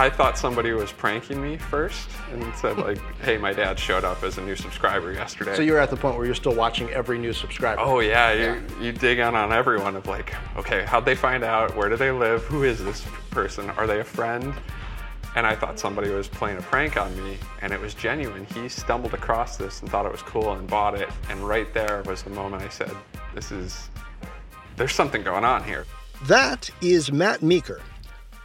I 0.00 0.08
thought 0.08 0.38
somebody 0.38 0.72
was 0.72 0.90
pranking 0.90 1.42
me 1.42 1.58
first 1.58 2.08
and 2.32 2.42
said 2.56 2.78
like, 2.86 2.98
"Hey, 3.20 3.36
my 3.36 3.52
dad 3.52 3.78
showed 3.78 4.02
up 4.02 4.22
as 4.22 4.38
a 4.38 4.40
new 4.40 4.56
subscriber 4.56 5.12
yesterday." 5.12 5.54
So 5.54 5.60
you're 5.60 5.78
at 5.78 5.90
the 5.90 5.96
point 5.98 6.16
where 6.16 6.24
you're 6.24 6.34
still 6.34 6.54
watching 6.54 6.88
every 6.88 7.18
new 7.18 7.34
subscriber. 7.34 7.82
Oh 7.82 8.00
yeah, 8.00 8.32
you, 8.32 8.62
you 8.80 8.92
dig 8.92 9.18
in 9.18 9.34
on 9.34 9.52
everyone 9.52 9.96
of 9.96 10.06
like, 10.06 10.34
okay, 10.56 10.86
how'd 10.86 11.04
they 11.04 11.14
find 11.14 11.44
out? 11.44 11.76
Where 11.76 11.90
do 11.90 11.96
they 11.98 12.12
live? 12.12 12.42
Who 12.44 12.64
is 12.64 12.82
this 12.82 13.04
person? 13.30 13.68
Are 13.68 13.86
they 13.86 14.00
a 14.00 14.04
friend? 14.04 14.54
And 15.36 15.46
I 15.46 15.54
thought 15.54 15.78
somebody 15.78 16.08
was 16.08 16.28
playing 16.28 16.56
a 16.56 16.62
prank 16.62 16.96
on 16.96 17.14
me, 17.22 17.36
and 17.60 17.70
it 17.70 17.78
was 17.78 17.92
genuine. 17.92 18.46
He 18.54 18.70
stumbled 18.70 19.12
across 19.12 19.58
this 19.58 19.82
and 19.82 19.90
thought 19.90 20.06
it 20.06 20.12
was 20.12 20.22
cool 20.22 20.52
and 20.54 20.66
bought 20.66 20.94
it. 20.98 21.10
And 21.28 21.46
right 21.46 21.72
there 21.74 22.02
was 22.06 22.22
the 22.22 22.30
moment 22.30 22.62
I 22.62 22.70
said, 22.70 22.96
"This 23.34 23.52
is, 23.52 23.90
there's 24.76 24.94
something 24.94 25.22
going 25.22 25.44
on 25.44 25.62
here." 25.62 25.84
That 26.24 26.70
is 26.80 27.12
Matt 27.12 27.42
Meeker. 27.42 27.82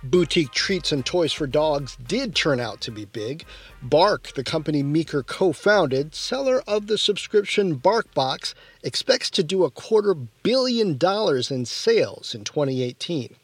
Boutique 0.06 0.52
treats 0.52 0.92
and 0.92 1.04
toys 1.04 1.34
for 1.34 1.48
dogs 1.48 1.96
did 1.96 2.36
turn 2.36 2.60
out 2.60 2.80
to 2.82 2.92
be 2.92 3.06
big. 3.06 3.44
Bark, 3.82 4.34
the 4.36 4.44
company 4.44 4.84
Meeker 4.84 5.24
co 5.24 5.52
founded, 5.52 6.14
seller 6.14 6.62
of 6.68 6.86
the 6.86 7.00
subscription 7.00 7.80
BarkBox, 7.80 8.54
expects 8.84 9.32
to 9.32 9.42
do 9.42 9.64
a 9.64 9.72
quarter 9.72 10.14
billion 10.14 11.00
dollars 11.00 11.50
in 11.50 11.66
sales 11.66 12.36
in 12.36 12.44
2018. 12.44 13.36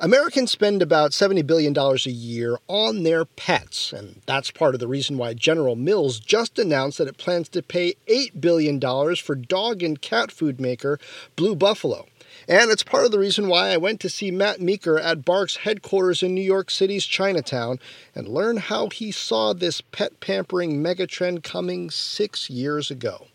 Americans 0.00 0.50
spend 0.50 0.82
about 0.82 1.12
$70 1.12 1.46
billion 1.46 1.74
a 1.76 2.10
year 2.10 2.58
on 2.68 3.02
their 3.02 3.24
pets, 3.24 3.90
and 3.94 4.20
that's 4.26 4.50
part 4.50 4.74
of 4.74 4.80
the 4.80 4.88
reason 4.88 5.16
why 5.16 5.32
General 5.32 5.76
Mills 5.76 6.20
just 6.20 6.58
announced 6.58 6.98
that 6.98 7.08
it 7.08 7.16
plans 7.16 7.48
to 7.50 7.62
pay 7.62 7.94
$8 8.06 8.38
billion 8.38 8.78
for 9.16 9.34
dog 9.34 9.82
and 9.82 10.00
cat 10.00 10.30
food 10.30 10.60
maker 10.60 10.98
Blue 11.36 11.54
Buffalo. 11.56 12.06
And 12.50 12.72
it's 12.72 12.82
part 12.82 13.04
of 13.04 13.12
the 13.12 13.18
reason 13.20 13.46
why 13.46 13.68
I 13.68 13.76
went 13.76 14.00
to 14.00 14.08
see 14.08 14.32
Matt 14.32 14.60
Meeker 14.60 14.98
at 14.98 15.24
Bark's 15.24 15.58
headquarters 15.58 16.20
in 16.20 16.34
New 16.34 16.40
York 16.40 16.68
City's 16.68 17.06
Chinatown 17.06 17.78
and 18.12 18.26
learn 18.26 18.56
how 18.56 18.88
he 18.88 19.12
saw 19.12 19.52
this 19.52 19.80
pet 19.80 20.18
pampering 20.18 20.82
megatrend 20.82 21.44
coming 21.44 21.90
six 21.90 22.50
years 22.50 22.90
ago. 22.90 23.28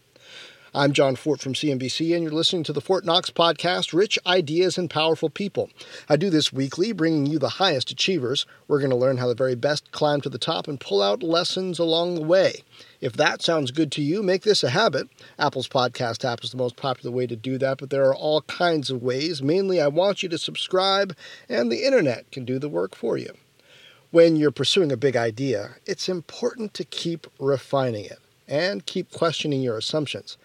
I'm 0.77 0.91
Jon 0.91 1.15
Fortt 1.15 1.39
from 1.39 1.53
CNBC, 1.53 2.13
and 2.13 2.21
you're 2.21 2.33
listening 2.33 2.63
to 2.63 2.73
the 2.73 2.81
Fortt 2.81 3.05
Knox 3.05 3.29
podcast, 3.29 3.93
Rich 3.93 4.19
Ideas 4.27 4.77
and 4.77 4.89
Powerful 4.89 5.29
People. 5.29 5.69
I 6.09 6.17
do 6.17 6.29
this 6.29 6.51
weekly, 6.51 6.91
bringing 6.91 7.25
you 7.25 7.39
the 7.39 7.47
highest 7.47 7.91
achievers. 7.91 8.45
We're 8.67 8.79
going 8.79 8.89
to 8.89 8.97
learn 8.97 9.15
how 9.15 9.29
the 9.29 9.35
very 9.35 9.55
best 9.55 9.93
climb 9.93 10.19
to 10.19 10.29
the 10.29 10.37
top 10.37 10.67
and 10.67 10.77
pull 10.77 11.01
out 11.01 11.23
lessons 11.23 11.79
along 11.79 12.15
the 12.15 12.23
way. 12.23 12.55
If 12.99 13.13
that 13.13 13.41
sounds 13.41 13.71
good 13.71 13.89
to 13.93 14.01
you, 14.01 14.21
make 14.21 14.41
this 14.41 14.65
a 14.65 14.69
habit. 14.69 15.07
Apple's 15.39 15.69
podcast 15.69 16.29
app 16.29 16.43
is 16.43 16.51
the 16.51 16.57
most 16.57 16.75
popular 16.75 17.15
way 17.15 17.25
to 17.25 17.37
do 17.37 17.57
that, 17.57 17.77
but 17.77 17.89
there 17.89 18.03
are 18.09 18.15
all 18.15 18.41
kinds 18.41 18.89
of 18.89 19.01
ways. 19.01 19.41
Mainly, 19.41 19.79
I 19.79 19.87
want 19.87 20.23
you 20.23 20.27
to 20.27 20.37
subscribe, 20.37 21.15
and 21.47 21.71
the 21.71 21.85
internet 21.85 22.29
can 22.31 22.43
do 22.43 22.59
the 22.59 22.67
work 22.67 22.95
for 22.95 23.17
you. 23.17 23.33
When 24.11 24.35
you're 24.35 24.51
pursuing 24.51 24.91
a 24.91 24.97
big 24.97 25.15
idea, 25.15 25.75
it's 25.85 26.09
important 26.09 26.73
to 26.73 26.83
keep 26.83 27.27
refining 27.39 28.03
it 28.03 28.19
and 28.47 28.85
keep 28.85 29.11
questioning 29.11 29.61
your 29.61 29.77
assumptions. 29.77 30.37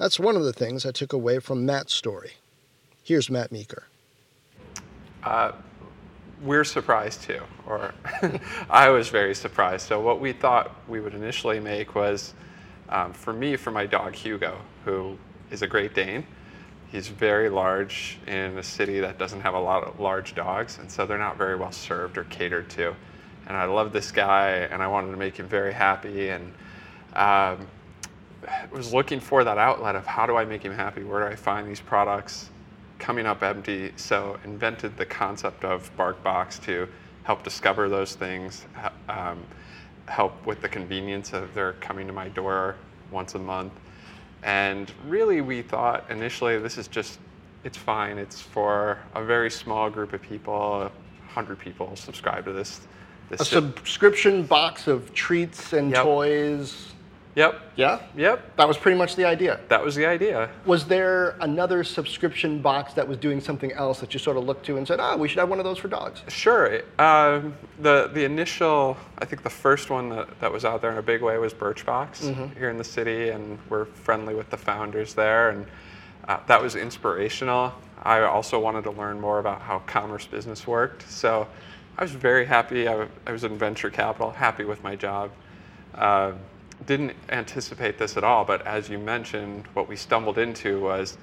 That's 0.00 0.18
one 0.18 0.34
of 0.34 0.44
the 0.44 0.54
things 0.54 0.86
I 0.86 0.92
took 0.92 1.12
away 1.12 1.40
from 1.40 1.66
Matt's 1.66 1.92
story. 1.94 2.30
Here's 3.04 3.28
Matt 3.28 3.52
Meeker. 3.52 3.82
Uh, 5.22 5.52
we're 6.42 6.64
surprised 6.64 7.20
too, 7.20 7.42
or 7.66 7.92
I 8.70 8.88
was 8.88 9.10
very 9.10 9.34
surprised. 9.34 9.86
So, 9.86 10.00
what 10.00 10.18
we 10.18 10.32
thought 10.32 10.74
we 10.88 11.00
would 11.00 11.12
initially 11.12 11.60
make 11.60 11.94
was 11.94 12.32
um, 12.88 13.12
for 13.12 13.34
me, 13.34 13.56
for 13.56 13.72
my 13.72 13.84
dog 13.84 14.14
Hugo, 14.14 14.56
who 14.86 15.18
is 15.50 15.60
a 15.60 15.66
Great 15.66 15.94
Dane. 15.94 16.26
He's 16.90 17.08
very 17.08 17.50
large 17.50 18.16
in 18.26 18.56
a 18.56 18.62
city 18.62 19.00
that 19.00 19.18
doesn't 19.18 19.42
have 19.42 19.52
a 19.52 19.60
lot 19.60 19.84
of 19.84 20.00
large 20.00 20.34
dogs, 20.34 20.78
and 20.78 20.90
so 20.90 21.04
they're 21.04 21.18
not 21.18 21.36
very 21.36 21.56
well 21.56 21.72
served 21.72 22.16
or 22.16 22.24
catered 22.24 22.70
to. 22.70 22.96
And 23.46 23.54
I 23.54 23.66
love 23.66 23.92
this 23.92 24.10
guy, 24.10 24.66
and 24.70 24.82
I 24.82 24.86
wanted 24.86 25.10
to 25.10 25.18
make 25.18 25.36
him 25.36 25.46
very 25.46 25.74
happy. 25.74 26.30
And 26.30 26.54
um, 27.12 27.66
was 28.70 28.92
looking 28.92 29.20
for 29.20 29.44
that 29.44 29.58
outlet 29.58 29.96
of 29.96 30.06
how 30.06 30.26
do 30.26 30.36
I 30.36 30.44
make 30.44 30.62
him 30.62 30.72
happy? 30.72 31.04
Where 31.04 31.20
do 31.20 31.32
I 31.32 31.36
find 31.36 31.68
these 31.68 31.80
products 31.80 32.50
coming 32.98 33.26
up 33.26 33.42
empty? 33.42 33.92
So 33.96 34.38
invented 34.44 34.96
the 34.96 35.06
concept 35.06 35.64
of 35.64 35.94
BarkBox 35.96 36.62
to 36.64 36.88
help 37.24 37.42
discover 37.42 37.88
those 37.88 38.14
things, 38.14 38.64
um, 39.08 39.44
help 40.06 40.44
with 40.46 40.60
the 40.62 40.68
convenience 40.68 41.32
of 41.32 41.52
their 41.54 41.74
coming 41.74 42.06
to 42.06 42.12
my 42.12 42.28
door 42.28 42.76
once 43.10 43.34
a 43.34 43.38
month. 43.38 43.72
And 44.42 44.90
really, 45.06 45.42
we 45.42 45.60
thought 45.60 46.10
initially 46.10 46.58
this 46.58 46.78
is 46.78 46.88
just, 46.88 47.18
it's 47.62 47.76
fine. 47.76 48.16
It's 48.16 48.40
for 48.40 48.98
a 49.14 49.22
very 49.22 49.50
small 49.50 49.90
group 49.90 50.14
of 50.14 50.22
people, 50.22 50.90
100 51.34 51.58
people 51.58 51.94
subscribe 51.94 52.46
to 52.46 52.52
this. 52.52 52.80
this 53.28 53.42
a 53.42 53.44
subscription 53.44 54.44
box 54.44 54.86
of 54.86 55.12
treats 55.12 55.74
and 55.74 55.90
yep. 55.90 56.04
toys 56.04 56.92
Yep. 57.36 57.60
Yeah? 57.76 58.00
Yep. 58.16 58.56
That 58.56 58.66
was 58.66 58.76
pretty 58.76 58.98
much 58.98 59.16
the 59.16 59.24
idea. 59.24 59.60
That 59.68 59.84
was 59.84 59.94
the 59.94 60.06
idea. 60.06 60.50
Was 60.66 60.84
there 60.86 61.36
another 61.40 61.84
subscription 61.84 62.60
box 62.60 62.92
that 62.94 63.06
was 63.06 63.18
doing 63.18 63.40
something 63.40 63.72
else 63.72 64.00
that 64.00 64.12
you 64.12 64.18
sort 64.18 64.36
of 64.36 64.44
looked 64.44 64.66
to 64.66 64.76
and 64.76 64.86
said, 64.86 65.00
ah, 65.00 65.16
we 65.16 65.28
should 65.28 65.38
have 65.38 65.48
one 65.48 65.58
of 65.58 65.64
those 65.64 65.78
for 65.78 65.88
dogs? 65.88 66.22
Sure. 66.28 66.82
Um, 66.98 67.54
the, 67.78 68.10
the 68.12 68.24
initial, 68.24 68.96
I 69.18 69.24
think 69.24 69.42
the 69.42 69.50
first 69.50 69.90
one 69.90 70.08
that, 70.10 70.40
that 70.40 70.52
was 70.52 70.64
out 70.64 70.82
there 70.82 70.90
in 70.90 70.98
a 70.98 71.02
big 71.02 71.22
way 71.22 71.38
was 71.38 71.54
Birchbox 71.54 72.22
mm-hmm. 72.22 72.58
here 72.58 72.70
in 72.70 72.76
the 72.76 72.84
city, 72.84 73.28
and 73.28 73.58
we're 73.68 73.84
friendly 73.84 74.34
with 74.34 74.50
the 74.50 74.56
founders 74.56 75.14
there. 75.14 75.50
And 75.50 75.66
uh, 76.26 76.38
that 76.46 76.60
was 76.60 76.74
inspirational. 76.74 77.72
I 78.02 78.22
also 78.22 78.58
wanted 78.58 78.82
to 78.84 78.90
learn 78.90 79.20
more 79.20 79.38
about 79.38 79.60
how 79.60 79.80
commerce 79.80 80.26
business 80.26 80.66
worked. 80.66 81.08
So 81.08 81.46
I 81.96 82.02
was 82.02 82.12
very 82.12 82.44
happy. 82.44 82.88
I, 82.88 83.06
I 83.26 83.32
was 83.32 83.44
in 83.44 83.56
venture 83.56 83.90
capital, 83.90 84.30
happy 84.30 84.64
with 84.64 84.82
my 84.82 84.96
job. 84.96 85.30
Uh, 85.94 86.32
didn't 86.86 87.14
anticipate 87.28 87.98
this 87.98 88.16
at 88.16 88.24
all, 88.24 88.44
but 88.44 88.66
as 88.66 88.88
you 88.88 88.98
mentioned, 88.98 89.66
what 89.74 89.88
we 89.88 89.96
stumbled 89.96 90.38
into 90.38 90.80
was 90.80 91.18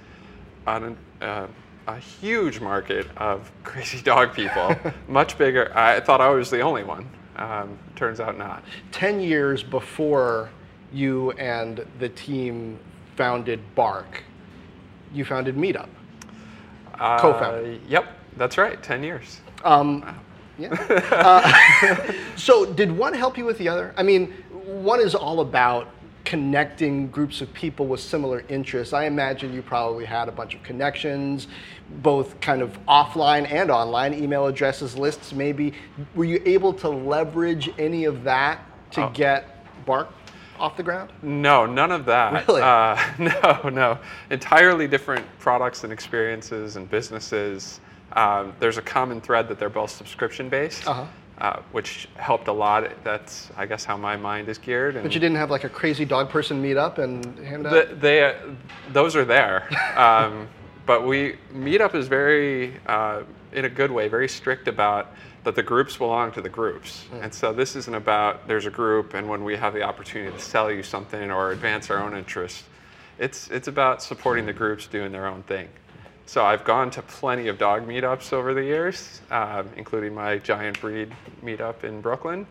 on 0.65 0.97
uh, 1.21 1.47
a 1.87 1.97
huge 1.97 2.59
market 2.59 3.07
of 3.17 3.51
crazy 3.63 4.01
dog 4.01 4.33
people, 4.33 4.75
much 5.07 5.37
bigger. 5.37 5.71
I 5.75 5.99
thought 5.99 6.21
I 6.21 6.29
was 6.29 6.49
the 6.49 6.61
only 6.61 6.83
one. 6.83 7.09
Um, 7.37 7.77
turns 7.95 8.19
out 8.19 8.37
not. 8.37 8.63
10 8.91 9.19
years 9.19 9.63
before 9.63 10.49
you 10.91 11.31
and 11.31 11.85
the 11.99 12.09
team 12.09 12.79
founded 13.15 13.59
Bark, 13.75 14.23
you 15.13 15.23
founded 15.23 15.55
Meetup. 15.55 15.89
Uh, 16.95 17.19
Co-founded. 17.19 17.81
Yep, 17.87 18.07
that's 18.37 18.57
right. 18.57 18.81
10 18.81 19.03
years. 19.03 19.41
Um, 19.63 20.01
wow. 20.01 20.15
Yeah. 20.57 20.73
uh, 21.11 22.13
so, 22.35 22.65
did 22.65 22.91
one 22.91 23.13
help 23.13 23.37
you 23.37 23.45
with 23.45 23.59
the 23.59 23.69
other? 23.69 23.93
I 23.95 24.03
mean, 24.03 24.33
one 24.67 24.99
is 24.99 25.15
all 25.15 25.39
about 25.39 25.87
connecting 26.25 27.07
groups 27.07 27.39
of 27.39 27.51
people 27.53 27.87
with 27.87 28.01
similar 28.01 28.43
interests. 28.49 28.93
I 28.93 29.05
imagine 29.05 29.53
you 29.53 29.61
probably 29.61 30.03
had 30.03 30.27
a 30.27 30.31
bunch 30.31 30.55
of 30.55 30.61
connections, 30.61 31.47
both 32.01 32.37
kind 32.41 32.61
of 32.61 32.77
offline 32.85 33.49
and 33.49 33.71
online, 33.71 34.13
email 34.13 34.45
addresses, 34.45 34.97
lists 34.97 35.31
maybe. 35.31 35.73
Were 36.15 36.25
you 36.25 36.41
able 36.45 36.73
to 36.73 36.89
leverage 36.89 37.69
any 37.79 38.03
of 38.03 38.25
that 38.25 38.59
to 38.91 39.05
oh. 39.05 39.11
get 39.13 39.85
Bark 39.85 40.09
off 40.59 40.75
the 40.75 40.83
ground? 40.83 41.13
No, 41.21 41.65
none 41.65 41.93
of 41.93 42.03
that. 42.05 42.45
Really? 42.45 42.61
Uh, 42.61 43.01
no, 43.63 43.69
no. 43.69 43.97
Entirely 44.29 44.85
different 44.85 45.25
products 45.39 45.85
and 45.85 45.93
experiences 45.93 46.75
and 46.75 46.89
businesses. 46.89 47.79
Um, 48.11 48.51
there's 48.59 48.77
a 48.77 48.81
common 48.81 49.21
thread 49.21 49.47
that 49.47 49.59
they're 49.59 49.69
both 49.69 49.91
subscription 49.91 50.49
based. 50.49 50.85
Uh-huh 50.85 51.05
uh, 51.39 51.61
which 51.71 52.07
helped 52.15 52.47
a 52.47 52.51
lot. 52.51 52.89
That's, 53.03 53.49
I 53.55 53.65
guess, 53.65 53.85
how 53.85 53.97
my 53.97 54.15
mind 54.15 54.49
is 54.49 54.57
geared. 54.57 54.95
but 54.95 55.13
you 55.13 55.19
didn't 55.19 55.37
have 55.37 55.51
like 55.51 55.63
a 55.63 55.69
crazy 55.69 56.05
dog 56.05 56.29
person 56.29 56.61
meet 56.61 56.77
up 56.77 56.97
and 56.97 57.37
hand 57.39 57.67
out? 57.67 57.89
The, 57.89 57.95
they, 57.95 58.23
uh, 58.23 58.33
those 58.91 59.15
are 59.15 59.25
there. 59.25 59.67
um, 59.97 60.47
but 60.85 61.05
we, 61.05 61.35
Meetup 61.53 61.95
is 61.95 62.07
very, 62.07 62.79
uh, 62.87 63.23
in 63.51 63.65
a 63.65 63.69
good 63.69 63.91
way, 63.91 64.07
very 64.07 64.29
strict 64.29 64.67
about 64.67 65.13
that 65.43 65.55
the 65.55 65.63
groups 65.63 65.95
belong 65.95 66.31
to 66.33 66.41
the 66.41 66.49
groups. 66.49 67.05
Mm. 67.11 67.23
And 67.23 67.33
so 67.33 67.53
this 67.53 67.77
isn't 67.77 67.95
about 67.95 68.47
there's 68.47 68.65
a 68.65 68.69
group 68.69 69.13
and 69.13 69.29
when 69.29 69.45
we 69.45 69.55
have 69.55 69.73
the 69.73 69.81
opportunity 69.81 70.35
to 70.35 70.43
sell 70.43 70.69
you 70.69 70.83
something 70.83 71.31
or 71.31 71.51
advance 71.51 71.89
our 71.89 71.99
own 71.99 72.17
interests, 72.17 72.63
it's 73.17 73.49
it's 73.49 73.69
about 73.69 74.03
supporting 74.03 74.45
the 74.45 74.51
groups 74.51 74.87
doing 74.87 75.11
their 75.11 75.25
own 75.25 75.43
thing. 75.43 75.69
So 76.27 76.43
I've 76.43 76.65
gone 76.65 76.91
to 76.91 77.01
plenty 77.01 77.47
of 77.47 77.57
dog 77.57 77.87
meetups 77.87 78.33
over 78.33 78.53
the 78.53 78.61
years, 78.61 79.21
um, 79.31 79.69
including 79.77 80.13
my 80.13 80.37
giant 80.39 80.77
breed 80.81 81.09
meetup 81.41 81.85
in 81.85 82.01
Brooklyn. 82.01 82.45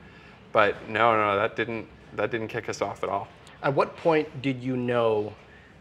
But 0.51 0.89
no, 0.89 1.15
no, 1.15 1.37
that 1.37 1.57
didn't 1.57 1.87
that 2.15 2.31
didn't 2.31 2.49
kick 2.49 2.71
us 2.71 2.81
off 2.81 3.03
at 3.03 3.11
all. 3.11 3.29
At 3.63 3.75
what 3.75 3.95
point 3.99 4.41
did 4.41 4.63
you 4.63 4.79
know 4.79 5.35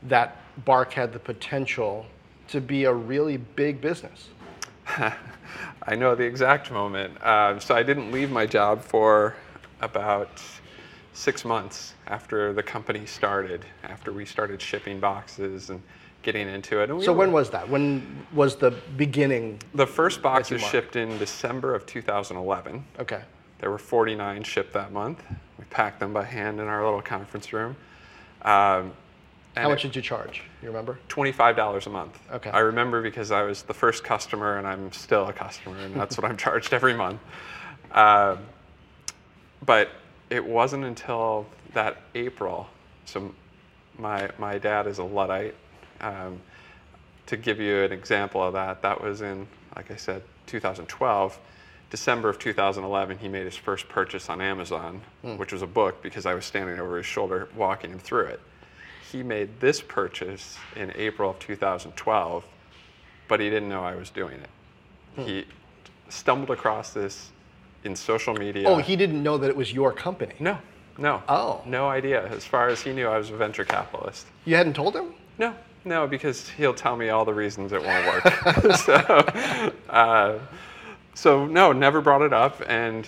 that 0.03 0.36
Bark 0.65 0.92
had 0.92 1.13
the 1.13 1.19
potential 1.19 2.06
to 2.50 2.59
be 2.59 2.83
a 2.83 2.94
really 2.94 3.38
big 3.38 3.80
business? 3.80 4.27
I 4.88 5.95
know 5.95 6.15
the 6.15 6.25
exact 6.25 6.71
moment. 6.71 7.15
Uh, 7.21 7.57
so 7.59 7.75
I 7.75 7.83
didn't 7.83 8.12
leave 8.12 8.30
my 8.30 8.45
job 8.45 8.81
for 8.81 9.36
about 9.80 10.42
six 11.13 11.45
months 11.45 11.94
after 12.07 12.51
the 12.51 12.63
company 12.63 13.06
started, 13.06 13.65
after 13.86 14.12
we 14.12 14.25
started 14.25 14.62
shipping 14.62 15.00
boxes 15.00 15.69
and 15.69 15.81
getting 16.25 16.50
into 16.50 16.81
it. 16.81 16.94
We 16.94 17.04
So 17.06 17.13
were- 17.13 17.19
when 17.19 17.31
was 17.31 17.51
that? 17.51 17.69
When 17.69 18.25
was 18.33 18.56
the 18.57 18.72
beginning? 18.98 19.62
the 19.75 19.86
first 19.88 20.22
box 20.24 20.50
was 20.50 20.62
shipped 20.62 20.95
in 20.95 21.18
December 21.19 21.74
of 21.75 21.86
2011. 21.86 22.83
Okay. 23.00 23.22
There 23.60 23.69
were 23.69 23.77
49 23.77 24.42
shipped 24.44 24.74
that 24.74 24.92
month. 24.92 25.24
We 25.60 25.66
packed 25.66 26.00
them 26.00 26.13
by 26.13 26.24
hand 26.25 26.60
in 26.60 26.68
our 26.68 26.83
little 26.83 27.01
conference 27.01 27.54
room. 27.54 27.75
Um, 28.42 28.92
and 29.56 29.63
How 29.63 29.69
much 29.69 29.86
it- 29.86 29.89
did 29.89 29.95
you 29.98 30.01
charge? 30.01 30.42
You 30.63 30.68
remember? 30.69 30.98
$25 31.10 31.86
a 31.86 31.89
month. 31.92 32.19
Okay. 32.33 32.50
I 32.50 32.60
remember 32.60 33.01
because 33.04 33.31
I 33.31 33.44
was 33.44 33.62
the 33.62 33.74
first 33.74 34.04
customer 34.04 34.57
and 34.57 34.66
I'm 34.68 34.92
still 34.92 35.28
a 35.28 35.33
customer, 35.33 35.78
and 35.78 35.94
that's 35.95 36.18
what 36.18 36.25
I'm 36.30 36.38
charged 36.45 36.74
every 36.74 36.95
month. 36.95 37.21
Um, 37.92 38.39
but 39.63 39.89
it 40.31 40.44
wasn't 40.44 40.86
until 40.86 41.45
that 41.74 41.98
April, 42.16 42.68
so 43.06 43.31
my, 44.00 44.30
my 44.39 44.57
dad 44.57 44.88
is 44.88 44.98
a 44.98 45.04
Luddite. 45.04 45.54
Um, 46.01 46.39
to 47.27 47.38
give 47.38 47.59
you 47.59 47.83
an 47.83 47.92
example 47.92 48.44
of 48.44 48.53
that, 48.53 48.81
that 48.83 49.01
was 49.01 49.21
in, 49.21 49.47
like 49.75 49.89
I 49.92 49.95
said, 49.95 50.21
2012. 50.47 51.39
December 51.89 52.30
of 52.30 52.39
2011, 52.39 53.18
he 53.19 53.27
made 53.27 53.45
his 53.45 53.56
first 53.56 53.88
purchase 53.88 54.30
on 54.30 54.42
Amazon, 54.42 55.01
which 55.38 55.53
was 55.53 55.62
a 55.62 55.68
book 55.68 56.01
because 56.03 56.25
I 56.25 56.33
was 56.33 56.44
standing 56.45 56.80
over 56.80 56.97
his 56.97 57.06
shoulder 57.06 57.47
walking 57.56 57.92
him 57.92 58.00
through 58.00 58.25
it. 58.25 58.42
He 59.12 59.24
made 59.24 59.59
this 59.59 59.81
purchase 59.81 60.57
in 60.75 60.92
April 60.95 61.30
of 61.31 61.39
2012, 61.39 62.44
but 63.27 63.39
he 63.39 63.50
didn't 63.50 63.69
know 63.69 63.83
I 63.83 63.95
was 63.95 64.09
doing 64.09 64.39
it. 64.39 65.25
He 65.25 65.45
stumbled 66.09 66.50
across 66.50 66.92
this 66.92 67.30
in 67.86 67.95
social 67.95 68.33
media. 68.33 68.68
Oh, 68.68 68.77
he 68.77 68.95
didn't 68.95 69.21
know 69.24 69.38
that 69.38 69.50
it 69.50 69.56
was 69.56 69.71
your 69.71 69.94
company. 69.94 70.33
No, 70.39 70.57
no. 70.97 71.24
Oh. 71.30 71.62
No 71.65 71.88
idea. 71.88 72.27
As 72.27 72.44
far 72.44 72.68
as 72.68 72.81
he 72.81 72.92
knew, 72.92 73.07
I 73.07 73.18
was 73.18 73.30
a 73.30 73.38
venture 73.38 73.63
capitalist. 73.63 74.25
You 74.44 74.56
hadn't 74.56 74.74
told 74.74 74.95
him? 74.95 75.13
No, 75.38 75.53
no, 75.86 76.08
because 76.08 76.50
he'll 76.50 76.74
tell 76.74 76.96
me 76.96 77.10
all 77.10 77.24
the 77.26 77.34
reasons 77.34 77.72
it 77.72 77.82
won't 77.84 78.06
work. 78.08 78.76
so, 78.78 78.94
uh, 79.90 80.40
so 81.14 81.46
no, 81.46 81.72
never 81.72 82.02
brought 82.02 82.22
it 82.24 82.34
up, 82.34 82.62
and 82.68 83.08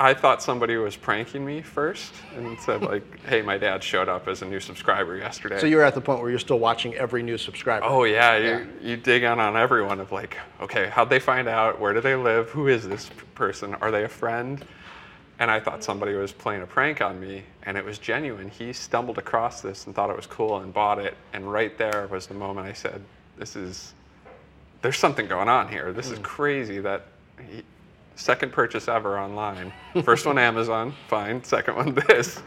I 0.00 0.14
thought 0.14 0.42
somebody 0.42 0.76
was 0.76 0.96
pranking 0.96 1.44
me 1.44 1.60
first, 1.62 2.12
and 2.36 2.58
said 2.60 2.82
like, 2.92 3.02
"Hey, 3.26 3.42
my 3.42 3.58
dad 3.58 3.82
showed 3.82 4.08
up 4.08 4.26
as 4.28 4.42
a 4.42 4.46
new 4.46 4.60
subscriber 4.60 5.16
yesterday." 5.16 5.60
So 5.60 5.66
you're 5.66 5.82
at 5.82 5.94
the 5.94 6.00
point 6.00 6.20
where 6.20 6.30
you're 6.30 6.38
still 6.38 6.58
watching 6.58 6.94
every 6.94 7.22
new 7.22 7.36
subscriber. 7.38 7.84
Oh 7.84 8.04
yeah, 8.04 8.36
you, 8.36 8.44
Yeah. 8.48 8.64
you 8.80 8.96
dig 8.96 9.22
in 9.24 9.38
on 9.40 9.56
everyone 9.56 10.00
of 10.00 10.10
like, 10.12 10.36
okay, 10.60 10.88
how'd 10.88 11.10
they 11.10 11.20
find 11.20 11.48
out? 11.48 11.78
Where 11.80 11.92
do 11.92 12.00
they 12.00 12.16
live? 12.16 12.50
Who 12.50 12.68
is 12.68 12.88
this 12.88 13.10
person? 13.34 13.74
Are 13.76 13.90
they 13.90 14.04
a 14.04 14.08
friend? 14.08 14.64
And 15.38 15.50
I 15.50 15.58
thought 15.58 15.82
somebody 15.82 16.14
was 16.14 16.32
playing 16.32 16.62
a 16.62 16.66
prank 16.66 17.00
on 17.00 17.20
me, 17.20 17.42
and 17.64 17.76
it 17.76 17.84
was 17.84 17.98
genuine. 17.98 18.48
He 18.48 18.72
stumbled 18.72 19.18
across 19.18 19.60
this 19.60 19.86
and 19.86 19.94
thought 19.94 20.10
it 20.10 20.16
was 20.16 20.26
cool 20.26 20.58
and 20.58 20.72
bought 20.72 20.98
it. 20.98 21.16
And 21.32 21.50
right 21.50 21.76
there 21.76 22.06
was 22.10 22.26
the 22.26 22.34
moment 22.34 22.66
I 22.66 22.72
said, 22.72 23.02
"This 23.36 23.56
is, 23.56 23.94
there's 24.80 24.98
something 24.98 25.26
going 25.26 25.48
on 25.48 25.68
here. 25.68 25.92
This 25.92 26.10
is 26.10 26.18
hmm. 26.18 26.24
crazy 26.24 26.78
that." 26.80 27.06
He, 27.50 27.64
second 28.16 28.52
purchase 28.52 28.88
ever 28.88 29.18
online. 29.18 29.72
First 30.04 30.26
one 30.26 30.38
Amazon, 30.38 30.94
fine. 31.08 31.42
Second 31.42 31.76
one 31.76 31.94
this. 32.08 32.40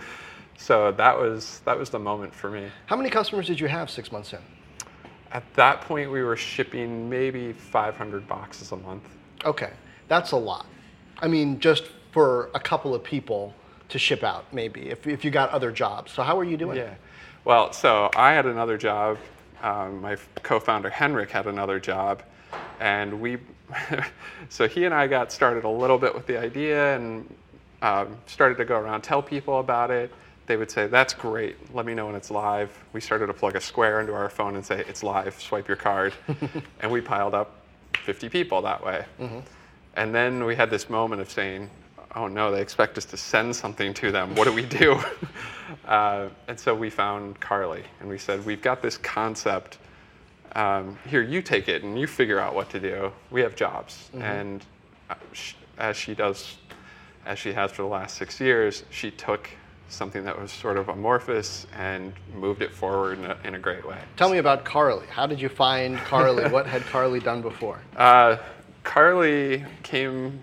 So 0.57 0.91
that 0.93 1.17
was 1.17 1.61
that 1.65 1.77
was 1.77 1.89
the 1.89 1.99
moment 1.99 2.33
for 2.33 2.49
me. 2.49 2.67
How 2.87 2.95
many 2.95 3.09
customers 3.09 3.47
did 3.47 3.59
you 3.59 3.67
have 3.67 3.89
six 3.89 4.11
months 4.11 4.33
in? 4.33 4.39
At 5.31 5.43
that 5.55 5.81
point, 5.81 6.11
we 6.11 6.23
were 6.23 6.37
shipping 6.37 7.09
maybe 7.09 7.51
500 7.51 8.27
boxes 8.27 8.71
a 8.71 8.77
month. 8.77 9.03
Okay, 9.43 9.71
that's 10.07 10.31
a 10.31 10.37
lot. 10.37 10.65
I 11.19 11.27
mean, 11.27 11.59
just 11.59 11.83
for 12.17 12.49
a 12.55 12.59
couple 12.59 12.95
of 12.95 13.03
people 13.03 13.53
to 13.89 13.99
ship 13.99 14.23
out, 14.23 14.51
maybe, 14.51 14.89
if, 14.89 15.05
if 15.05 15.23
you 15.23 15.29
got 15.29 15.51
other 15.51 15.71
jobs. 15.71 16.11
So 16.13 16.23
how 16.23 16.39
are 16.39 16.43
you 16.43 16.57
doing? 16.57 16.75
Yeah. 16.75 16.95
Well, 17.45 17.71
so 17.73 18.09
I 18.15 18.33
had 18.33 18.47
another 18.47 18.75
job. 18.75 19.19
Um, 19.61 20.01
my 20.01 20.17
co-founder 20.41 20.89
Henrik 20.89 21.29
had 21.29 21.45
another 21.45 21.79
job, 21.79 22.23
and 22.79 23.21
we. 23.21 23.37
so 24.49 24.67
he 24.67 24.85
and 24.85 24.95
I 24.95 25.05
got 25.05 25.31
started 25.31 25.63
a 25.63 25.69
little 25.69 25.99
bit 25.99 26.15
with 26.15 26.25
the 26.25 26.39
idea 26.39 26.95
and 26.95 27.31
um, 27.83 28.17
started 28.25 28.57
to 28.57 28.65
go 28.65 28.79
around 28.79 29.03
tell 29.03 29.21
people 29.21 29.59
about 29.59 29.91
it. 29.91 30.11
They 30.47 30.57
would 30.57 30.71
say, 30.71 30.87
"That's 30.87 31.13
great. 31.13 31.55
Let 31.71 31.85
me 31.85 31.93
know 31.93 32.07
when 32.07 32.15
it's 32.15 32.31
live." 32.31 32.71
We 32.93 32.99
started 32.99 33.27
to 33.27 33.33
plug 33.33 33.55
a 33.55 33.61
square 33.61 34.01
into 34.01 34.15
our 34.15 34.29
phone 34.29 34.55
and 34.55 34.65
say, 34.65 34.83
"It's 34.89 35.03
live. 35.03 35.39
Swipe 35.39 35.67
your 35.67 35.77
card," 35.77 36.13
and 36.79 36.91
we 36.91 36.99
piled 36.99 37.35
up 37.35 37.61
50 38.05 38.27
people 38.29 38.63
that 38.63 38.83
way. 38.83 39.05
And 39.97 40.13
then 40.13 40.45
we 40.45 40.55
had 40.55 40.69
this 40.69 40.89
moment 40.89 41.21
of 41.21 41.29
saying, 41.29 41.69
oh 42.15 42.27
no, 42.27 42.51
they 42.51 42.61
expect 42.61 42.97
us 42.97 43.05
to 43.05 43.17
send 43.17 43.55
something 43.55 43.93
to 43.95 44.11
them. 44.11 44.35
What 44.35 44.45
do 44.45 44.53
we 44.53 44.65
do? 44.65 44.99
uh, 45.87 46.29
and 46.47 46.59
so 46.59 46.73
we 46.73 46.89
found 46.89 47.39
Carly 47.39 47.83
and 47.99 48.09
we 48.09 48.17
said, 48.17 48.45
we've 48.45 48.61
got 48.61 48.81
this 48.81 48.97
concept. 48.97 49.77
Um, 50.53 50.97
here, 51.07 51.21
you 51.21 51.41
take 51.41 51.67
it 51.67 51.83
and 51.83 51.99
you 51.99 52.07
figure 52.07 52.39
out 52.39 52.55
what 52.55 52.69
to 52.71 52.79
do. 52.79 53.11
We 53.31 53.41
have 53.41 53.55
jobs. 53.55 54.09
And 54.13 54.65
uh, 55.09 55.15
as 55.77 55.95
she 55.95 56.15
does, 56.15 56.57
as 57.25 57.37
she 57.37 57.53
has 57.53 57.71
for 57.71 57.83
the 57.83 57.87
last 57.87 58.17
six 58.17 58.39
years, 58.39 58.83
she 58.89 59.11
took 59.11 59.49
something 59.89 60.23
that 60.25 60.39
was 60.39 60.51
sort 60.51 60.77
of 60.77 60.89
amorphous 60.89 61.65
and 61.77 62.13
moved 62.35 62.61
it 62.61 62.73
forward 62.73 63.19
in 63.19 63.25
a, 63.25 63.37
in 63.43 63.55
a 63.55 63.59
great 63.59 63.87
way. 63.87 63.97
Tell 64.17 64.29
me 64.29 64.37
about 64.37 64.65
Carly. 64.65 65.05
How 65.07 65.25
did 65.25 65.39
you 65.39 65.49
find 65.49 65.97
Carly? 65.99 66.49
what 66.51 66.65
had 66.65 66.81
Carly 66.83 67.19
done 67.19 67.41
before? 67.41 67.79
Uh, 67.95 68.37
Carly 68.83 69.63
came 69.83 70.39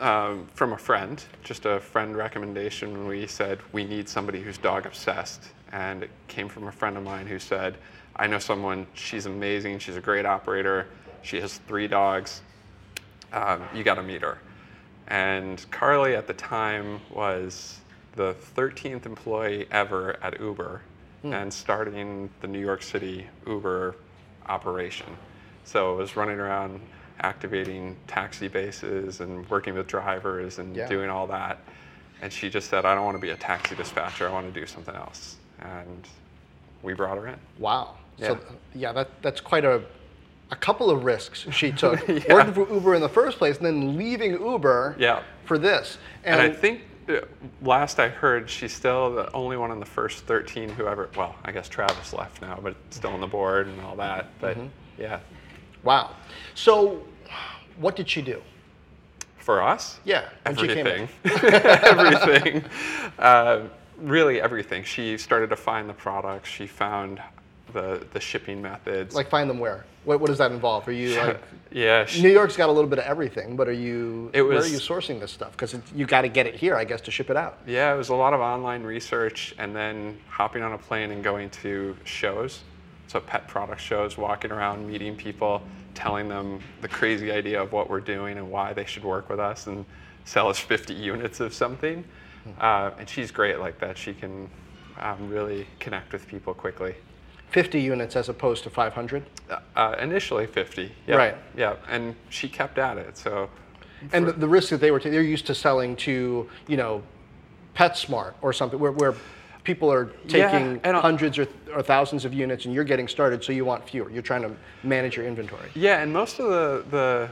um, 0.00 0.48
from 0.54 0.72
a 0.72 0.78
friend, 0.78 1.22
just 1.42 1.66
a 1.66 1.80
friend 1.80 2.16
recommendation 2.16 2.92
when 2.92 3.06
we 3.06 3.26
said 3.26 3.58
we 3.72 3.84
need 3.84 4.08
somebody 4.08 4.40
who's 4.40 4.58
dog 4.58 4.86
obsessed. 4.86 5.44
And 5.72 6.04
it 6.04 6.10
came 6.28 6.48
from 6.48 6.68
a 6.68 6.72
friend 6.72 6.96
of 6.96 7.02
mine 7.02 7.26
who 7.26 7.38
said, 7.38 7.76
I 8.14 8.26
know 8.26 8.38
someone, 8.38 8.86
she's 8.94 9.26
amazing, 9.26 9.78
she's 9.78 9.96
a 9.96 10.00
great 10.00 10.24
operator, 10.24 10.86
she 11.22 11.40
has 11.40 11.58
three 11.66 11.88
dogs, 11.88 12.40
um, 13.32 13.62
you 13.74 13.82
gotta 13.82 14.02
meet 14.02 14.22
her. 14.22 14.38
And 15.08 15.64
Carly 15.70 16.16
at 16.16 16.26
the 16.26 16.34
time 16.34 17.00
was 17.10 17.80
the 18.14 18.34
13th 18.56 19.06
employee 19.06 19.66
ever 19.70 20.16
at 20.22 20.40
Uber 20.40 20.82
and 21.22 21.52
starting 21.52 22.30
the 22.40 22.46
New 22.46 22.60
York 22.60 22.82
City 22.82 23.26
Uber 23.46 23.96
operation. 24.46 25.06
So 25.64 25.94
it 25.94 25.96
was 25.96 26.16
running 26.16 26.38
around 26.38 26.80
activating 27.20 27.96
taxi 28.06 28.48
bases 28.48 29.20
and 29.20 29.48
working 29.48 29.74
with 29.74 29.86
drivers 29.86 30.58
and 30.58 30.76
Yeah. 30.76 30.88
doing 30.88 31.08
all 31.10 31.26
that. 31.28 31.58
And 32.22 32.32
she 32.32 32.48
just 32.48 32.68
said, 32.70 32.84
I 32.84 32.94
don't 32.94 33.04
want 33.04 33.16
to 33.16 33.20
be 33.20 33.30
a 33.30 33.36
taxi 33.36 33.74
dispatcher, 33.74 34.28
I 34.28 34.32
want 34.32 34.52
to 34.52 34.60
do 34.60 34.66
something 34.66 34.94
else. 34.94 35.36
And 35.60 36.06
we 36.82 36.94
brought 36.94 37.16
her 37.18 37.26
in. 37.26 37.36
Wow. 37.58 37.94
So 38.18 38.32
Yeah. 38.34 38.38
yeah, 38.74 38.92
that 38.92 39.08
that's 39.22 39.40
quite 39.40 39.64
a 39.64 39.82
a 40.52 40.56
couple 40.56 40.90
of 40.90 41.04
risks 41.04 41.44
she 41.50 41.72
took. 41.82 42.06
Yeah. 42.06 42.32
Working 42.32 42.54
for 42.54 42.72
Uber 42.72 42.94
in 42.94 43.00
the 43.02 43.08
first 43.08 43.36
place 43.38 43.56
and 43.56 43.66
then 43.66 43.96
leaving 43.98 44.32
Uber 44.32 44.94
Yeah. 44.98 45.22
for 45.44 45.58
this. 45.58 45.98
And, 46.24 46.40
I 46.40 46.50
think 46.50 46.82
uh, 47.08 47.20
last 47.62 47.98
I 47.98 48.08
heard, 48.08 48.48
she's 48.48 48.72
still 48.72 49.12
the 49.14 49.32
only 49.32 49.56
one 49.56 49.72
in 49.72 49.80
the 49.80 49.86
first 49.86 50.24
13 50.26 50.68
who 50.68 50.86
ever, 50.86 51.08
well, 51.16 51.34
I 51.44 51.50
guess 51.50 51.68
Travis 51.68 52.12
left 52.12 52.42
now, 52.42 52.58
but 52.62 52.76
still 52.90 53.10
on 53.10 53.20
the 53.20 53.26
board 53.26 53.66
and 53.66 53.80
all 53.82 53.96
that. 53.96 54.28
But 54.40 54.56
yeah, 54.98 55.18
Wow. 55.86 56.10
So 56.54 57.02
what 57.78 57.96
did 57.96 58.08
she 58.10 58.20
do? 58.22 58.42
for 59.46 59.62
us, 59.62 60.00
Yeah. 60.04 60.28
when 60.44 60.56
she 60.56 60.66
came 60.66 60.86
everything. 60.88 61.08
everything. 61.24 62.64
Uh, 63.16 63.60
really 63.96 64.40
everything. 64.40 64.82
She 64.82 65.16
started 65.18 65.50
to 65.50 65.56
find 65.56 65.88
the 65.88 65.94
products. 65.94 66.48
She 66.48 66.66
found 66.66 67.22
the, 67.72 68.04
the 68.12 68.18
shipping 68.18 68.60
methods. 68.60 69.14
Like 69.14 69.30
find 69.30 69.48
them 69.48 69.60
where? 69.60 69.84
What, 70.04 70.18
what 70.20 70.26
does 70.26 70.38
that 70.38 70.50
involve? 70.50 70.88
Are 70.88 70.92
you 70.92 71.16
like 71.16 71.40
yeah, 71.70 72.04
she, 72.06 72.22
New 72.22 72.30
York's 72.30 72.56
got 72.56 72.68
a 72.68 72.72
little 72.72 72.90
bit 72.90 72.98
of 72.98 73.04
everything, 73.04 73.54
but 73.54 73.68
are 73.68 73.72
you 73.72 74.30
It 74.32 74.42
was, 74.42 74.54
where 74.54 74.64
are 74.64 74.66
you 74.66 74.78
sourcing 74.78 75.20
this 75.20 75.30
stuff? 75.30 75.52
Because 75.52 75.76
you 75.94 76.06
got 76.06 76.22
to 76.22 76.28
get 76.28 76.46
it 76.46 76.56
here, 76.56 76.74
I 76.74 76.84
guess, 76.84 77.00
to 77.02 77.12
ship 77.12 77.30
it 77.30 77.36
out. 77.36 77.58
Yeah, 77.68 77.94
it 77.94 77.96
was 77.96 78.08
a 78.08 78.14
lot 78.16 78.34
of 78.34 78.40
online 78.40 78.82
research 78.82 79.54
and 79.58 79.76
then 79.76 80.18
hopping 80.28 80.62
on 80.62 80.72
a 80.72 80.78
plane 80.78 81.12
and 81.12 81.22
going 81.22 81.50
to 81.62 81.96
shows. 82.02 82.62
So 83.08 83.20
pet 83.20 83.46
product 83.48 83.80
shows, 83.80 84.16
walking 84.18 84.50
around, 84.50 84.86
meeting 84.86 85.16
people, 85.16 85.62
telling 85.94 86.28
them 86.28 86.60
the 86.80 86.88
crazy 86.88 87.30
idea 87.30 87.62
of 87.62 87.72
what 87.72 87.88
we're 87.88 88.00
doing 88.00 88.36
and 88.38 88.50
why 88.50 88.72
they 88.72 88.84
should 88.84 89.04
work 89.04 89.28
with 89.30 89.40
us 89.40 89.66
and 89.66 89.84
sell 90.24 90.48
us 90.48 90.58
50 90.74 90.94
units 90.94 91.40
of 91.40 91.54
something. 91.54 92.04
Uh, 92.60 92.90
and 92.98 93.08
she's 93.08 93.30
great 93.30 93.58
like 93.58 93.78
that. 93.80 93.98
She 93.98 94.14
can 94.14 94.48
um, 95.00 95.28
really 95.28 95.66
connect 95.80 96.12
with 96.12 96.26
people 96.28 96.54
quickly. 96.54 96.94
50 97.50 97.80
units 97.80 98.16
as 98.16 98.28
opposed 98.28 98.64
to 98.64 98.70
500? 98.70 99.24
Uh, 99.76 99.96
initially 100.00 100.46
50. 100.46 100.92
Yeah. 101.06 101.16
Right. 101.16 101.34
Yeah, 101.56 101.76
and 101.88 102.14
she 102.28 102.48
kept 102.48 102.78
at 102.78 102.98
it. 102.98 103.16
So 103.16 103.48
And 104.12 104.26
the, 104.26 104.32
the 104.32 104.48
risk 104.48 104.70
that 104.70 104.80
they 104.80 104.90
were, 104.90 105.00
ta- 105.00 105.10
they're 105.10 105.22
used 105.22 105.46
to 105.46 105.54
selling 105.54 105.96
to, 105.96 106.48
you 106.66 106.76
know, 106.76 107.02
PetSmart 107.76 108.34
or 108.42 108.52
something 108.52 108.78
where, 108.78 108.92
where 108.92 109.14
people 109.66 109.92
are 109.92 110.12
Yeah, 110.28 110.50
taking 110.50 110.80
uh, 110.84 111.00
hundreds 111.00 111.38
or, 111.38 111.48
or 111.74 111.82
thousands 111.82 112.24
of 112.24 112.32
units 112.32 112.64
and 112.64 112.72
you're 112.72 112.84
getting 112.84 113.08
started, 113.08 113.42
so 113.42 113.52
you 113.52 113.64
want 113.64 113.86
fewer. 113.86 114.08
You're 114.10 114.22
trying 114.22 114.42
to 114.42 114.52
manage 114.84 115.16
your 115.16 115.26
inventory. 115.26 115.68
Yeah, 115.74 116.00
and 116.02 116.10
most 116.12 116.38
of 116.38 116.48
the 116.48 117.28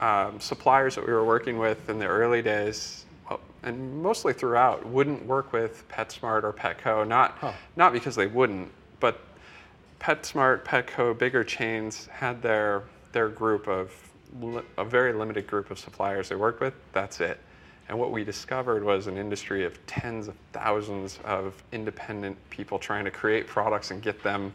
the 0.00 0.06
um, 0.06 0.38
suppliers 0.38 0.94
that 0.94 1.06
we 1.06 1.12
were 1.12 1.24
working 1.24 1.58
with 1.58 1.88
in 1.88 1.98
the 1.98 2.06
early 2.06 2.42
days, 2.42 3.06
and 3.62 4.02
mostly 4.02 4.34
throughout, 4.34 4.86
wouldn't 4.86 5.24
work 5.24 5.52
with 5.52 5.88
PetSmart 5.88 6.44
or 6.44 6.52
Petco. 6.52 7.08
Not 7.08 7.42
not 7.76 7.92
because 7.92 8.14
they 8.14 8.26
wouldn't, 8.26 8.70
but 9.00 9.20
PetSmart, 10.00 10.64
Petco, 10.64 11.16
bigger 11.18 11.42
chains 11.42 12.06
had 12.06 12.42
their 12.42 12.82
their 13.12 13.28
group 13.28 13.66
of 13.68 13.90
a 14.76 14.84
very 14.84 15.12
limited 15.12 15.46
group 15.46 15.70
of 15.70 15.78
suppliers 15.78 16.28
they 16.28 16.36
worked 16.36 16.60
with. 16.60 16.74
That's 16.92 17.20
it. 17.20 17.38
And 17.88 17.98
what 17.98 18.12
we 18.12 18.24
discovered 18.24 18.82
was 18.82 19.06
an 19.06 19.18
industry 19.18 19.64
of 19.64 19.84
tens 19.86 20.28
of 20.28 20.34
thousands 20.52 21.18
of 21.24 21.62
independent 21.72 22.36
people 22.50 22.78
trying 22.78 23.04
to 23.04 23.10
create 23.10 23.46
products 23.46 23.90
and 23.90 24.02
get 24.02 24.22
them 24.22 24.52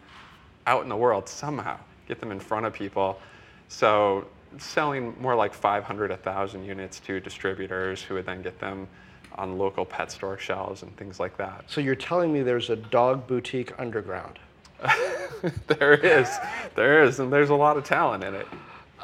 out 0.66 0.84
in 0.84 0.90
the 0.90 0.96
world 0.96 1.30
somehow, 1.30 1.78
get 2.08 2.20
them 2.20 2.32
in 2.32 2.40
front 2.40 2.66
of 2.66 2.74
people. 2.74 3.20
So 3.68 4.28
selling 4.58 5.16
more 5.22 5.36
like 5.36 5.54
500, 5.54 6.10
1,000 6.10 6.66
units 6.66 7.00
to 7.02 7.20
distributors 7.20 8.02
who 8.02 8.16
would 8.16 8.26
then 8.26 8.42
get 8.42 8.60
them 8.60 8.88
on 9.36 9.58
local 9.58 9.86
pet 9.86 10.12
store 10.12 10.38
shelves 10.38 10.82
and 10.82 10.96
things 10.98 11.20
like 11.20 11.38
that. 11.38 11.66
So 11.68 11.82
you're 11.82 11.96
telling 11.96 12.34
me 12.34 12.42
there's 12.42 12.70
a 12.70 12.76
dog 12.76 13.28
boutique 13.28 13.74
underground. 13.80 14.40
there 15.68 15.94
is, 15.94 16.30
there 16.76 17.04
is, 17.04 17.20
and 17.20 17.32
there's 17.32 17.50
a 17.50 17.56
lot 17.56 17.78
of 17.78 17.84
talent 17.84 18.24
in 18.24 18.34
it. 18.34 18.48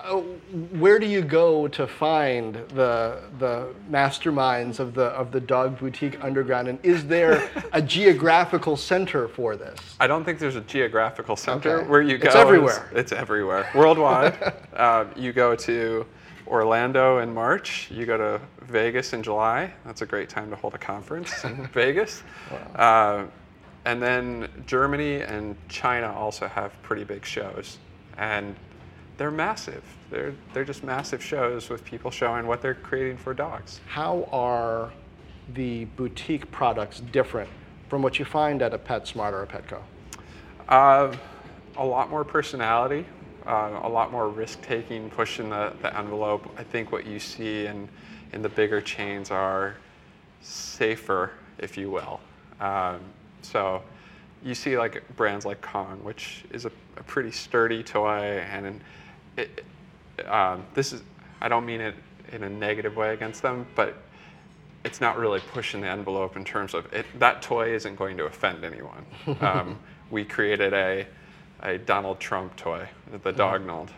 Uh, 0.04 0.18
where 0.78 1.00
do 1.00 1.06
you 1.08 1.22
go 1.22 1.68
to 1.70 1.88
find 1.88 2.56
the 2.75 3.22
the 3.40 3.74
masterminds 3.90 4.80
of 4.80 4.94
the 4.94 5.06
of 5.06 5.32
the 5.32 5.40
dog 5.40 5.80
boutique 5.80 6.22
underground? 6.24 6.68
And 6.68 6.80
is 6.84 7.08
there 7.08 7.50
a 7.74 7.82
geographical 7.98 8.75
center 8.78 9.28
for 9.28 9.56
this? 9.56 9.80
I 10.00 10.08
don't 10.08 10.24
think 10.25 10.40
there's 10.40 10.58
a 10.58 10.62
geographical 10.62 11.36
center 11.36 11.80
Okay. 11.80 11.88
where 11.90 12.02
you 12.02 12.18
go. 12.18 12.28
It's 12.28 12.36
everywhere. 12.36 12.90
It's, 12.94 13.12
everywhere, 13.12 13.70
worldwide. 13.74 14.54
uh, 14.75 15.06
you 15.16 15.32
go 15.32 15.56
to 15.56 16.06
Orlando 16.48 17.20
in 17.20 17.34
March. 17.34 17.90
You 17.90 18.06
go 18.06 18.18
to 18.18 18.42
Vegas 18.66 19.14
in 19.14 19.24
July. 19.24 19.74
That's 19.86 20.02
a 20.02 20.06
great 20.06 20.30
time 20.30 20.50
to 20.50 20.56
hold 20.56 20.74
a 20.75 20.78
conference 20.78 21.44
in 21.46 21.68
Vegas. 21.74 22.22
Uh, 22.75 23.25
and 23.86 24.02
then 24.02 24.50
Germany 24.66 25.22
and 25.22 25.56
China 25.70 26.12
also 26.14 26.48
have 26.48 26.72
pretty 26.84 27.04
big 27.04 27.24
shows, 27.25 27.78
and 28.18 28.56
they're 29.17 29.31
massive. 29.31 29.84
They're 30.10 30.34
they're 30.53 30.65
just 30.65 30.84
massive 30.84 31.24
shows 31.24 31.69
with 31.69 31.84
people 31.86 32.12
showing 32.12 32.48
what 32.48 32.62
they're 32.62 32.75
creating 32.75 33.17
for 33.17 33.34
dogs. 33.34 33.79
How 33.88 34.27
are 34.31 34.91
the 35.53 35.86
boutique 35.86 36.50
products 36.51 37.00
different 37.00 37.50
from 37.89 38.01
what 38.01 38.19
you 38.19 38.25
find 38.25 38.62
at 38.62 38.74
a 38.74 38.77
PetSmart 38.77 39.34
or 39.34 39.43
a 39.43 39.48
Petco? 39.48 39.81
Uh, 40.67 41.15
a 41.77 41.86
lot 41.86 42.10
more 42.10 42.24
personality, 42.24 43.05
uh, 43.45 43.79
a 43.84 43.89
lot 43.89 44.12
more 44.12 44.29
risk 44.29 44.62
taking, 44.62 45.10
pushing 45.10 45.50
the, 45.50 45.74
the 45.81 45.95
envelope. 45.98 46.50
I 46.57 46.63
think 46.63 46.91
what 46.91 47.05
you 47.05 47.19
see 47.19 47.67
in, 47.67 47.88
in 48.34 48.41
the 48.41 48.50
bigger 48.50 48.81
chains 48.81 49.29
are 49.29 49.75
safer, 50.41 51.31
if 51.60 51.77
you 51.77 51.91
will. 51.91 52.19
Um, 52.60 53.01
so 53.41 53.84
you 54.43 54.55
see 54.55 54.77
like 54.77 55.03
brands 55.15 55.45
like 55.45 55.62
Kong, 55.62 56.03
which 56.03 56.45
is 56.51 56.65
a, 56.65 56.72
a 56.98 57.03
pretty 57.03 57.31
sturdy 57.31 57.84
toy, 57.84 58.43
and 58.51 58.81
it, 59.38 59.65
um, 60.27 60.65
this 60.74 60.94
is 60.94 61.04
I 61.42 61.48
don't 61.48 61.65
mean 61.65 61.82
it 61.82 61.96
in 62.32 62.44
a 62.44 62.50
negative 62.50 62.96
way 62.96 63.13
against 63.13 63.42
them, 63.42 63.68
but 63.75 63.96
it's 64.84 65.01
not 65.01 65.18
really 65.18 65.39
pushing 65.51 65.82
the 65.82 65.88
envelope 65.88 66.38
in 66.38 66.46
terms 66.46 66.74
of 66.74 66.92
it, 66.94 67.06
that 67.20 67.42
toy 67.42 67.74
isn't 67.74 67.96
going 67.96 68.18
to 68.18 68.25
offend 68.25 68.63
anyone. 68.63 69.06
Um, 69.42 69.80
we 70.12 70.24
created 70.24 70.72
a, 70.74 71.08
a 71.63 71.80
Donald 71.80 72.20
Trump 72.20 72.56
toy, 72.56 72.88
the 73.24 73.34
Dognald. 73.34 73.89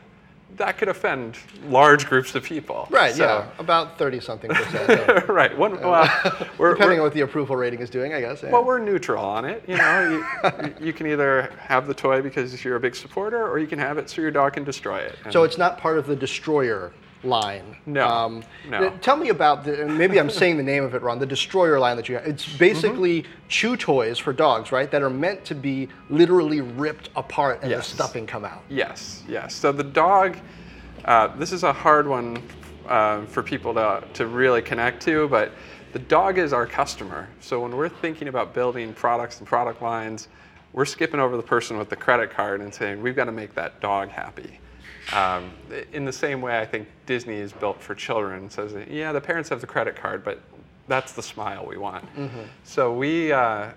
That 0.55 0.77
could 0.77 0.87
offend 0.87 1.37
large 1.67 2.07
groups 2.07 2.33
of 2.33 2.43
people. 2.43 2.87
Right, 2.89 3.13
So- 3.13 3.23
yeah, 3.23 3.45
about 3.59 3.97
30 3.99 4.19
something 4.21 4.49
percent. 4.49 5.27
right. 5.29 5.55
One, 5.55 5.79
well, 5.81 6.09
we're, 6.57 6.71
Depending 6.71 6.77
we're- 6.79 6.97
on 6.99 7.03
what 7.03 7.13
the 7.13 7.21
approval 7.21 7.55
rating 7.55 7.79
is 7.81 7.89
doing, 7.89 8.13
I 8.13 8.21
guess. 8.21 8.41
yeah. 8.41 8.51
well, 8.51 8.63
we're 8.63 8.79
neutral 8.79 9.23
on 9.23 9.45
it. 9.45 9.63
You 9.67 9.77
know, 9.77 10.23
you, 10.63 10.73
you 10.87 10.93
can 10.93 11.05
either 11.05 11.51
have 11.59 11.85
the 11.85 11.93
toy 11.93 12.21
because 12.21 12.63
you're 12.63 12.77
a 12.77 12.79
big 12.79 12.95
supporter, 12.95 13.47
or 13.47 13.59
you 13.59 13.67
can 13.67 13.77
have 13.77 13.97
it 13.97 14.09
so 14.09 14.21
your 14.21 14.31
dog 14.31 14.53
can 14.53 14.63
destroy 14.63 14.97
it. 14.99 15.15
So 15.31 15.43
it's 15.43 15.57
not 15.57 15.77
part 15.77 15.97
of 15.99 16.07
the 16.07 16.15
destroyer 16.15 16.91
line. 17.23 17.75
No, 17.85 18.41
no. 18.69 18.79
th- 18.89 19.01
Tell 19.01 19.15
me 19.17 19.29
about 19.29 19.63
the. 19.63 19.85
Maybe 19.87 20.19
I'm 20.19 20.29
saying 20.29 20.57
the 20.57 20.63
name 20.63 20.83
of 20.83 20.93
it 20.95 21.01
wrong. 21.01 21.19
The 21.19 21.25
destroyer 21.25 21.79
line 21.79 21.97
that 21.97 22.07
you 22.09 22.15
have. 22.15 22.27
It's 22.27 22.47
basically 22.57 23.23
Mm-hmm. 23.23 23.31
chew 23.47 23.77
toys 23.77 24.17
for 24.19 24.33
dogs, 24.33 24.71
right? 24.71 24.89
That 24.91 25.01
are 25.01 25.09
meant 25.09 25.43
to 25.45 25.55
be 25.55 25.87
literally 26.09 26.61
ripped 26.61 27.09
apart 27.15 27.59
and 27.61 27.71
Yes. 27.71 27.89
the 27.89 27.95
stuffing 27.95 28.27
come 28.27 28.45
out. 28.45 28.61
Yes, 28.69 29.23
yes. 29.27 29.55
So 29.55 29.71
the 29.71 29.83
dog, 29.83 30.37
uh, 31.05 31.27
this 31.37 31.51
is 31.51 31.63
a 31.63 31.73
hard 31.73 32.07
one 32.07 32.37
uh, 32.87 33.25
for 33.25 33.41
people 33.43 33.73
to, 33.73 34.03
to 34.13 34.27
really 34.27 34.61
connect 34.61 35.01
to, 35.03 35.27
but 35.29 35.51
the 35.93 35.99
dog 35.99 36.37
is 36.37 36.53
our 36.53 36.65
customer. 36.67 37.27
So 37.39 37.61
when 37.61 37.75
we're 37.75 37.89
thinking 37.89 38.27
about 38.27 38.53
building 38.53 38.93
products 38.93 39.39
and 39.39 39.47
product 39.47 39.81
lines, 39.81 40.27
we're 40.73 40.85
skipping 40.85 41.19
over 41.19 41.35
the 41.37 41.43
person 41.43 41.77
with 41.77 41.89
the 41.89 41.95
credit 41.95 42.29
card 42.31 42.61
and 42.61 42.73
saying, 42.73 43.01
we've 43.01 43.15
got 43.15 43.25
to 43.25 43.31
make 43.31 43.55
that 43.55 43.79
dog 43.81 44.09
happy. 44.09 44.59
Um, 45.13 45.51
in 45.93 46.05
the 46.05 46.11
same 46.11 46.41
way, 46.41 46.59
I 46.59 46.65
think 46.65 46.87
Disney 47.05 47.35
is 47.35 47.53
built 47.53 47.81
for 47.81 47.95
children. 47.95 48.49
Says, 48.49 48.75
yeah, 48.89 49.11
the 49.11 49.21
parents 49.21 49.49
have 49.49 49.61
the 49.61 49.67
credit 49.67 49.95
card, 49.95 50.23
but 50.23 50.41
that's 50.87 51.13
the 51.13 51.23
smile 51.23 51.65
we 51.65 51.77
want. 51.77 52.05
So 52.63 52.93
we 52.93 53.31
uh, 53.31 53.71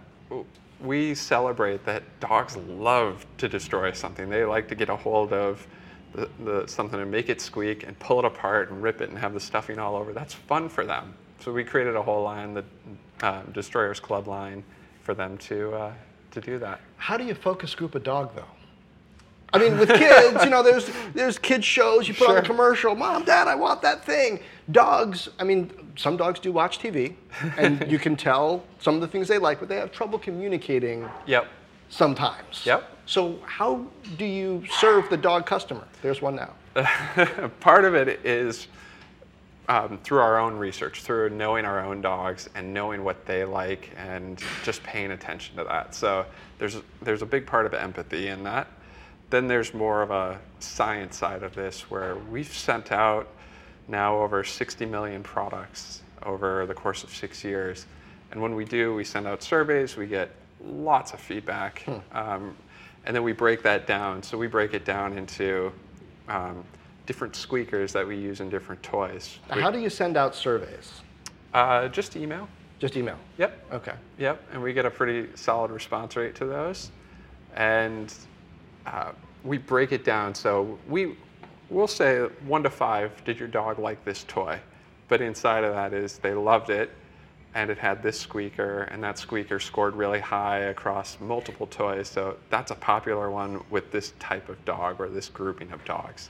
we 0.80 1.14
celebrate 1.14 1.84
that 1.84 2.02
dogs 2.20 2.56
love 2.56 3.26
to 3.38 3.49
destroy 3.49 3.92
something. 3.92 4.28
They 4.28 4.44
like 4.44 4.68
to 4.68 4.75
get 4.75 4.88
a 4.88 4.96
hold 4.96 5.32
of 5.32 5.66
the, 6.14 6.28
the, 6.44 6.66
something 6.66 7.00
and 7.00 7.10
make 7.10 7.28
it 7.28 7.40
squeak 7.40 7.84
and 7.84 7.99
pull 7.99 8.18
it 8.18 8.25
apart 8.25 8.70
and 8.70 8.82
rip 8.82 9.00
it 9.00 9.10
and 9.10 9.18
have 9.18 9.34
the 9.34 9.40
stuffing 9.40 9.78
all 9.78 9.94
over. 9.94 10.12
That's 10.12 10.34
fun 10.34 10.68
for 10.68 10.84
them. 10.84 11.14
So 11.38 11.52
we 11.52 11.64
created 11.64 11.96
a 11.96 12.02
whole 12.02 12.22
line, 12.22 12.54
the 12.54 12.64
uh, 13.22 13.42
Destroyers 13.52 14.00
Club 14.00 14.26
line, 14.26 14.64
for 15.02 15.14
them 15.14 15.38
to 15.38 15.72
uh, 15.75 15.92
to 16.32 16.40
do 16.40 16.58
that. 16.58 16.80
How 16.96 17.16
do 17.16 17.25
you 17.25 17.34
focus 17.34 17.75
group 17.75 17.94
a 17.94 18.00
dog 18.00 18.34
though? 18.34 18.44
I 19.52 19.59
mean, 19.59 19.78
with 19.78 19.88
kids, 19.88 20.45
you 20.45 20.50
know, 20.50 20.62
there's 20.69 20.90
there's 21.14 21.38
kids 21.38 21.64
shows. 21.64 22.09
You 22.09 22.14
put 22.14 22.28
on 22.28 22.37
a 22.38 22.42
commercial. 22.42 22.95
Mom, 22.95 23.25
Dad, 23.25 23.49
I 23.49 23.54
want 23.54 23.83
that 23.83 24.04
thing. 24.04 24.40
Dogs. 24.71 25.28
I 25.38 25.45
mean, 25.45 25.71
some 25.97 26.16
dogs 26.16 26.38
do 26.38 26.52
watch 26.52 26.78
TV, 26.78 27.14
and 27.57 27.90
you 27.90 27.99
can 27.99 28.16
tell 28.16 28.64
some 28.78 28.95
of 28.95 29.00
the 29.00 29.09
things 29.09 29.28
they 29.28 29.38
like, 29.38 29.59
but 29.61 29.69
they 29.69 29.76
have 29.76 29.92
trouble 29.92 30.19
communicating 30.19 31.09
Yep. 31.26 31.47
sometimes. 31.88 32.62
Yep. 32.64 32.97
So 33.07 33.38
how 33.45 33.85
do 34.19 34.25
you 34.25 34.64
serve 34.71 35.11
the 35.11 35.16
dog 35.16 35.47
customer? 35.47 35.87
There's 36.02 36.23
one 36.23 36.37
now. 36.37 36.54
part 37.61 37.85
of 37.85 37.95
it 37.97 38.25
is 38.25 38.69
um, 39.69 39.99
through 40.04 40.21
our 40.21 40.38
own 40.38 40.57
research, 40.57 41.02
through 41.02 41.30
knowing 41.30 41.64
our 41.64 41.80
own 41.85 42.00
dogs 42.00 42.49
and 42.54 42.73
knowing 42.73 43.02
what 43.02 43.26
they 43.26 43.45
like 43.45 43.90
and 43.97 44.40
just 44.62 44.83
paying 44.85 45.11
attention 45.11 45.57
to 45.57 45.64
that. 45.64 45.95
So 45.95 46.25
there's 46.59 46.76
there's 47.02 47.23
a 47.23 47.26
big 47.26 47.47
part 47.47 47.66
of 47.66 47.75
empathy 47.75 48.28
in 48.28 48.45
that. 48.45 48.69
Then 49.30 49.46
there's 49.46 49.72
more 49.72 50.02
of 50.02 50.10
a 50.10 50.38
science 50.58 51.16
side 51.16 51.42
of 51.42 51.54
this 51.54 51.90
where 51.90 52.16
we've 52.30 52.52
sent 52.52 52.90
out 52.90 53.28
now 53.88 54.18
over 54.18 54.42
60 54.44 54.84
million 54.87 55.22
products 55.22 56.02
over 56.25 56.66
the 56.66 56.75
course 56.75 57.04
of 57.04 57.10
six 57.10 57.44
years. 57.44 57.87
And 58.32 58.42
when 58.42 58.54
we 58.54 58.64
do, 58.64 58.94
we 58.94 59.04
send 59.04 59.26
out 59.26 59.42
surveys, 59.42 59.96
we 59.96 60.06
get 60.06 60.30
lots 60.64 61.12
of 61.12 61.20
feedback. 61.20 61.84
Um, 62.12 62.56
and 63.06 63.16
then 63.16 63.22
we 63.22 63.32
break 63.32 63.62
that 63.62 63.87
down. 63.87 64.22
So 64.22 64.37
we 64.37 64.46
break 64.46 64.75
it 64.75 64.84
down 64.84 65.16
into 65.16 65.72
um, 66.28 66.62
different 67.06 67.34
squeakers 67.34 67.92
that 67.94 68.06
we 68.06 68.16
use 68.16 68.40
in 68.40 68.50
different 68.50 68.82
toys. 68.82 69.38
We- 69.54 69.62
How 69.62 69.70
do 69.70 69.78
you 69.78 69.88
send 69.90 70.16
out 70.16 70.34
surveys? 70.34 71.00
uh, 71.54 71.88
just 71.88 72.16
email. 72.16 72.49
Just 72.78 72.96
email. 72.96 73.16
Yep. 73.38 73.72
Okay. 73.72 73.94
Yep, 74.18 74.42
and 74.52 74.62
we 74.62 74.72
get 74.72 74.87
a 74.87 74.90
pretty 74.90 75.28
solid 75.34 75.70
response 75.70 76.16
rate 76.16 76.34
to 76.37 76.44
those. 76.46 76.90
And 77.56 78.12
uh, 78.90 79.12
we 79.44 79.59
break 79.59 79.92
it 79.92 80.04
down. 80.04 80.35
So 80.35 80.78
we 80.88 81.16
we'll 81.70 81.87
say 81.87 82.20
one 82.47 82.62
to 82.64 82.70
five, 82.70 83.25
did 83.25 83.38
your 83.38 83.49
dog 83.49 83.78
like 83.78 84.04
this 84.04 84.25
toy? 84.26 84.59
But 85.09 85.20
inside 85.20 85.64
of 85.64 85.75
that 85.75 85.92
is 85.92 86.18
they 86.18 86.35
loved 86.35 86.70
it 86.70 86.90
and 87.54 87.70
it 87.70 87.78
had 87.78 88.02
this 88.02 88.18
squeaker 88.18 88.82
and 88.92 89.02
that 89.02 89.18
squeaker 89.18 89.59
scored 89.59 89.94
really 89.97 90.20
high 90.20 90.59
across 90.59 91.18
multiple 91.20 91.66
toys. 91.66 92.09
So 92.09 92.37
that's 92.49 92.70
a 92.70 92.76
popular 92.76 93.30
one 93.30 93.62
with 93.70 93.90
this 93.90 94.12
type 94.18 94.49
of 94.49 94.62
dog 94.64 95.00
or 95.00 95.09
this 95.09 95.28
grouping 95.28 95.73
of 95.73 95.85
dogs. 95.85 96.28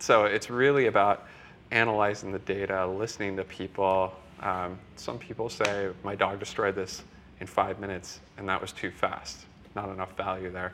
So 0.00 0.24
it's 0.24 0.50
really 0.50 0.86
about 0.86 1.26
analyzing 1.70 2.32
the 2.32 2.38
data, 2.40 2.86
listening 2.86 3.36
to 3.36 3.44
people. 3.44 4.12
Um, 4.40 4.78
some 4.96 5.18
people 5.18 5.48
say, 5.48 5.90
my 6.02 6.14
dog 6.14 6.38
destroyed 6.40 6.74
this 6.74 7.02
in 7.40 7.46
five 7.46 7.78
minutes, 7.78 8.20
and 8.36 8.48
that 8.48 8.60
was 8.60 8.72
too 8.72 8.90
fast, 8.90 9.46
not 9.74 9.88
enough 9.88 10.16
value 10.16 10.50
there. 10.50 10.72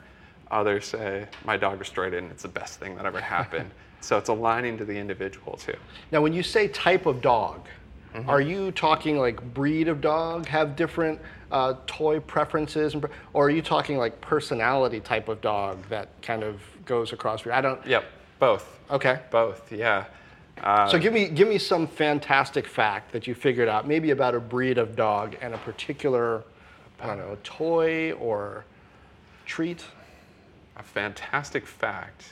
Others 0.51 0.85
say 0.85 1.27
my 1.45 1.57
dog 1.57 1.79
destroyed 1.79 2.13
it 2.13 2.19
and 2.23 2.31
it's 2.31 2.43
the 2.43 2.47
best 2.49 2.79
thing 2.79 2.95
that 2.95 3.05
ever 3.05 3.19
happened. 3.37 3.71
so 4.01 4.17
it's 4.17 4.29
aligning 4.29 4.77
to 4.77 4.85
the 4.85 4.95
individual 4.97 5.57
too. 5.57 5.75
Now, 6.11 6.21
when 6.21 6.33
you 6.33 6.43
say 6.43 6.67
type 6.67 7.05
of 7.05 7.21
dog, 7.21 7.61
Mm-hmm. 8.13 8.29
are 8.29 8.39
you 8.39 8.71
talking 8.71 9.17
like 9.17 9.41
breed 9.53 9.89
of 9.89 9.99
dog 9.99 10.45
have 10.45 10.77
different 10.77 11.19
uh, 11.51 11.73
toy 11.85 12.21
preferences, 12.21 12.95
or 13.33 13.47
are 13.47 13.49
you 13.49 13.61
talking 13.61 13.97
like 13.97 14.21
personality 14.21 15.01
type 15.01 15.27
of 15.27 15.41
dog 15.41 15.79
that 15.89 16.07
kind 16.21 16.41
of 16.41 16.61
goes 16.85 17.11
across? 17.11 17.45
I 17.45 17.59
don't. 17.59 17.85
Yep, 17.85 18.05
both. 18.39 18.79
Okay. 18.89 19.19
Both, 19.31 19.69
yeah. 19.69 20.05
Uh, 20.63 20.87
So 20.87 20.97
give 20.97 21.11
me 21.11 21.27
give 21.27 21.49
me 21.49 21.57
some 21.57 21.87
fantastic 21.87 22.67
fact 22.67 23.11
that 23.11 23.27
you 23.27 23.35
figured 23.35 23.67
out, 23.67 23.85
maybe 23.85 24.11
about 24.11 24.33
a 24.33 24.39
breed 24.39 24.77
of 24.77 24.95
dog 24.95 25.35
and 25.41 25.53
a 25.53 25.57
particular, 25.57 26.41
I 27.01 27.07
don't 27.07 27.17
know, 27.17 27.37
toy 27.43 28.13
or 28.13 28.63
treat. 29.45 29.83
A 30.77 30.83
fantastic 30.83 31.65
fact. 31.65 32.25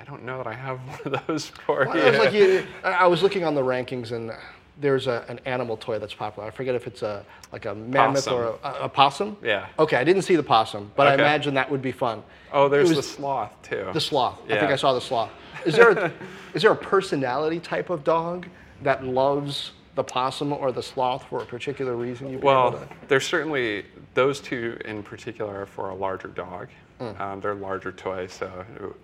I 0.00 0.04
don't 0.04 0.24
know 0.24 0.38
that 0.38 0.46
I 0.46 0.54
have 0.54 0.78
one 0.80 1.00
of 1.14 1.26
those 1.26 1.46
for 1.66 1.86
Well, 1.86 1.96
you. 1.96 2.02
it 2.02 2.10
was 2.10 2.18
like 2.18 2.32
you, 2.32 2.66
I 2.84 2.90
I 2.90 3.06
was 3.06 3.22
looking 3.22 3.44
on 3.44 3.54
the 3.54 3.62
rankings 3.62 4.12
and 4.12 4.32
there's 4.80 5.08
a, 5.08 5.24
an 5.28 5.40
animal 5.44 5.76
toy 5.76 5.98
that's 5.98 6.14
popular. 6.14 6.46
I 6.46 6.52
forget 6.52 6.76
if 6.76 6.86
it's 6.86 7.02
a 7.02 7.24
like 7.52 7.64
a 7.66 7.74
mammoth 7.74 8.28
or 8.28 8.58
a, 8.62 8.74
a 8.84 8.88
possum. 8.88 9.36
Yeah. 9.42 9.66
Okay, 9.78 9.96
I 9.96 10.04
didn't 10.04 10.22
see 10.22 10.36
the 10.36 10.42
possum, 10.42 10.92
but 10.94 11.08
I 11.08 11.14
imagine 11.14 11.54
that 11.54 11.68
would 11.70 11.82
be 11.82 11.90
fun. 11.92 12.22
oh, 12.52 12.68
there's 12.68 12.94
the 12.94 13.02
sloth 13.02 13.60
too. 13.62 13.88
the 13.92 14.00
sloth. 14.00 14.38
Yeah. 14.48 14.56
I 14.56 14.60
think 14.60 14.70
I 14.72 14.76
saw 14.76 14.92
the 14.92 15.00
sloth. 15.00 15.30
Is 15.66 15.74
there 15.74 15.90
a, 15.90 16.12
is 16.54 16.62
there 16.62 16.70
a 16.70 16.76
personality 16.76 17.58
type 17.58 17.90
of 17.90 18.04
dog 18.04 18.46
that 18.82 19.02
loves 19.04 19.72
the 19.96 20.04
possum 20.04 20.52
or 20.52 20.70
the 20.70 20.82
sloth 20.82 21.24
for 21.28 21.42
a 21.42 21.46
particular 21.46 21.96
reason? 21.96 22.30
You'd 22.30 22.44
Well, 22.44 22.80
there's 23.08 23.26
certainly 23.26 23.84
those 24.18 24.40
two 24.40 24.76
in 24.84 25.00
particular 25.04 25.62
are 25.62 25.66
for 25.66 25.90
a 25.90 25.94
larger 25.94 26.26
dog. 26.26 26.66
Hmm. 26.98 27.22
Um, 27.22 27.40
they're 27.40 27.54
larger 27.54 27.92
toys, 27.92 28.32
so 28.32 28.50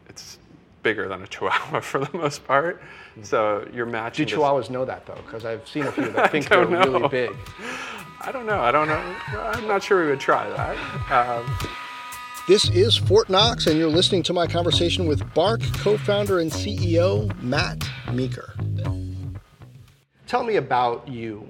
it's 0.08 0.38
bigger 0.82 1.06
than 1.06 1.22
a 1.22 1.26
Chihuahua 1.28 1.78
for 1.90 2.00
the 2.04 2.18
most 2.18 2.44
part. 2.44 2.82
So 3.22 3.64
you're 3.72 3.86
do 3.86 3.92
matching. 3.92 4.26
just- 4.26 4.40
Chihuahuas 4.40 4.70
know 4.70 4.84
that 4.84 5.06
though? 5.06 5.14
Because 5.24 5.44
I've 5.44 5.68
seen 5.68 5.84
a 5.86 5.92
few 5.92 6.08
that 6.10 6.30
think 6.32 6.48
they're 6.48 6.64
don't 6.66 6.92
really 6.92 7.08
big. 7.08 7.30
I 8.22 8.32
don't 8.32 8.44
know. 8.44 8.60
I 8.60 8.72
don't 8.72 8.88
know. 8.88 9.14
I'm 9.38 9.68
not 9.68 9.84
sure 9.84 10.02
we 10.02 10.10
would 10.10 10.18
try 10.20 10.48
that. 10.50 10.76
Um, 11.12 11.46
This 12.48 12.68
is 12.70 12.96
Fortt 12.96 13.30
Knox, 13.30 13.68
and 13.68 13.78
you're 13.78 13.88
listening 13.88 14.24
to 14.24 14.32
my 14.32 14.48
conversation 14.48 15.06
with 15.06 15.22
Bark 15.32 15.60
co 15.78 15.96
founder 15.96 16.40
and 16.40 16.50
CEO 16.50 17.32
Matt 17.40 17.88
Meeker. 18.12 18.52
Tell 20.26 20.42
me 20.42 20.56
about 20.56 21.06
you. 21.06 21.48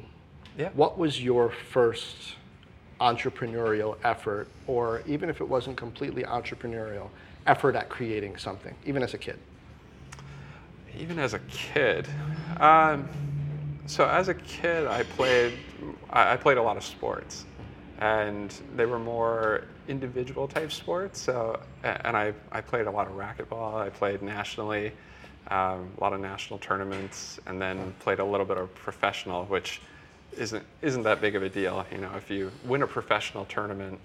Yeah. 0.59 0.68
What 0.75 0.99
was 0.99 1.23
your 1.23 1.50
first 1.50 2.37
entrepreneurial 3.00 3.96
effort, 4.04 4.48
or 4.66 5.02
even 5.06 5.28
if 5.28 5.40
it 5.40 5.48
wasn't 5.48 5.76
completely 5.76 6.22
entrepreneurial, 6.22 7.08
effort 7.46 7.76
at 7.76 7.88
creating 7.88 8.36
something, 8.36 8.74
even 8.86 9.02
as 9.02 9.14
a 9.14 9.18
kid? 9.18 9.38
even 10.98 11.18
as 11.18 11.34
a 11.34 11.38
kid. 11.40 12.08
Um, 12.58 13.08
so 13.86 14.06
as 14.08 14.28
a 14.28 14.34
kid, 14.34 14.86
I 14.86 15.02
played 15.02 15.52
I, 16.10 16.36
played 16.36 16.56
a 16.56 16.62
lot 16.62 16.76
of 16.76 16.84
sports, 16.84 17.44
and 17.98 18.54
they 18.76 18.86
were 18.86 18.98
more 18.98 19.64
individual 19.88 20.48
type 20.48 20.72
sports. 20.72 21.20
So 21.20 21.60
and 21.82 22.16
I 22.16 22.32
I 22.50 22.60
played 22.60 22.86
a 22.86 22.90
lot 22.90 23.06
of 23.06 23.14
racquetball. 23.14 23.74
I 23.74 23.90
played 23.90 24.22
nationally, 24.22 24.92
um, 25.48 25.90
a 25.98 26.00
lot 26.00 26.12
of 26.12 26.20
national 26.20 26.58
tournaments, 26.60 27.38
and 27.46 27.60
then 27.60 27.94
played 28.00 28.20
a 28.20 28.24
little 28.24 28.46
bit 28.46 28.56
of 28.56 28.74
professional, 28.74 29.44
which 29.46 29.80
isn't 30.38 30.64
isn't 30.83 31.03
that 31.03 31.21
big 31.21 31.35
of 31.37 31.43
a 31.43 31.49
deal. 31.49 31.85
You 31.91 31.99
know, 31.99 32.11
if 32.17 32.31
you 32.31 32.50
win 32.64 32.83
a 32.83 32.87
professional 32.87 33.45
tournament. 33.47 33.99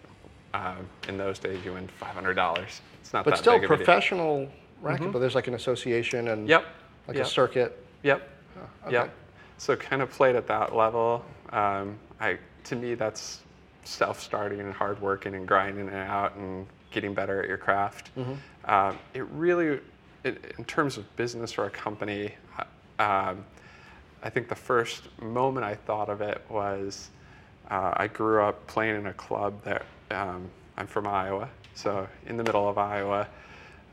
Uh, 0.51 0.73
in 1.07 1.15
those 1.15 1.37
days, 1.37 1.63
you 1.63 1.73
win 1.73 1.87
five 1.99 2.15
hundred 2.15 2.33
dollars. 2.33 2.81
It's 3.01 3.13
not 3.13 3.23
But 3.23 3.31
that 3.35 3.37
still, 3.37 3.53
big 3.53 3.65
of 3.65 3.69
a 3.71 3.77
deal. 3.77 3.85
professional 3.85 4.49
racquetball, 4.83 5.19
there's 5.19 5.35
like 5.35 5.47
an 5.47 5.53
association 5.53 6.29
and 6.29 6.49
Yep. 6.49 6.65
like 7.07 7.17
yep. 7.17 7.25
a 7.27 7.29
circuit. 7.29 7.85
Yep. 8.01 8.27
okay. 8.85 8.93
Yep. 8.93 9.13
So 9.59 9.75
kind 9.75 10.01
of 10.01 10.09
played 10.09 10.35
at 10.35 10.47
that 10.47 10.75
level. 10.75 11.23
Um, 11.51 11.99
I 12.19 12.39
to 12.63 12.75
me 12.75 12.95
that's 12.95 13.41
self-starting 13.83 14.59
and 14.59 14.73
hard 14.73 14.99
working 15.01 15.35
and 15.35 15.47
grinding 15.47 15.87
it 15.87 15.93
out 15.93 16.35
and 16.35 16.65
getting 16.89 17.13
better 17.13 17.43
at 17.43 17.47
your 17.47 17.57
craft. 17.59 18.09
Um, 18.65 18.97
it 19.13 19.25
really, 19.31 19.79
it, 20.23 20.55
in 20.57 20.65
terms 20.65 20.97
of 20.97 21.15
business 21.15 21.59
or 21.59 21.65
a 21.65 21.69
company, 21.69 22.33
uh, 22.57 23.03
um, 23.29 23.45
I 24.21 24.29
think 24.29 24.49
the 24.49 24.55
first 24.55 25.03
moment 25.21 25.65
I 25.65 25.75
thought 25.75 26.09
of 26.09 26.21
it 26.21 26.41
was 26.49 27.09
uh, 27.69 27.93
I 27.95 28.07
grew 28.07 28.41
up 28.41 28.65
playing 28.67 28.95
in 28.95 29.05
a 29.07 29.13
club 29.13 29.63
that 29.63 29.85
um, 30.11 30.49
I'm 30.77 30.87
from 30.87 31.07
Iowa, 31.07 31.49
so 31.73 32.07
in 32.25 32.37
the 32.37 32.43
middle 32.43 32.67
of 32.67 32.77
Iowa. 32.77 33.27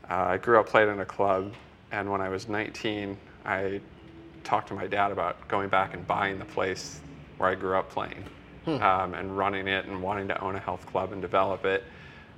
Uh, 0.09 0.13
I 0.13 0.37
grew 0.37 0.59
up 0.59 0.67
playing 0.67 0.89
in 0.89 0.99
a 0.99 1.05
club, 1.05 1.53
and 1.91 2.09
when 2.09 2.21
I 2.21 2.29
was 2.29 2.47
19, 2.47 3.17
I 3.45 3.81
talked 4.43 4.69
to 4.69 4.73
my 4.73 4.87
dad 4.87 5.11
about 5.11 5.47
going 5.47 5.69
back 5.69 5.93
and 5.93 6.07
buying 6.07 6.39
the 6.39 6.45
place 6.45 6.99
where 7.37 7.49
I 7.49 7.55
grew 7.55 7.75
up 7.75 7.89
playing 7.89 8.23
um, 8.81 9.13
and 9.13 9.37
running 9.37 9.67
it 9.67 9.85
and 9.85 10.01
wanting 10.01 10.27
to 10.29 10.41
own 10.41 10.55
a 10.55 10.59
health 10.59 10.85
club 10.85 11.13
and 11.13 11.21
develop 11.21 11.65
it. 11.65 11.83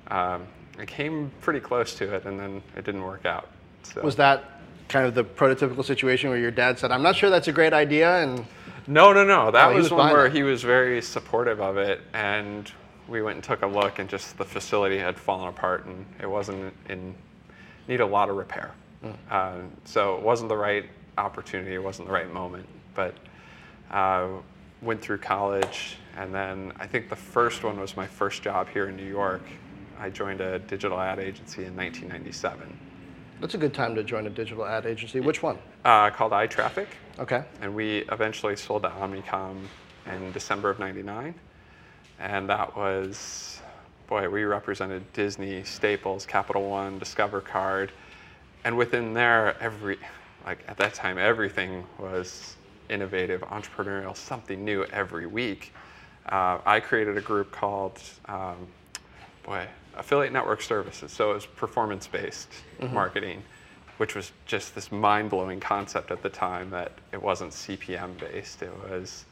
Um, 0.10 0.47
I 0.78 0.86
came 0.86 1.32
pretty 1.41 1.60
close 1.60 1.95
to 1.95 2.15
it, 2.15 2.25
and 2.25 2.39
then 2.39 2.62
it 2.75 2.86
didn't 2.86 3.04
work 3.04 3.25
out. 3.25 3.49
So. 3.84 4.02
Was 4.02 4.15
that 4.17 4.59
kind 4.89 5.06
of 5.06 5.15
the 5.15 5.23
prototypical 5.23 5.86
situation 5.86 6.30
where 6.30 6.39
your 6.39 6.52
dad 6.52 6.78
said, 6.78 6.91
I'm 6.91 7.04
not 7.04 7.15
sure 7.15 7.30
that's 7.30 7.47
a 7.47 7.52
great 7.54 7.73
idea? 7.73 8.17
And 8.21 8.45
No, 8.88 9.13
no, 9.13 9.23
no. 9.23 9.52
That 9.52 9.69
Oh, 9.69 9.75
was, 9.75 9.84
was 9.84 9.91
one 9.93 10.12
where 10.12 10.25
it. 10.25 10.34
he 10.34 10.43
was 10.43 10.63
very 10.63 11.02
supportive 11.02 11.62
of 11.62 11.78
it, 11.78 12.02
and 12.13 12.69
we 13.08 13.21
went 13.21 13.36
and 13.36 13.43
took 13.43 13.62
a 13.62 13.67
look, 13.67 13.99
and 13.99 14.10
just 14.10 14.38
the 14.38 14.43
facility 14.45 14.97
had 14.97 15.17
fallen 15.17 15.47
apart, 15.47 15.86
and 15.86 16.06
it 16.19 16.30
wasn't 16.30 16.73
in 16.89 17.15
need 17.88 18.02
a 18.02 18.06
lot 18.06 18.30
of 18.30 18.36
repair. 18.36 18.71
Mm. 19.06 19.13
Uh, 19.32 19.54
so 19.86 20.15
it 20.17 20.23
wasn't 20.23 20.49
the 20.49 20.58
right 20.58 20.86
opportunity. 21.17 21.73
It 21.73 21.84
wasn't 21.84 22.08
the 22.08 22.13
right 22.13 22.32
moment. 22.34 22.67
But 22.95 23.15
uh, 23.91 24.28
went 24.82 25.02
through 25.02 25.19
college, 25.19 25.97
and 26.17 26.34
then 26.34 26.73
I 26.80 26.88
think 26.88 27.10
the 27.10 27.15
first 27.15 27.63
one 27.63 27.80
was 27.80 27.95
my 27.95 28.08
first 28.08 28.41
job 28.41 28.67
here 28.69 28.89
in 28.89 28.95
New 28.95 29.08
York. 29.08 29.41
I 29.99 30.10
joined 30.10 30.41
a 30.41 30.60
digital 30.60 30.99
ad 30.99 31.19
agency 31.19 31.65
in 31.65 31.75
1997 31.75 32.78
that's 33.39 33.54
a 33.56 33.58
good 33.58 33.73
time 33.73 33.95
to 33.95 34.04
join 34.04 34.28
a 34.28 34.30
digital 34.30 34.65
ad 34.65 34.86
agency. 34.86 35.19
Which 35.19 35.41
one? 35.41 35.58
uh, 35.86 36.10
called 36.12 36.32
iTraffic. 36.34 36.88
Okay. 37.17 37.43
and 37.62 37.75
we 37.75 37.99
eventually 38.12 38.56
sold 38.56 38.84
to 38.84 38.89
Omnicom 38.89 39.65
in 40.06 40.32
December 40.32 40.69
of 40.69 40.80
'99, 40.80 41.34
and 42.19 42.49
that 42.49 42.75
was, 42.78 43.60
boy, 44.08 44.30
we 44.30 44.43
represented 44.43 45.12
Disney, 45.13 45.63
Staples, 45.63 46.25
Capital 46.25 46.69
One, 46.69 46.97
Discover 46.99 47.41
Card, 47.41 47.91
and 48.63 48.78
within 48.78 49.13
there, 49.13 49.62
every, 49.62 49.97
like 50.45 50.63
at 50.67 50.78
that 50.78 50.93
time, 50.93 51.17
everything 51.17 51.86
was 51.97 52.56
innovative, 52.89 53.41
entrepreneurial, 53.41 54.15
something 54.15 54.63
new 54.63 54.84
every 54.86 55.25
week. 55.28 55.73
Uh, 56.28 56.60
I 56.65 56.80
created 56.80 57.17
a 57.17 57.21
group 57.21 57.52
called, 57.52 57.99
um, 58.25 58.67
boy, 59.43 59.67
Affiliate 60.00 60.34
Network 60.34 60.62
Services. 60.62 61.12
So 61.12 61.32
it 61.32 61.34
was 61.36 61.46
performance-based 61.46 62.50
marketing 62.92 63.44
which 64.00 64.16
was 64.16 64.32
just 64.46 64.74
this 64.76 64.94
mind-blowing 64.94 65.60
concept 65.60 66.10
at 66.10 66.24
the 66.24 66.30
time 66.30 66.70
that 66.70 66.94
it 67.12 67.22
wasn't 67.22 67.52
CPM 67.52 68.18
based. 68.18 68.62
It 68.62 68.72
was, 68.90 69.26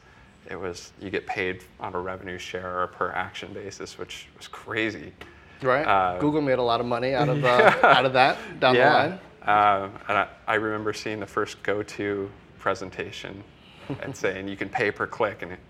it 0.50 0.60
was 0.60 0.92
you 1.00 1.08
get 1.08 1.26
paid 1.26 1.62
on 1.80 1.94
a 1.94 1.98
revenue 1.98 2.36
share 2.36 2.82
or 2.82 2.86
per 2.88 3.10
action 3.12 3.50
basis, 3.54 3.96
which 3.96 4.26
was 4.36 4.46
crazy. 4.46 5.14
Right. 5.62 5.86
Uh, 5.86 6.18
Google 6.18 6.42
made 6.42 6.58
a 6.58 6.62
lot 6.62 6.80
of 6.80 6.86
money 6.86 7.14
out 7.14 7.30
of 7.30 7.42
uh, 7.46 7.72
out 7.82 8.04
of 8.04 8.12
that 8.12 8.36
down 8.60 8.74
the 8.74 8.80
line. 8.80 9.12
Um, 9.40 9.92
and 10.06 10.18
I, 10.18 10.28
I 10.46 10.54
remember 10.56 10.92
seeing 10.92 11.18
the 11.18 11.26
first 11.26 11.62
GoTo 11.62 12.28
presentation 12.58 13.42
and 14.02 14.14
saying 14.14 14.48
you 14.48 14.56
can 14.56 14.68
pay 14.68 14.90
per 14.90 15.06
click, 15.06 15.40
and 15.40 15.52
it, 15.52 15.60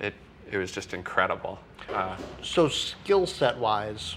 it, 0.00 0.14
it 0.50 0.56
was 0.56 0.72
just 0.72 0.92
incredible. 0.92 1.60
Uh, 1.94 2.16
So 2.42 2.66
skill 2.66 3.28
set 3.28 3.56
wise, 3.56 4.16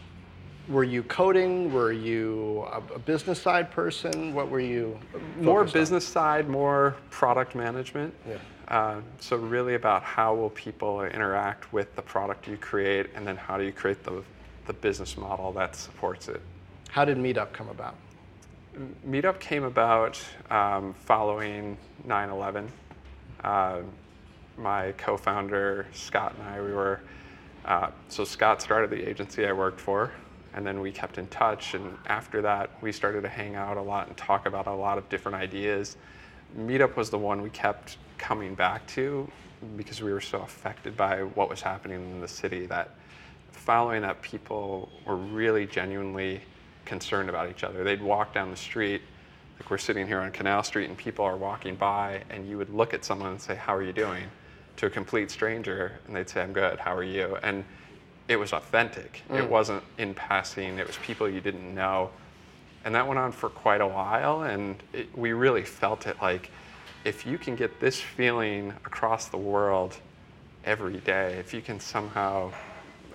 were 0.68 0.84
you 0.84 1.04
coding? 1.04 1.72
Were 1.74 1.92
you 1.92 2.68
a, 2.72 2.96
a 2.96 3.00
business 3.00 3.42
side 3.42 3.72
person? 3.72 4.34
What 4.34 4.50
were 4.50 4.60
you? 4.60 4.98
more 5.38 5.62
focused 5.62 5.76
on? 5.76 5.82
business 5.82 6.08
side, 6.08 6.48
more 6.48 6.96
product 7.10 7.56
management. 7.56 8.14
Yeah. 8.28 8.38
Uh, 8.70 9.02
so 9.20 9.36
really 9.36 9.76
about 9.76 10.04
how 10.04 10.34
will 10.34 10.50
people 10.52 11.04
interact 11.04 11.74
with 11.74 11.94
the 11.96 12.02
product 12.02 12.48
you 12.48 12.58
create, 12.58 13.08
and 13.14 13.28
then 13.28 13.36
how 13.36 13.58
do 13.58 13.64
you 13.64 13.74
create 13.74 14.04
the 14.04 14.24
the 14.66 14.74
business 14.74 15.18
model 15.18 15.52
that 15.52 15.76
supports 15.76 16.30
it. 16.30 16.42
How 16.90 17.06
did 17.06 17.18
Meetup 17.18 17.52
come 17.52 17.70
about? 17.70 17.96
Meetup 19.08 19.40
came 19.40 19.64
about 19.64 20.22
um, 20.50 20.94
following 20.94 21.78
9/11. 22.08 22.70
Uh, 23.44 23.82
my 24.58 24.92
co-founder 24.94 25.88
Scott 25.94 26.36
and 26.38 26.48
I, 26.48 26.62
we 26.62 26.72
were 26.72 27.02
uh, 27.66 27.90
so 28.10 28.24
Scott 28.24 28.62
started 28.62 28.90
the 28.90 29.08
agency 29.08 29.46
I 29.46 29.54
worked 29.54 29.80
for, 29.80 30.12
and 30.54 30.66
then 30.66 30.80
we 30.80 30.92
kept 30.92 31.18
in 31.18 31.28
touch. 31.28 31.74
And 31.74 31.98
after 32.08 32.42
that, 32.42 32.70
we 32.82 32.92
started 32.92 33.22
to 33.22 33.30
hang 33.30 33.56
out 33.56 33.78
a 33.78 33.82
lot 33.82 34.08
and 34.08 34.18
talk 34.18 34.46
about 34.46 34.68
a 34.68 34.74
lot 34.74 34.98
of 34.98 35.08
different 35.10 35.36
ideas. 35.36 35.98
Meetup 36.58 36.96
was 36.96 37.10
the 37.10 37.18
one 37.18 37.42
we 37.42 37.50
kept 37.50 37.98
coming 38.18 38.56
back 38.56 38.86
to 38.88 39.30
because 39.78 40.02
we 40.02 40.12
were 40.12 40.22
so 40.22 40.40
affected 40.42 40.96
by 40.96 41.24
what 41.24 41.50
was 41.50 41.62
happening 41.62 42.00
in 42.12 42.22
the 42.22 42.28
city 42.28 42.66
that 42.68 42.92
following 43.52 44.02
that 44.02 44.22
people 44.22 44.90
were 45.06 45.16
really 45.16 45.66
genuinely 45.66 46.42
concerned 46.86 47.30
about 47.30 47.50
each 47.50 47.64
other. 47.64 47.84
They'd 47.84 48.02
walk 48.02 48.34
down 48.34 48.52
the 48.52 48.58
street, 48.58 49.02
like 49.60 49.70
we're 49.72 49.78
sitting 49.78 50.06
here 50.06 50.20
on 50.20 50.32
Canal 50.32 50.64
Street, 50.64 50.90
and 50.90 50.98
people 50.98 51.24
are 51.24 51.38
walking 51.38 51.76
by, 51.76 52.24
and 52.30 52.48
you 52.48 52.58
would 52.58 52.70
look 52.70 52.94
at 52.94 53.06
someone 53.06 53.32
and 53.32 53.42
say, 53.42 53.56
"How 53.56 53.76
are 53.76 53.84
you 53.84 53.94
doing?" 53.94 54.26
to 54.76 54.88
a 54.88 54.90
complete 54.90 55.30
stranger, 55.32 56.00
and 56.08 56.16
they'd 56.16 56.28
say, 56.28 56.42
"I'm 56.42 56.52
good. 56.52 56.80
How 56.80 56.94
are 56.96 57.04
you?" 57.04 57.38
and 57.44 57.64
it 58.28 58.38
was 58.38 58.54
authentic. 58.54 59.22
It 59.30 59.50
wasn't 59.50 59.84
in 59.98 60.14
passing. 60.14 60.78
It 60.78 60.88
was 60.88 60.98
people 60.98 61.30
you 61.30 61.42
didn't 61.42 61.74
know, 61.74 62.10
and 62.86 62.96
that 62.96 63.08
went 63.08 63.20
on 63.20 63.32
for 63.32 63.50
quite 63.50 63.82
a 63.82 63.88
while. 63.88 64.44
And 64.44 64.82
it, 64.94 65.16
we 65.18 65.34
really 65.34 65.64
felt 65.64 66.08
it 66.08 66.18
like, 66.22 66.50
if 67.04 67.26
you 67.26 67.38
can 67.38 67.56
get 67.56 67.80
this 67.80 68.00
feeling 68.00 68.72
across 68.86 69.28
the 69.28 69.38
world 69.38 69.98
every 70.64 70.98
day, 70.98 71.34
if 71.34 71.54
you 71.54 71.62
can 71.62 71.80
somehow 71.80 72.52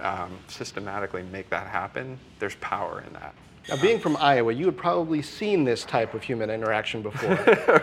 um, 0.00 0.38
systematically 0.48 1.22
make 1.22 1.48
that 1.50 1.66
happen, 1.66 2.18
there's 2.38 2.56
power 2.56 3.02
in 3.06 3.12
that. 3.14 3.34
Now, 3.68 3.76
being 3.76 3.98
from 3.98 4.16
Iowa, 4.16 4.52
you 4.52 4.64
had 4.64 4.78
probably 4.78 5.20
seen 5.20 5.64
this 5.64 5.84
type 5.84 6.14
of 6.14 6.22
human 6.22 6.48
interaction 6.48 7.02
before. 7.02 7.36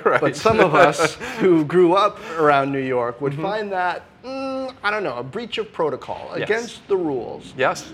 But 0.20 0.36
some 0.36 0.60
of 0.60 0.74
us 0.74 1.16
who 1.40 1.64
grew 1.66 1.94
up 1.94 2.20
around 2.38 2.72
New 2.72 2.80
York 2.80 3.22
would 3.22 3.36
find 3.36 3.72
that, 3.72 4.02
mm, 4.02 4.06
I 4.84 4.92
don't 4.92 5.04
know, 5.04 5.18
a 5.18 5.24
breach 5.24 5.58
of 5.58 5.72
protocol, 5.72 6.32
Yes. 6.38 6.44
against 6.44 6.88
the 6.88 6.98
rules. 6.98 7.54
Yes, 7.58 7.92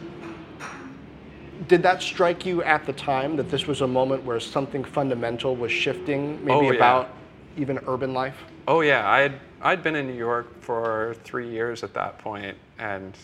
Did 1.67 1.83
that 1.83 2.01
strike 2.01 2.43
you 2.45 2.63
at 2.63 2.85
the 2.87 2.93
time 2.93 3.35
that 3.37 3.49
this 3.51 3.67
was 3.67 3.81
a 3.81 3.87
moment 3.87 4.23
where 4.23 4.39
something 4.39 4.83
fundamental 4.83 5.55
was 5.55 5.71
shifting, 5.71 6.43
maybe 6.43 6.51
Oh, 6.53 6.61
yeah. 6.71 6.77
about 6.77 7.09
even 7.55 7.79
urban 7.85 8.13
life? 8.13 8.35
Oh 8.67 8.81
yeah, 8.81 9.07
I 9.09 9.19
had 9.21 9.33
I'd 9.61 9.83
been 9.83 9.95
in 9.95 10.07
New 10.07 10.17
York 10.17 10.47
for 10.63 11.15
three 11.23 11.47
years 11.47 11.83
at 11.83 11.93
that 11.93 12.17
point 12.17 12.57
and 12.79 13.15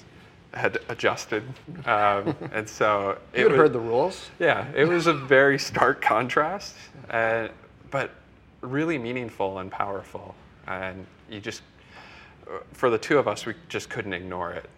had 0.54 0.78
adjusted, 0.90 1.44
um, 1.86 2.36
and 2.54 2.70
so 2.70 3.18
You 3.34 3.44
had 3.44 3.52
was, 3.54 3.58
heard 3.58 3.74
the 3.74 3.80
rules. 3.80 4.30
Yeah, 4.40 4.68
it 4.76 4.86
was 4.86 5.08
a 5.08 5.14
very 5.14 5.58
stark 5.58 6.02
contrast, 6.02 6.76
uh, 7.10 7.48
but 7.90 8.12
really 8.62 8.98
meaningful 9.00 9.58
and 9.60 9.72
powerful, 9.72 10.36
and 10.68 11.06
you 11.30 11.40
just 11.40 11.64
for 12.74 12.90
the 12.90 12.98
two 12.98 13.18
of 13.18 13.28
us, 13.28 13.46
we 13.46 13.54
just 13.70 13.90
couldn't 13.90 14.14
ignore 14.14 14.52
it. 14.52 14.70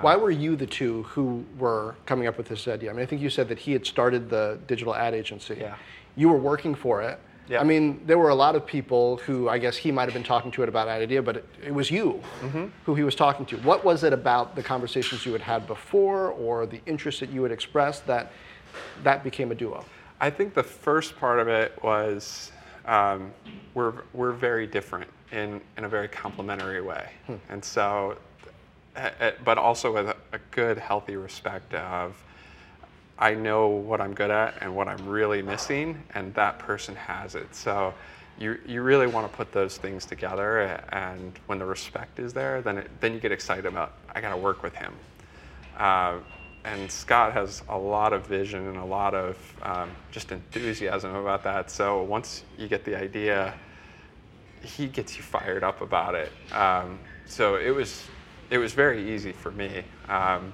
Why 0.00 0.16
were 0.16 0.30
you 0.30 0.56
the 0.56 0.66
two 0.66 1.02
who 1.04 1.44
were 1.58 1.96
coming 2.06 2.26
up 2.26 2.38
with 2.38 2.48
this 2.48 2.66
idea? 2.66 2.90
I 2.90 2.94
mean, 2.94 3.02
I 3.02 3.06
think 3.06 3.20
you 3.20 3.28
said 3.28 3.48
that 3.48 3.58
he 3.58 3.72
had 3.72 3.84
started 3.86 4.30
the 4.30 4.58
digital 4.66 4.94
ad 4.94 5.12
agency. 5.14 5.56
Yeah. 5.60 5.76
You 6.16 6.30
were 6.30 6.38
working 6.38 6.74
for 6.74 7.02
it. 7.02 7.18
Yeah. 7.48 7.60
I 7.60 7.64
mean, 7.64 8.00
there 8.06 8.16
were 8.16 8.30
a 8.30 8.34
lot 8.34 8.54
of 8.56 8.64
people 8.64 9.18
who 9.18 9.48
I 9.50 9.58
guess 9.58 9.76
he 9.76 9.92
might 9.92 10.04
have 10.04 10.14
been 10.14 10.22
talking 10.24 10.50
to 10.52 10.62
it 10.62 10.68
about 10.68 10.86
that 10.86 11.02
idea, 11.02 11.20
but 11.22 11.36
it, 11.38 11.48
it 11.66 11.74
was 11.74 11.90
you 11.90 12.22
Mm-hmm. 12.40 12.66
who 12.86 12.94
he 12.94 13.02
was 13.02 13.14
talking 13.14 13.44
to. 13.46 13.56
What 13.58 13.84
was 13.84 14.02
it 14.04 14.12
about 14.14 14.56
the 14.56 14.62
conversations 14.62 15.26
you 15.26 15.32
had 15.32 15.42
had 15.42 15.66
before 15.66 16.30
or 16.30 16.64
the 16.64 16.80
interest 16.86 17.20
that 17.20 17.28
you 17.30 17.42
had 17.42 17.52
expressed 17.52 18.06
that 18.06 18.32
that 19.02 19.22
became 19.22 19.52
a 19.52 19.54
duo? 19.54 19.84
I 20.20 20.30
think 20.30 20.54
the 20.54 20.62
first 20.62 21.18
part 21.18 21.38
of 21.40 21.48
it 21.48 21.78
was 21.82 22.52
um, 22.86 23.32
we're, 23.74 23.92
we're 24.14 24.32
very 24.32 24.66
different 24.66 25.10
in, 25.32 25.60
in 25.76 25.84
a 25.84 25.88
very 25.88 26.08
complementary 26.08 26.80
way. 26.80 27.10
And 27.48 27.64
so, 27.64 28.16
uh, 28.96 29.10
uh, 29.20 29.30
but 29.44 29.58
also 29.58 29.92
with 29.92 30.08
a, 30.08 30.16
a 30.32 30.38
good, 30.50 30.78
healthy 30.78 31.16
respect 31.16 31.74
of 31.74 32.22
I 33.18 33.34
know 33.34 33.68
what 33.68 34.00
I'm 34.00 34.14
good 34.14 34.30
at 34.30 34.54
and 34.60 34.74
what 34.74 34.88
I'm 34.88 35.08
really 35.08 35.42
missing, 35.42 36.02
and 36.14 36.34
that 36.34 36.58
person 36.58 36.94
has 36.96 37.34
it. 37.34 37.54
So 37.54 37.94
you, 38.38 38.58
you 38.66 38.82
really 38.82 39.06
want 39.06 39.30
to 39.30 39.36
put 39.36 39.52
those 39.52 39.76
things 39.76 40.04
together, 40.04 40.60
and 40.90 41.38
when 41.46 41.58
the 41.58 41.66
respect 41.66 42.18
is 42.18 42.32
there, 42.32 42.62
then, 42.62 42.78
it, 42.78 42.90
then 43.00 43.12
you 43.12 43.20
get 43.20 43.30
excited 43.30 43.66
about, 43.66 43.92
I 44.14 44.20
got 44.20 44.30
to 44.30 44.36
work 44.36 44.62
with 44.62 44.74
him. 44.74 44.92
Uh, 45.76 46.18
and 46.64 46.90
Scott 46.90 47.32
has 47.32 47.62
a 47.68 47.78
lot 47.78 48.12
of 48.12 48.26
vision 48.26 48.66
and 48.66 48.76
a 48.76 48.84
lot 48.84 49.14
of 49.14 49.36
um, 49.62 49.90
just 50.10 50.32
enthusiasm 50.32 51.14
about 51.14 51.42
that. 51.44 51.70
So 51.70 52.02
once 52.02 52.44
you 52.58 52.68
get 52.68 52.84
the 52.84 52.96
idea, 52.96 53.54
he 54.62 54.86
gets 54.86 55.16
you 55.16 55.22
fired 55.22 55.62
up 55.64 55.80
about 55.80 56.14
it. 56.14 56.30
Um, 56.52 56.98
so 57.26 57.56
it 57.56 57.70
was 57.70 58.04
it 58.50 58.58
was 58.58 58.72
very 58.72 59.14
easy 59.14 59.32
for 59.32 59.50
me. 59.50 59.82
Um, 60.08 60.52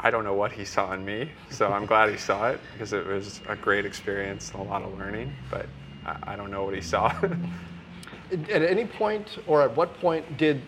I 0.00 0.10
don't 0.12 0.22
know 0.22 0.34
what 0.34 0.52
he 0.52 0.64
saw 0.64 0.92
in 0.92 1.04
me, 1.04 1.28
so 1.50 1.72
I'm 1.72 1.84
glad 1.84 2.10
he 2.10 2.16
saw 2.16 2.48
it 2.50 2.60
because 2.72 2.92
it 2.92 3.04
was 3.04 3.40
a 3.48 3.56
great 3.56 3.84
experience 3.84 4.52
and 4.52 4.60
a 4.60 4.64
lot 4.64 4.82
of 4.82 4.96
learning. 4.96 5.32
But 5.50 5.66
I, 6.06 6.34
I 6.34 6.36
don't 6.36 6.50
know 6.52 6.64
what 6.64 6.74
he 6.74 6.80
saw. 6.80 7.08
At 8.30 8.62
any 8.62 8.84
point, 8.84 9.38
or 9.46 9.62
at 9.62 9.74
what 9.74 9.98
point 10.00 10.36
did 10.36 10.60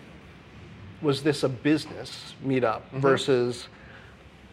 was 1.02 1.22
this 1.22 1.42
a 1.42 1.48
business 1.48 2.34
meetup 2.44 2.80
Mm-hmm. 2.80 3.00
versus 3.00 3.68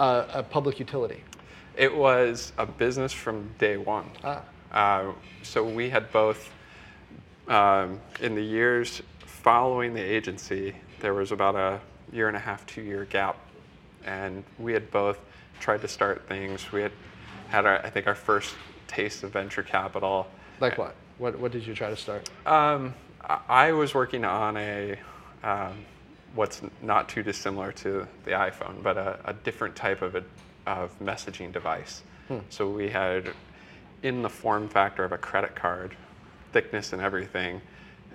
a, 0.02 0.26
a 0.34 0.44
public 0.44 0.78
utility? 0.78 1.24
It 1.78 1.96
was 1.96 2.52
a 2.58 2.66
business 2.66 3.14
from 3.14 3.50
day 3.60 3.78
one. 3.78 4.12
Ah. 4.26 4.44
Uh, 4.74 5.14
so 5.42 5.64
we 5.64 5.90
had 5.90 6.12
both, 6.12 6.50
um, 7.48 8.00
in 8.22 8.36
the 8.36 8.42
years 8.42 9.02
following 9.26 9.94
the 9.94 10.02
agency, 10.02 10.76
there 11.00 11.14
was 11.14 11.32
about 11.32 11.56
a 11.56 11.80
year 12.12 12.28
and 12.28 12.38
a 12.38 12.40
half, 12.40 12.66
two 12.66 12.82
year 12.82 13.06
gap. 13.06 13.38
And 14.06 14.44
we 14.58 14.74
had 14.74 14.90
both 14.92 15.20
tried 15.60 15.82
to 15.82 15.88
start 15.88 16.28
things. 16.28 16.72
We 16.72 16.82
had 16.82 16.92
had, 17.50 17.66
our, 17.66 17.86
I 17.86 17.90
think, 17.90 18.08
our 18.08 18.16
first 18.16 18.56
taste 18.88 19.24
of 19.24 19.32
venture 19.32 19.64
capital. 19.64 20.28
Like 20.60 20.78
what? 20.78 20.96
What, 21.18 21.38
what 21.40 21.52
did 21.52 21.66
you 21.66 21.74
try 21.74 21.90
to 21.90 21.96
start? 21.96 22.30
Um, 22.46 22.94
I 23.50 23.72
was 23.72 23.94
working 23.94 24.24
on 24.24 24.56
a 24.56 24.98
um, 25.44 25.86
what's 26.36 26.62
not 26.82 27.10
too 27.10 27.24
dissimilar 27.24 27.72
to 27.72 28.08
the 28.24 28.32
iPhone, 28.32 28.82
but 28.82 28.98
a, 28.98 29.20
a 29.26 29.34
different 29.34 29.76
type 29.76 30.02
of 30.02 30.16
a, 30.16 30.24
of 30.66 30.98
messaging 31.00 31.52
device. 31.52 32.04
So 32.50 32.70
we 32.70 32.90
had 32.90 33.30
in 34.04 34.22
the 34.22 34.30
form 34.30 34.68
factor 34.68 35.04
of 35.04 35.12
a 35.14 35.18
credit 35.18 35.56
card, 35.56 35.96
thickness 36.58 36.92
and 36.92 37.04
everything, 37.04 37.62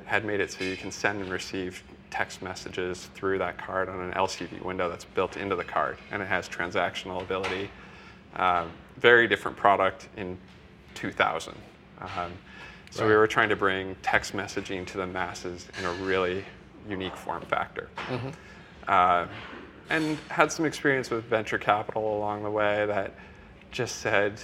had 0.04 0.24
made 0.24 0.40
it 0.40 0.50
so 0.50 0.64
you 0.64 0.76
can 0.76 0.90
send 0.90 1.20
and 1.20 1.30
receive 1.30 1.80
text 2.10 2.42
messages 2.42 3.08
through 3.14 3.38
that 3.38 3.56
card 3.56 3.88
on 3.88 4.00
an 4.00 4.12
LCD 4.14 4.60
window 4.64 4.88
that's 4.88 5.04
built 5.04 5.36
into 5.36 5.54
the 5.54 5.62
card, 5.62 5.96
and 6.10 6.20
it 6.20 6.26
has 6.26 6.48
transactional 6.48 7.22
ability. 7.22 7.70
Um, 8.34 8.68
very 8.96 9.28
different 9.28 9.56
product 9.56 10.08
in 10.16 10.36
2000. 10.94 11.54
Um, 12.00 12.32
so 12.90 13.06
we 13.06 13.14
were 13.14 13.28
trying 13.28 13.48
to 13.48 13.54
bring 13.54 13.94
text 14.02 14.32
messaging 14.32 14.84
to 14.88 14.96
the 14.98 15.06
masses 15.06 15.68
in 15.78 15.84
a 15.84 15.92
really 16.04 16.44
unique 16.88 17.16
form 17.16 17.42
factor. 17.42 17.88
Uh, 18.88 19.26
and 19.88 20.18
had 20.30 20.50
some 20.50 20.66
experience 20.66 21.10
with 21.10 21.22
venture 21.26 21.58
capital 21.58 22.18
along 22.18 22.42
the 22.42 22.50
way 22.50 22.86
that 22.86 23.14
just 23.70 24.00
said, 24.00 24.40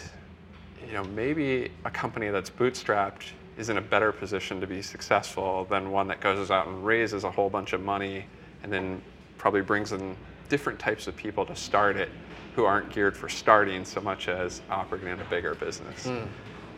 you 0.86 0.92
know, 0.92 1.02
maybe 1.02 1.72
a 1.84 1.90
company 1.90 2.28
that's 2.28 2.48
bootstrapped 2.48 3.32
is 3.58 3.68
in 3.68 3.76
a 3.76 3.82
better 3.82 4.12
position 4.12 4.60
to 4.60 4.66
be 4.66 4.80
successful 4.80 5.66
than 5.68 5.90
one 5.90 6.06
that 6.08 6.20
goes 6.20 6.50
out 6.50 6.68
and 6.68 6.86
raises 6.86 7.24
a 7.24 7.30
whole 7.30 7.50
bunch 7.50 7.72
of 7.72 7.82
money 7.82 8.24
and 8.62 8.72
then 8.72 9.02
probably 9.36 9.60
brings 9.60 9.92
in 9.92 10.16
different 10.48 10.78
types 10.78 11.06
of 11.08 11.16
people 11.16 11.44
to 11.44 11.54
start 11.56 11.96
it 11.96 12.08
who 12.54 12.64
aren't 12.64 12.90
geared 12.90 13.16
for 13.16 13.28
starting 13.28 13.84
so 13.84 14.00
much 14.00 14.28
as 14.28 14.62
operating 14.70 15.08
in 15.08 15.20
a 15.20 15.24
bigger 15.24 15.54
business. 15.56 16.06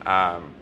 Um, 0.07 0.55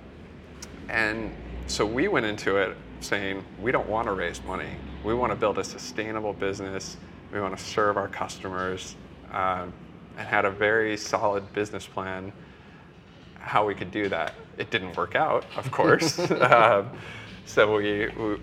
and 0.88 1.34
so 1.66 1.86
we 1.86 2.08
went 2.08 2.26
into 2.26 2.56
it 2.56 2.76
saying, 3.00 3.44
we 3.60 3.70
don't 3.70 3.88
want 3.88 4.06
to 4.08 4.12
raise 4.12 4.42
money. 4.44 4.70
We 5.04 5.14
want 5.14 5.30
to 5.32 5.36
build 5.36 5.58
a 5.58 5.64
sustainable 5.64 6.32
business. 6.32 6.96
We 7.32 7.40
want 7.40 7.56
to 7.56 7.62
serve 7.62 7.96
our 7.96 8.08
customers 8.08 8.96
um, 9.32 9.72
and 10.16 10.26
had 10.26 10.44
a 10.44 10.50
very 10.50 10.96
solid 10.96 11.52
business 11.52 11.86
plan 11.86 12.32
how 13.38 13.66
we 13.66 13.74
could 13.74 13.90
do 13.90 14.08
that. 14.08 14.34
It 14.56 14.70
didn't 14.70 14.96
work 14.96 15.14
out, 15.14 15.44
of 15.56 15.70
course. 15.70 16.18
um, 16.30 16.90
so 17.46 17.76
we, 17.76 18.08
we, 18.08 18.36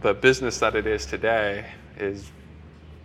the 0.00 0.14
business 0.14 0.58
that 0.58 0.74
it 0.74 0.86
is 0.86 1.04
today 1.06 1.66
is 1.98 2.30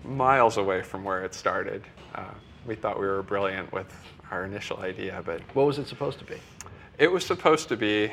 miles 0.03 0.57
away 0.57 0.81
from 0.81 1.03
where 1.03 1.23
it 1.23 1.33
started. 1.33 1.83
Uh, 2.13 2.23
we 2.65 2.75
thought 2.75 2.99
we 2.99 3.05
were 3.05 3.23
brilliant 3.23 3.71
with 3.73 3.91
our 4.31 4.45
initial 4.45 4.77
idea, 4.79 5.21
but 5.25 5.41
What 5.53 5.65
was 5.65 5.77
it 5.79 5.88
supposed 5.88 6.19
to 6.19 6.25
be? 6.25 6.35
it 6.97 7.11
was 7.11 7.25
supposed 7.25 7.67
to 7.67 7.75
be 7.75 8.11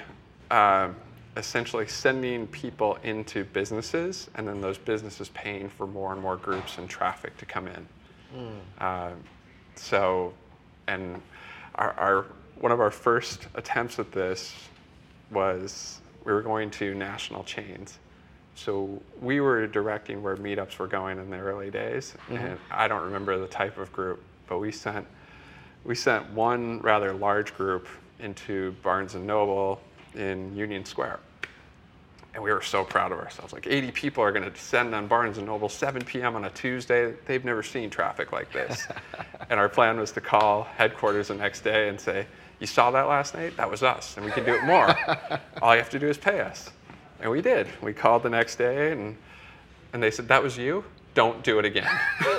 um, 0.51 0.97
essentially 1.37 1.87
sending 1.87 2.47
people 2.49 2.99
into 3.05 3.45
businesses 3.45 4.29
and 4.35 4.47
then 4.47 4.61
those 4.61 4.77
businesses 4.77 5.29
paying 5.31 5.69
for 5.69 5.87
more 5.87 6.13
and 6.13 6.21
more 6.21 6.37
groups 6.37 6.79
and 6.79 6.89
traffic 6.91 7.37
to 7.39 7.47
come 7.47 7.69
in. 7.69 7.87
Um, 8.79 9.13
so, 9.77 10.33
and 10.89 11.21
our, 11.77 11.93
our, 11.93 12.27
one 12.63 12.71
of 12.71 12.79
our 12.79 12.93
first 12.93 13.49
attempts 13.57 13.99
at 13.99 14.13
this 14.13 14.55
was 15.33 16.01
we 16.25 16.33
were 16.33 16.43
going 16.43 16.71
to 16.71 16.95
national 16.95 17.43
chains. 17.43 17.99
So 18.55 19.03
we 19.21 19.41
were 19.41 19.67
directing 19.67 20.23
where 20.23 20.37
meetups 20.37 20.79
were 20.79 20.87
going 20.87 21.19
in 21.19 21.29
the 21.29 21.39
early 21.39 21.73
days, 21.73 22.15
mm-hmm. 22.29 22.37
and 22.37 22.59
I 22.71 22.87
don't 22.87 23.03
remember 23.03 23.37
the 23.39 23.49
type 23.49 23.79
of 23.79 23.93
group, 23.93 24.23
but 24.47 24.59
we 24.59 24.71
sent 24.71 25.07
we 25.85 25.97
sent 25.97 26.31
one 26.31 26.79
rather 26.83 27.13
large 27.13 27.53
group 27.57 27.89
into 28.21 28.71
Barnes 28.85 29.17
and 29.17 29.27
Noble 29.27 29.81
in 30.15 30.55
Union 30.55 30.85
Square, 30.85 31.19
and 32.33 32.45
we 32.45 32.53
were 32.53 32.63
so 32.63 32.85
proud 32.85 33.11
of 33.11 33.19
ourselves. 33.19 33.53
Like 33.53 33.67
80 33.67 33.91
people 33.91 34.23
are 34.23 34.31
going 34.31 34.45
to 34.45 34.51
descend 34.51 34.95
on 34.95 35.09
Barnes 35.09 35.39
and 35.39 35.47
Noble 35.49 35.69
7 35.69 36.05
p.m. 36.05 36.37
on 36.37 36.45
a 36.45 36.51
Tuesday. 36.51 37.15
They've 37.27 37.45
never 37.45 37.65
seen 37.65 37.91
traffic 37.91 38.31
like 38.31 38.53
this. 38.53 38.87
and 39.51 39.59
our 39.59 39.69
plan 39.69 39.99
was 39.99 40.13
to 40.13 40.21
call 40.21 40.63
headquarters 40.63 41.29
the 41.29 41.35
next 41.35 41.63
day 41.63 41.89
and 41.89 42.01
say, 42.01 42.27
"You 42.63 42.67
saw 42.69 42.93
that 42.93 43.09
last 43.09 43.35
night? 43.35 43.57
That 43.57 43.69
was 43.69 43.83
us, 43.83 44.17
and 44.17 44.25
we 44.25 44.31
can 44.31 44.45
do 44.45 44.55
it 44.55 44.63
more. 44.63 44.95
All 45.63 45.75
you 45.75 45.81
have 45.81 45.91
to 45.91 45.99
do 45.99 46.07
is 46.09 46.17
pay 46.17 46.39
us." 46.39 46.71
And 47.21 47.29
we 47.29 47.43
did. 47.43 47.67
We 47.83 47.93
called 47.93 48.23
the 48.23 48.31
next 48.31 48.55
day, 48.55 48.93
and 48.93 49.17
and 49.93 50.01
they 50.01 50.13
said, 50.13 50.29
"That 50.29 50.45
was 50.45 50.57
you." 50.57 50.85
Don't 51.15 51.43
do 51.43 51.59
it 51.59 51.65
again. 51.65 51.91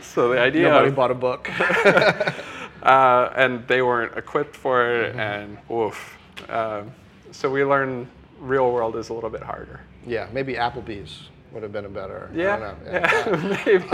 so 0.00 0.28
the 0.28 0.38
idea 0.38 0.68
Nobody 0.68 0.88
of, 0.88 0.94
bought 0.94 1.10
a 1.10 1.14
book. 1.14 1.50
uh, 2.82 3.30
and 3.34 3.66
they 3.66 3.82
weren't 3.82 4.16
equipped 4.16 4.54
for 4.54 4.86
it, 5.02 5.16
and 5.16 5.58
oof. 5.70 6.16
Um, 6.48 6.92
so 7.32 7.50
we 7.50 7.64
learned 7.64 8.06
real 8.38 8.70
world 8.72 8.94
is 8.96 9.08
a 9.08 9.14
little 9.14 9.30
bit 9.30 9.42
harder. 9.42 9.80
yeah, 10.06 10.28
maybe 10.32 10.54
Applebee's 10.54 11.28
would 11.52 11.64
have 11.64 11.72
been 11.72 11.86
a 11.86 11.88
better. 11.90 12.30
Yeah, 12.32 12.56
know. 12.56 12.76
yeah, 12.86 13.58
maybe. 13.66 13.88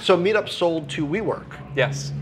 So 0.00 0.18
Meetup 0.18 0.50
sold 0.50 0.90
to 0.90 1.06
WeWork. 1.06 1.56
yes. 1.74 2.12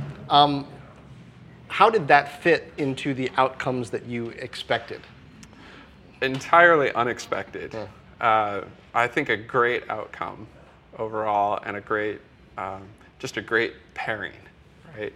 How 1.73 1.88
did 1.88 2.09
that 2.09 2.42
fit 2.42 2.73
into 2.77 3.14
the 3.14 3.31
outcomes 3.37 3.90
that 3.90 4.05
you 4.05 4.29
expected? 4.31 5.01
Entirely 6.21 6.92
unexpected. 6.92 7.75
Uh, 8.21 8.62
I 8.95 9.07
think 9.07 9.31
a 9.31 9.37
great 9.37 9.88
outcome 9.88 10.47
overall, 10.99 11.61
and 11.64 11.77
a 11.77 11.81
great, 11.81 12.21
um, 12.59 12.83
just 13.18 13.38
a 13.38 13.40
great 13.40 13.73
pairing, 13.95 14.37
right? 14.97 15.14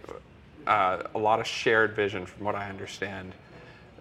Uh, 0.65 1.03
a 1.13 1.19
lot 1.19 1.39
of 1.39 1.47
shared 1.47 1.95
vision, 1.95 2.25
from 2.25 2.43
what 2.43 2.55
I 2.55 2.69
understand. 2.69 3.33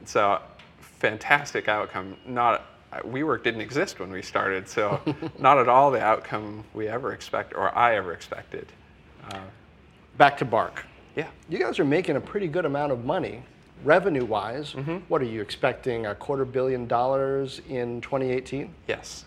So, 0.06 0.40
fantastic 0.80 1.68
outcome. 1.68 2.16
Not 2.26 2.64
WeWork 3.04 3.42
didn't 3.42 3.60
exist 3.60 4.00
when 4.00 4.10
we 4.10 4.22
started, 4.22 4.68
so 4.68 5.00
not 5.38 5.58
at 5.58 5.68
all 5.68 5.90
the 5.90 6.00
outcome 6.00 6.64
we 6.72 6.88
ever 6.88 7.12
expect 7.12 7.54
or 7.54 7.76
I 7.76 7.96
ever 7.96 8.12
expected. 8.12 8.66
Uh, 9.30 9.40
Back 10.16 10.38
to 10.38 10.44
Bark. 10.44 10.84
Yeah. 11.16 11.28
You 11.48 11.58
guys 11.58 11.78
are 11.78 11.84
making 11.84 12.16
a 12.16 12.20
pretty 12.20 12.46
good 12.46 12.66
amount 12.66 12.92
of 12.92 13.04
money, 13.04 13.42
revenue-wise. 13.84 14.74
Mm-hmm. 14.74 14.96
What 15.08 15.22
are 15.22 15.26
you 15.26 15.40
expecting? 15.40 16.06
A 16.06 16.14
quarter 16.14 16.44
billion 16.44 16.86
dollars 16.86 17.62
in 17.68 18.00
2018? 18.02 18.72
Yes. 18.86 19.24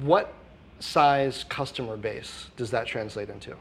What 0.00 0.34
size 0.80 1.44
customer 1.44 1.96
base 1.96 2.46
does 2.56 2.70
that 2.72 2.86
translate 2.86 3.30
into? 3.30 3.56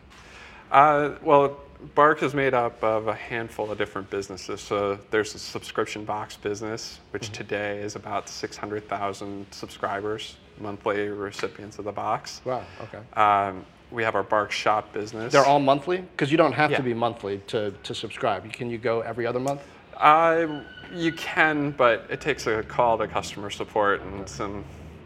Uh, 0.72 1.12
well, 1.22 1.60
Bark 1.96 2.24
is 2.24 2.34
made 2.34 2.54
up 2.54 2.84
of 2.84 3.08
a 3.08 3.14
handful 3.14 3.72
of 3.72 3.78
different 3.78 4.10
businesses. 4.10 4.62
So 4.62 4.98
there's 5.10 5.36
a 5.36 5.40
subscription 5.40 6.06
box 6.06 6.36
business, 6.36 7.00
which 7.12 7.32
today 7.32 7.80
is 7.80 7.96
about 7.96 8.30
600,000 8.30 9.46
subscribers, 9.52 10.38
monthly 10.60 11.10
recipients 11.10 11.80
of 11.80 11.86
the 11.86 11.92
box. 11.92 12.42
Wow. 12.46 12.64
Okay. 12.82 13.00
Um, 13.20 13.66
we 13.92 14.04
have 14.04 14.16
our 14.16 14.24
Bark 14.24 14.52
Shop 14.52 14.92
business. 14.94 15.34
They're 15.34 15.46
all 15.46 15.60
monthly 15.60 15.98
because 15.98 16.32
you 16.32 16.38
don't 16.38 16.54
have 16.54 16.72
Yeah. 16.72 16.78
to 16.78 16.84
be 16.84 16.94
monthly 16.94 17.40
to, 17.48 17.72
to 17.84 17.94
subscribe. 17.94 18.52
Can 18.54 18.70
you 18.70 18.78
go 18.78 19.02
every 19.02 19.28
other 19.28 19.40
month? 19.40 19.62
Uh, 19.98 20.62
you 20.94 21.12
can, 21.14 21.72
but 21.72 22.06
it 22.10 22.22
takes 22.22 22.48
a 22.48 22.64
call 22.64 22.98
to 22.98 23.08
customer 23.08 23.50
support 23.50 24.02
and 24.02 24.28
some 24.28 24.64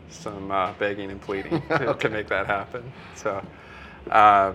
some 0.09 0.51
uh, 0.51 0.71
begging 0.73 1.11
and 1.11 1.19
pleading 1.19 1.61
to, 1.69 1.93
to 1.99 2.09
make 2.09 2.29
that 2.29 2.45
happen. 2.45 2.83
So 3.15 3.43
uh, 4.09 4.53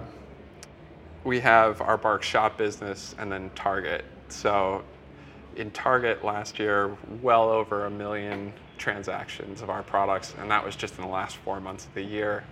we 1.24 1.40
have 1.40 1.80
our 1.82 1.98
Bark 1.98 2.22
Shop 2.22 2.56
business 2.56 3.14
and 3.18 3.30
then 3.30 3.50
Target. 3.54 4.04
So 4.28 4.82
in 5.56 5.70
Target 5.72 6.24
last 6.24 6.58
year, 6.58 6.96
well 7.20 7.50
over 7.50 7.86
a 7.86 7.90
million 7.90 8.52
transactions 8.78 9.60
of 9.60 9.68
our 9.68 9.82
products, 9.82 10.34
and 10.40 10.50
that 10.50 10.64
was 10.64 10.76
just 10.76 10.96
in 10.96 11.02
the 11.02 11.10
last 11.10 11.36
four 11.36 11.60
months 11.60 11.84
of 11.84 11.92
the 11.94 12.02
year. 12.02 12.44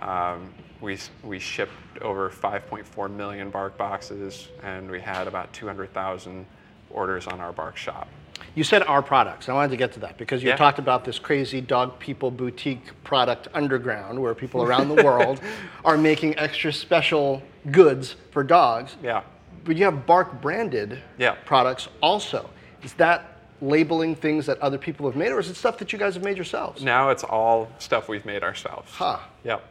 Um, 0.00 0.52
we, 0.80 0.98
we 1.24 1.38
shipped 1.38 1.72
over 2.00 2.30
5.4 2.30 3.10
million 3.10 3.50
Bark 3.50 3.76
boxes, 3.76 4.48
and 4.62 4.90
we 4.90 5.00
had 5.00 5.26
about 5.26 5.52
200,000 5.52 6.46
orders 6.90 7.26
on 7.26 7.40
our 7.40 7.52
Bark 7.52 7.76
shop. 7.76 8.08
You 8.54 8.62
said 8.64 8.82
our 8.84 9.02
products. 9.02 9.48
I 9.48 9.52
wanted 9.52 9.70
to 9.72 9.76
get 9.76 9.92
to 9.94 10.00
that 10.00 10.16
because 10.16 10.42
you 10.42 10.50
Yeah. 10.50 10.56
talked 10.56 10.78
about 10.78 11.04
this 11.04 11.18
crazy 11.18 11.60
dog 11.60 11.98
people 11.98 12.30
boutique 12.30 12.92
product 13.04 13.48
underground 13.52 14.20
where 14.20 14.34
people 14.34 14.62
around 14.62 14.88
the 14.88 15.02
world 15.02 15.40
are 15.84 15.98
making 15.98 16.38
extra 16.38 16.72
special 16.72 17.42
goods 17.72 18.14
for 18.30 18.44
dogs. 18.44 18.96
Yeah. 19.02 19.22
But 19.64 19.76
you 19.76 19.84
have 19.84 20.06
Bark 20.06 20.40
branded 20.40 21.02
Yeah. 21.18 21.34
products 21.44 21.88
also. 22.00 22.48
Is 22.84 22.94
that 22.94 23.24
labeling 23.60 24.14
things 24.14 24.46
that 24.46 24.58
other 24.60 24.78
people 24.78 25.04
have 25.06 25.16
made 25.16 25.32
or 25.32 25.40
is 25.40 25.48
it 25.50 25.56
stuff 25.56 25.76
that 25.78 25.92
you 25.92 25.98
guys 25.98 26.14
have 26.14 26.22
made 26.24 26.36
yourselves? 26.36 26.82
Now 26.82 27.10
it's 27.10 27.24
all 27.24 27.68
stuff 27.78 28.08
we've 28.08 28.24
made 28.24 28.44
ourselves. 28.44 28.90
Huh. 28.92 29.18
Yep. 29.44 29.64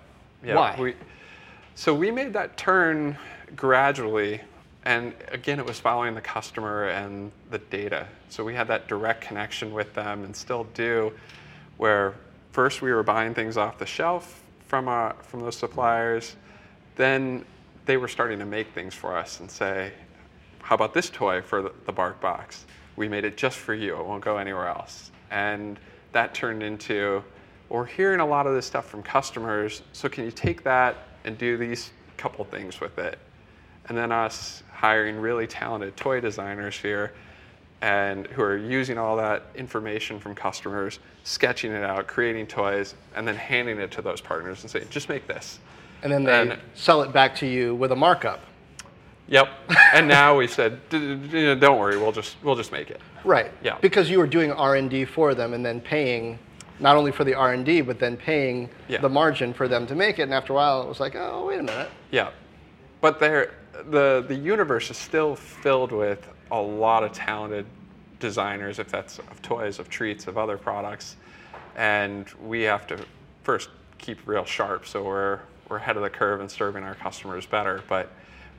Yep. 0.44 0.56
Why? 0.56 0.76
We, 0.80 0.96
so 1.76 1.94
we 1.94 2.12
made 2.12 2.34
that 2.34 2.58
turn 2.58 3.18
gradually, 3.56 4.42
and 4.86 5.14
again, 5.32 5.60
it 5.60 5.66
was 5.66 5.80
following 5.80 6.16
the 6.16 6.22
customer 6.22 6.90
and 6.90 7.32
the 7.50 7.60
data. 7.60 8.08
So 8.30 8.44
we 8.44 8.54
had 8.54 8.68
that 8.68 8.88
direct 8.88 9.22
connection 9.22 9.74
with 9.74 9.94
them, 9.94 10.24
and 10.24 10.36
still 10.36 10.66
do, 10.74 11.14
where 11.78 12.14
first 12.52 12.82
we 12.82 12.92
were 12.92 13.04
buying 13.04 13.34
things 13.34 13.58
off 13.58 13.78
the 13.78 13.86
shelf 13.86 14.42
from 14.66 14.88
uh, 14.88 15.14
from 15.14 15.40
those 15.40 15.56
suppliers, 15.56 16.36
then 16.96 17.46
they 17.86 17.98
were 17.98 18.08
starting 18.08 18.40
to 18.40 18.46
make 18.46 18.68
things 18.74 18.94
for 18.94 19.16
us 19.16 19.40
and 19.40 19.50
say, 19.50 19.94
how 20.62 20.76
about 20.76 20.94
this 20.94 21.10
toy 21.10 21.42
for 21.42 21.62
the, 21.62 21.72
the 21.86 21.92
Bark 21.94 22.20
Box? 22.20 22.66
We 22.98 23.08
made 23.08 23.24
it 23.24 23.38
just 23.38 23.58
for 23.58 23.74
you. 23.74 23.98
It 23.98 24.06
won't 24.06 24.24
go 24.24 24.38
anywhere 24.38 24.68
else. 24.68 25.12
And 25.32 25.80
that 26.12 26.34
turned 26.34 26.64
into, 26.64 27.24
we're 27.70 27.86
hearing 27.86 28.20
a 28.20 28.26
lot 28.26 28.48
of 28.48 28.54
this 28.54 28.66
stuff 28.66 28.88
from 28.90 29.04
customers. 29.04 29.82
So 29.94 30.08
can 30.10 30.26
you 30.26 30.32
take 30.32 30.64
that 30.64 30.96
and 31.26 31.38
do 31.38 31.58
these 31.58 31.92
couple 32.18 32.46
things 32.46 32.80
with 32.80 32.98
it? 32.98 33.20
And 33.90 33.98
then 33.98 34.12
us 34.12 34.64
hiring 34.72 35.18
really 35.20 35.48
talented 35.48 35.96
toy 35.98 36.20
designers 36.22 36.76
here 36.78 37.14
and 37.82 38.26
who 38.28 38.42
are 38.42 38.58
using 38.58 38.98
all 38.98 39.16
that 39.18 39.44
information 39.56 40.20
from 40.20 40.34
customers, 40.34 41.00
sketching 41.24 41.72
it 41.72 41.84
out, 41.84 42.08
creating 42.08 42.48
toys, 42.48 42.96
and 43.16 43.28
then 43.28 43.36
handing 43.36 43.78
it 43.80 43.92
to 43.92 44.02
those 44.02 44.20
partners 44.20 44.64
and 44.64 44.72
saying, 44.72 44.88
just 44.90 45.10
make 45.10 45.28
this. 45.28 45.60
And 46.04 46.12
then 46.12 46.24
they 46.24 46.42
And- 46.42 46.60
sell 46.74 47.02
it 47.04 47.12
back 47.14 47.36
to 47.38 47.46
you 47.48 47.76
with 47.76 47.92
a 47.92 47.96
markup. 47.96 48.40
Yep. 49.30 49.50
and 49.94 50.08
now 50.08 50.38
we 50.38 50.48
said, 50.48 50.80
"D- 50.90 51.16
d- 51.18 51.28
d- 51.28 51.56
don't 51.56 51.78
worry, 51.80 51.98
we'll 51.98 52.14
just 52.14 52.38
we'll 52.44 52.56
just 52.56 52.72
make 52.72 52.90
it. 52.90 53.02
Right. 53.26 53.52
Yeah. 53.62 53.78
Because 53.82 54.10
you 54.10 54.20
were 54.20 54.28
doing 54.28 54.54
R&D 54.54 55.04
for 55.06 55.36
them 55.36 55.54
and 55.54 55.66
then 55.66 55.82
paying 55.82 56.40
not 56.80 56.96
only 56.96 57.12
for 57.12 57.24
the 57.24 57.34
R&D 57.34 57.82
but 57.82 58.00
then 58.00 58.18
paying 58.18 58.70
Yeah. 58.88 59.02
the 59.02 59.10
margin 59.10 59.54
for 59.54 59.68
them 59.68 59.88
to 59.88 59.96
make 59.96 60.20
it 60.20 60.24
and 60.24 60.34
after 60.34 60.54
a 60.54 60.56
while 60.56 60.82
it 60.82 60.88
was 60.88 61.00
like, 61.00 61.16
"Oh, 61.16 61.46
wait 61.46 61.60
a 61.60 61.64
minute." 61.64 61.90
Yeah. 62.12 62.30
But 63.02 63.20
there, 63.20 63.54
the 63.90 64.24
the 64.28 64.36
universe 64.36 64.90
is 64.90 64.98
still 64.98 65.36
filled 65.36 65.92
with 65.92 66.28
a 66.52 66.60
lot 66.62 67.04
of 67.04 67.12
talented 67.12 67.66
designers, 68.20 68.80
if 68.80 68.88
that's 68.90 69.20
of 69.20 69.42
toys, 69.42 69.78
of 69.80 69.90
treats, 69.90 70.28
of 70.28 70.38
other 70.38 70.58
products, 70.58 71.16
and 71.76 72.28
we 72.44 72.62
have 72.64 72.88
to 72.88 72.98
first 73.44 73.70
keep 74.00 74.20
real 74.28 74.46
sharp 74.46 74.86
so 74.86 75.04
we're 75.04 75.40
we're 75.70 75.78
ahead 75.78 75.98
of 75.98 76.04
the 76.04 76.10
curve 76.10 76.40
and 76.40 76.50
serving 76.50 76.84
our 76.84 76.96
customers 76.96 77.46
better. 77.46 77.82
But 77.88 78.10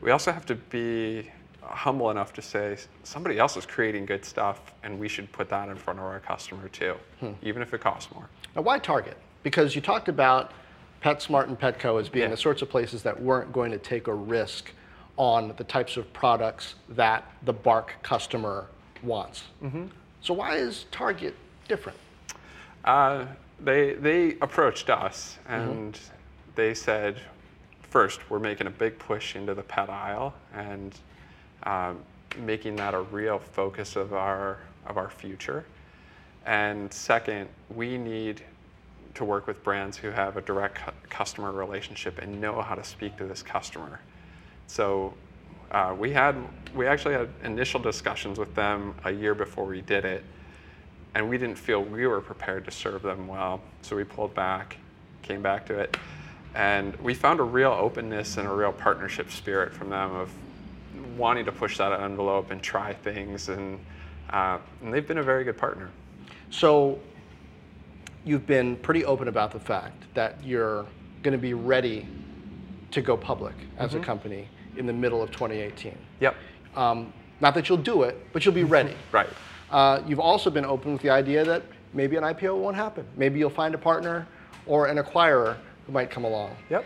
we 0.00 0.11
also 0.11 0.31
have 0.31 0.44
to 0.46 0.54
be 0.54 1.31
humble 1.68 2.11
enough 2.11 2.33
to 2.35 2.42
say 2.42 2.76
somebody 3.02 3.38
else 3.38 3.57
is 3.57 3.66
creating 3.66 4.07
good 4.07 4.24
stuff 4.24 4.61
and 4.83 4.98
we 4.98 5.09
should 5.09 5.31
put 5.33 5.48
that 5.50 5.68
in 5.68 5.76
front 5.76 5.98
of 5.98 6.04
our 6.04 6.20
customer 6.20 6.68
too, 6.68 6.94
even 7.42 7.62
if 7.62 7.72
it 7.74 7.81
costs 7.81 8.12
more. 8.12 8.28
Now, 8.57 8.62
why 8.62 8.78
Target? 8.78 9.16
Because 9.42 9.74
you 9.74 9.81
talked 9.81 10.09
about 10.09 10.52
PetSmart 11.02 11.44
and 11.44 11.59
Petco 11.59 12.00
as 12.00 12.09
being 12.09 12.24
Yeah. 12.24 12.31
the 12.31 12.37
sorts 12.37 12.62
of 12.62 12.68
places 12.70 13.02
that 13.02 13.20
weren't 13.20 13.52
going 13.52 13.70
to 13.70 13.78
take 13.78 14.07
a 14.09 14.14
risk 14.14 14.72
on 15.16 15.52
the 15.57 15.64
types 15.64 15.96
of 15.96 16.12
products 16.12 16.74
that 16.90 17.24
the 17.44 17.52
Bark 17.52 17.94
customer 18.02 18.66
wants. 19.02 19.44
Mm-hmm. 19.62 19.87
So 20.20 20.35
why 20.35 20.57
is 20.57 20.87
Target 20.90 21.35
different? 21.68 21.98
Uh, 22.85 23.26
they 23.61 23.94
they 23.94 24.37
approached 24.40 24.88
us 24.90 25.38
and 25.48 25.98
they 26.54 26.74
said, 26.74 27.16
first, 27.83 28.28
we're 28.31 28.38
making 28.38 28.66
a 28.66 28.70
big 28.70 28.98
push 28.98 29.37
into 29.37 29.54
the 29.54 29.62
pet 29.62 29.88
aisle 29.90 30.35
and 30.54 30.94
um, 31.64 31.98
making 32.38 32.76
that 32.76 32.94
a 32.94 33.00
real 33.00 33.38
focus 33.38 33.96
of 33.96 34.12
our 34.12 34.58
of 34.86 34.96
our 34.96 35.10
future. 35.10 35.64
And 36.46 36.92
second, 36.92 37.48
we 37.74 37.98
need 37.98 38.42
to 39.14 39.24
work 39.24 39.46
with 39.46 39.62
brands 39.62 39.96
who 39.96 40.10
have 40.10 40.36
a 40.36 40.40
direct 40.40 40.76
cu- 40.76 40.92
customer 41.10 41.52
relationship 41.52 42.18
and 42.18 42.40
know 42.40 42.62
how 42.62 42.74
to 42.74 42.84
speak 42.84 43.16
to 43.18 43.24
this 43.24 43.42
customer. 43.42 44.00
So 44.66 45.12
uh, 45.70 45.94
we 45.98 46.12
had 46.12 46.36
we 46.74 46.86
actually 46.86 47.14
had 47.14 47.28
initial 47.44 47.80
discussions 47.80 48.38
with 48.38 48.54
them 48.54 48.94
a 49.04 49.10
year 49.10 49.34
before 49.34 49.64
we 49.64 49.82
did 49.82 50.04
it, 50.04 50.24
and 51.14 51.28
we 51.28 51.36
didn't 51.36 51.58
feel 51.58 51.82
we 51.82 52.06
were 52.06 52.20
prepared 52.20 52.64
to 52.64 52.70
serve 52.70 53.02
them 53.02 53.26
well. 53.26 53.60
So 53.82 53.96
we 53.96 54.04
pulled 54.04 54.34
back, 54.34 54.76
came 55.22 55.42
back 55.42 55.66
to 55.66 55.78
it, 55.78 55.96
and 56.54 56.96
we 56.96 57.12
found 57.12 57.40
a 57.40 57.44
real 57.44 57.72
openness 57.72 58.36
and 58.38 58.46
a 58.46 58.52
real 58.52 58.72
partnership 58.72 59.30
spirit 59.30 59.72
from 59.72 59.90
them 59.90 60.14
of 60.14 60.30
wanting 61.16 61.44
to 61.44 61.52
push 61.52 61.78
that 61.78 61.92
envelope 62.00 62.50
and 62.50 62.62
try 62.62 62.92
things, 62.92 63.48
and, 63.48 63.78
uh, 64.30 64.58
and 64.82 64.92
they've 64.92 65.06
been 65.06 65.18
a 65.18 65.22
very 65.22 65.44
good 65.44 65.56
partner. 65.56 65.90
So 66.50 66.98
you've 68.24 68.46
been 68.46 68.76
pretty 68.76 69.04
open 69.04 69.28
about 69.28 69.50
the 69.50 69.61
fact 69.61 70.04
that 70.14 70.42
you're 70.44 70.87
going 71.22 71.32
to 71.32 71.38
be 71.38 71.54
ready 71.54 72.06
to 72.90 73.02
go 73.02 73.16
public 73.16 73.54
as 73.76 73.94
a 73.94 74.00
company 74.00 74.48
in 74.76 74.87
the 74.87 74.92
middle 74.92 75.22
of 75.22 75.30
2018. 75.30 75.96
Yep. 76.20 76.34
Um, 76.76 77.12
not 77.40 77.54
that 77.54 77.68
you'll 77.68 77.78
do 77.78 78.02
it, 78.02 78.16
but 78.32 78.44
you'll 78.44 78.54
be 78.54 78.64
ready. 78.78 78.94
Right. 79.12 79.28
Uh, 79.70 80.00
you've 80.06 80.20
also 80.20 80.50
been 80.50 80.64
open 80.64 80.92
with 80.92 81.02
the 81.02 81.11
idea 81.11 81.44
that 81.44 81.62
maybe 81.92 82.16
an 82.16 82.22
IPO 82.24 82.56
won't 82.56 82.76
happen. 82.76 83.04
Maybe 83.16 83.38
you'll 83.38 83.50
find 83.50 83.74
a 83.74 83.78
partner 83.78 84.26
or 84.66 84.87
an 84.87 84.98
acquirer 84.98 85.56
who 85.87 85.92
might 85.92 86.11
come 86.11 86.24
along. 86.24 86.56
Yep. 86.70 86.84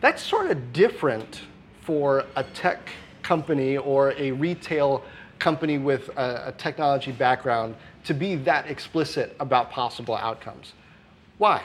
That's 0.00 0.22
sort 0.22 0.50
of 0.50 0.72
different 0.72 1.42
for 1.82 2.24
a 2.34 2.42
tech 2.42 2.90
company 3.26 3.76
or 3.76 4.12
a 4.12 4.30
retail 4.30 5.02
company 5.40 5.78
with 5.78 6.08
a, 6.16 6.44
a 6.46 6.52
technology 6.52 7.10
background 7.10 7.74
to 8.04 8.14
be 8.14 8.36
that 8.36 8.68
explicit 8.68 9.34
about 9.40 9.68
possible 9.68 10.14
outcomes. 10.14 10.74
Why? 11.38 11.60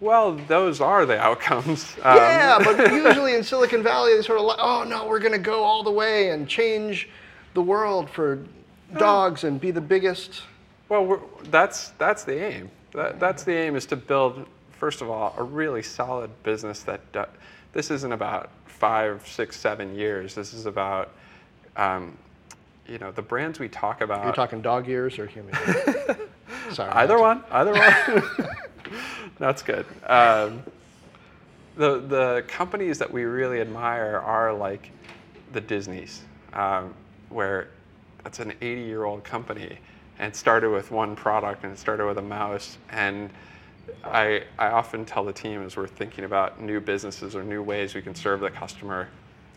Well, 0.00 0.32
those 0.48 0.80
are 0.80 1.06
the 1.06 1.18
outcomes. 1.18 1.94
Um, 2.04 2.16
yeah, 2.16 2.58
but 2.58 2.92
usually 3.06 3.34
in 3.36 3.44
Silicon 3.44 3.84
Valley, 3.84 4.16
they 4.16 4.22
sort 4.22 4.40
of 4.40 4.46
like, 4.46 4.58
oh 4.60 4.82
no, 4.82 5.06
we're 5.06 5.20
going 5.20 5.32
to 5.32 5.38
go 5.38 5.62
all 5.62 5.84
the 5.84 5.92
way 5.92 6.30
and 6.30 6.48
change 6.48 7.08
the 7.54 7.62
world 7.62 8.10
for 8.10 8.44
dogs 8.96 9.44
and 9.44 9.60
be 9.60 9.70
the 9.70 9.80
biggest. 9.80 10.42
Well, 10.88 11.06
we're, 11.06 11.20
that's 11.50 11.90
that's 11.98 12.24
the 12.24 12.44
aim. 12.44 12.70
That, 12.94 13.20
that's 13.20 13.44
the 13.44 13.52
aim 13.52 13.76
is 13.76 13.86
to 13.86 13.96
build, 13.96 14.44
first 14.72 15.02
of 15.02 15.10
all, 15.10 15.34
a 15.38 15.42
really 15.42 15.82
solid 15.82 16.30
business 16.42 16.82
that 16.82 17.00
do, 17.12 17.24
this 17.72 17.90
isn't 17.90 18.12
about 18.12 18.50
five, 18.66 19.26
six, 19.26 19.58
seven 19.58 19.94
years. 19.94 20.34
This 20.34 20.54
is 20.54 20.66
about, 20.66 21.12
um, 21.76 22.16
you 22.86 22.98
know, 22.98 23.10
the 23.10 23.22
brands 23.22 23.58
we 23.58 23.68
talk 23.68 24.00
about. 24.00 24.24
You're 24.24 24.32
talking 24.32 24.62
dog 24.62 24.88
ears 24.88 25.18
or 25.18 25.26
human 25.26 25.54
ears? 25.66 26.16
Sorry. 26.72 26.90
Either 26.92 27.18
one, 27.18 27.42
either 27.50 27.72
one. 27.72 28.50
That's 29.38 29.62
good. 29.62 29.86
Um, 30.06 30.62
the 31.76 32.00
the 32.00 32.44
companies 32.48 32.98
that 32.98 33.10
we 33.10 33.22
really 33.24 33.60
admire 33.60 34.20
are 34.24 34.52
like 34.52 34.90
the 35.52 35.60
Disneys, 35.60 36.22
um, 36.52 36.92
where 37.28 37.68
that's 38.24 38.40
an 38.40 38.52
80 38.60 38.82
year 38.82 39.04
old 39.04 39.22
company 39.22 39.78
and 40.18 40.34
started 40.34 40.70
with 40.70 40.90
one 40.90 41.14
product 41.14 41.62
and 41.62 41.72
it 41.72 41.78
started 41.78 42.06
with 42.06 42.18
a 42.18 42.22
mouse 42.22 42.78
and. 42.90 43.30
I, 44.04 44.44
I 44.58 44.68
often 44.68 45.04
tell 45.04 45.24
the 45.24 45.32
team 45.32 45.62
as 45.62 45.76
we're 45.76 45.86
thinking 45.86 46.24
about 46.24 46.60
new 46.60 46.80
businesses 46.80 47.34
or 47.34 47.42
new 47.42 47.62
ways 47.62 47.94
we 47.94 48.02
can 48.02 48.14
serve 48.14 48.40
the 48.40 48.50
customer, 48.50 49.08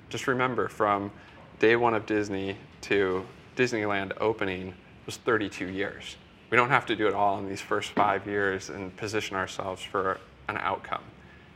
just 0.10 0.28
remember 0.28 0.68
from 0.68 1.12
day 1.60 1.76
one 1.76 1.94
of 1.94 2.06
Disney 2.06 2.58
to 2.82 3.26
Disneyland 3.56 4.14
opening 4.20 4.74
was 5.06 5.18
32 5.18 5.68
years. 5.68 6.18
We 6.50 6.58
don't 6.58 6.70
have 6.70 6.86
to 6.88 6.96
do 6.96 7.08
it 7.08 7.14
all 7.14 7.40
in 7.40 7.48
these 7.48 7.62
first 7.62 7.92
five 7.92 8.28
years 8.28 8.70
and 8.70 8.96
position 8.98 9.36
ourselves 9.36 9.82
for 9.82 10.20
an 10.50 10.58
outcome. 10.58 11.04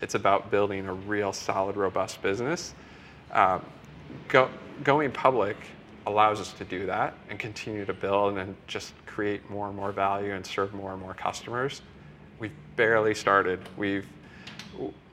It's 0.02 0.16
about 0.16 0.52
building 0.52 0.88
a 0.88 0.94
real 0.94 1.34
solid, 1.34 1.76
robust 1.76 2.22
business. 2.22 2.74
Um, 3.32 3.66
go, 4.28 4.50
going 4.84 5.12
public 5.12 5.58
allows 6.08 6.40
us 6.40 6.54
to 6.54 6.66
do 6.66 6.86
that 6.86 7.16
and 7.30 7.40
continue 7.40 7.86
to 7.86 7.94
build 7.94 8.38
and 8.38 8.56
just 8.68 8.94
create 9.06 9.50
more 9.50 9.68
and 9.68 9.76
more 9.76 9.92
value 9.92 10.34
and 10.34 10.46
serve 10.46 10.74
more 10.74 10.94
and 10.94 11.02
more 11.02 11.14
customers. 11.14 11.82
We've 12.40 12.52
barely 12.76 13.16
started. 13.16 13.60
We've 13.78 14.06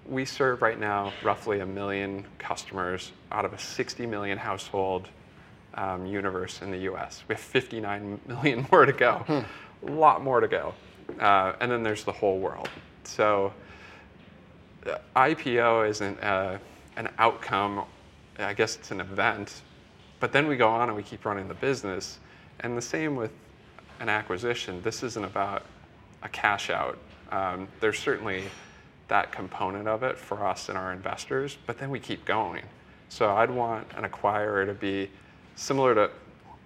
we 0.07 0.25
serve 0.25 0.63
right 0.63 0.79
now 0.79 1.13
roughly 1.23 1.61
a 1.61 1.67
million 1.67 2.27
customers 2.39 3.13
out 3.31 3.45
of 3.45 3.53
a 3.53 3.59
60 3.59 4.05
million 4.07 4.37
household 4.37 5.09
um, 5.75 6.05
universe 6.07 6.61
in 6.61 6.71
the 6.71 6.79
U.S. 6.79 7.23
We 7.29 7.35
have 7.35 7.41
59 7.41 8.21
million 8.27 8.67
more 8.71 8.85
to 8.85 8.93
go. 8.93 9.25
A 9.87 9.91
lot 9.91 10.23
more 10.23 10.41
to 10.41 10.49
go, 10.49 10.75
uh, 11.21 11.55
and 11.61 11.71
then 11.71 11.83
there's 11.83 12.05
the 12.05 12.13
whole 12.13 12.39
world. 12.39 12.69
So 13.05 13.53
uh, 14.87 14.99
IPO 15.17 15.89
isn't 15.89 16.23
uh, 16.23 16.59
an 16.97 17.09
outcome. 17.19 17.85
I 18.39 18.55
guess 18.55 18.77
it's 18.77 18.91
an 18.91 19.01
event, 19.01 19.63
but 20.21 20.33
then 20.33 20.47
we 20.47 20.57
go 20.57 20.69
on 20.69 20.89
and 20.89 20.97
we 20.97 21.03
keep 21.03 21.25
running 21.25 21.49
the 21.49 21.55
business. 21.55 22.19
And 22.61 22.77
the 22.77 22.83
same 22.83 23.17
with 23.17 23.33
an 24.01 24.09
acquisition. 24.09 24.83
This 24.83 25.03
isn't 25.03 25.25
about 25.25 25.65
a 26.23 26.29
cash 26.29 26.71
out. 26.71 26.99
Um, 27.33 27.67
there's 27.81 27.99
certainly 27.99 28.45
that 29.09 29.33
component 29.33 29.89
of 29.89 30.03
it 30.03 30.19
for 30.19 30.47
us 30.47 30.69
and 30.69 30.77
our 30.79 30.93
investors, 30.93 31.57
but 31.67 31.79
then 31.79 31.91
we 31.91 31.99
keep 31.99 32.25
going. 32.25 32.63
So 33.09 33.31
I'd 33.35 33.51
want 33.51 33.87
an 33.97 34.05
acquirer 34.05 34.67
to 34.67 34.75
be 34.75 35.11
similar 35.57 35.95
to 35.95 36.11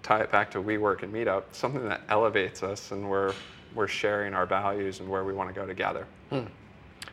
tie 0.02 0.20
it 0.20 0.30
back 0.30 0.50
to 0.52 0.58
WeWork 0.62 1.02
and 1.02 1.12
Meetup, 1.14 1.44
something 1.52 1.88
that 1.88 2.02
elevates 2.08 2.62
us 2.62 2.90
and 2.92 3.08
we're 3.08 3.32
we're 3.74 3.88
sharing 3.88 4.32
our 4.32 4.46
values 4.46 5.00
and 5.00 5.08
where 5.08 5.22
we 5.22 5.34
want 5.34 5.50
to 5.50 5.54
go 5.54 5.66
together. 5.66 6.06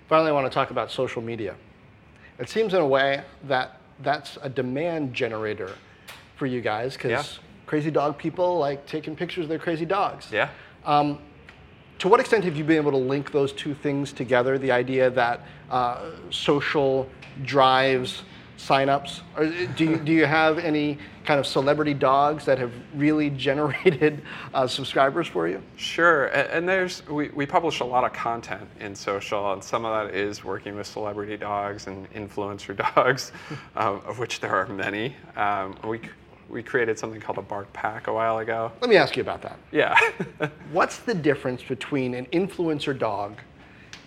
Finally, 0.07 0.29
I 0.29 0.31
want 0.31 0.45
to 0.45 0.53
talk 0.53 0.71
about 0.71 0.89
social 0.91 1.21
media. 1.21 1.55
It 2.39 2.47
seems 2.49 2.73
in 2.73 2.79
a 2.79 2.87
way 2.87 3.21
that 3.45 3.81
that's 3.99 4.37
a 4.41 4.49
demand 4.49 5.13
generator 5.13 5.71
for 6.37 6.45
you 6.45 6.61
guys 6.61 6.93
because 6.93 7.11
Yeah. 7.11 7.43
crazy 7.65 7.91
dog 7.91 8.17
people 8.17 8.59
like 8.59 8.85
taking 8.87 9.13
pictures 9.15 9.43
of 9.45 9.49
their 9.49 9.59
crazy 9.59 9.85
dogs. 9.85 10.31
Yeah. 10.31 10.49
To 11.99 12.08
what 12.08 12.19
extent 12.19 12.43
have 12.43 12.56
you 12.58 12.63
been 12.63 12.77
able 12.77 12.91
to 12.91 12.97
link 12.97 13.32
those 13.32 13.53
two 13.53 13.73
things 13.73 14.12
together? 14.12 14.58
The 14.58 14.71
idea 14.71 15.10
that 15.12 15.41
uh, 15.69 16.12
social 16.29 17.10
drives 17.43 18.23
signups? 18.58 19.21
Or 19.38 19.45
do 19.75 19.86
you, 19.86 19.97
do 19.97 20.12
you 20.12 20.25
have 20.25 20.58
any 20.60 20.97
kind 21.25 21.39
of 21.39 21.47
celebrity 21.47 21.93
dogs 21.93 22.45
that 22.45 22.58
have 22.60 22.71
really 22.95 23.29
generated 23.47 24.21
uh, 24.53 24.67
subscribers 24.67 25.27
for 25.27 25.47
you? 25.47 25.62
Sure, 25.75 26.27
and 26.27 26.67
there's 26.67 27.06
we, 27.08 27.29
we 27.29 27.45
publish 27.45 27.79
a 27.82 27.86
lot 27.86 28.03
of 28.03 28.13
content 28.13 28.67
in 28.79 28.95
social, 28.95 29.53
and 29.53 29.63
some 29.63 29.86
of 29.86 30.08
that 30.08 30.15
is 30.15 30.43
working 30.43 30.75
with 30.75 30.88
celebrity 30.88 31.38
dogs 31.38 31.88
and 31.88 32.12
influencer 32.13 32.75
dogs, 32.95 33.32
um, 33.75 34.01
of 34.06 34.19
which 34.19 34.39
there 34.39 34.56
are 34.56 34.67
many. 34.67 35.15
Um, 35.36 35.75
we 35.84 35.99
we 36.49 36.62
created 36.63 36.99
something 36.99 37.19
called 37.21 37.38
a 37.38 37.41
Bark 37.41 37.71
Pack 37.73 38.08
a 38.08 38.13
while 38.13 38.39
ago. 38.39 38.71
Let 38.82 38.89
me 38.89 38.97
ask 38.97 39.15
you 39.15 39.21
about 39.21 39.41
that. 39.41 39.58
Yeah, 39.71 39.97
What's 40.71 40.97
the 40.97 41.13
difference 41.13 41.63
between 41.63 42.13
an 42.13 42.25
influencer 42.27 42.97
dog 42.97 43.38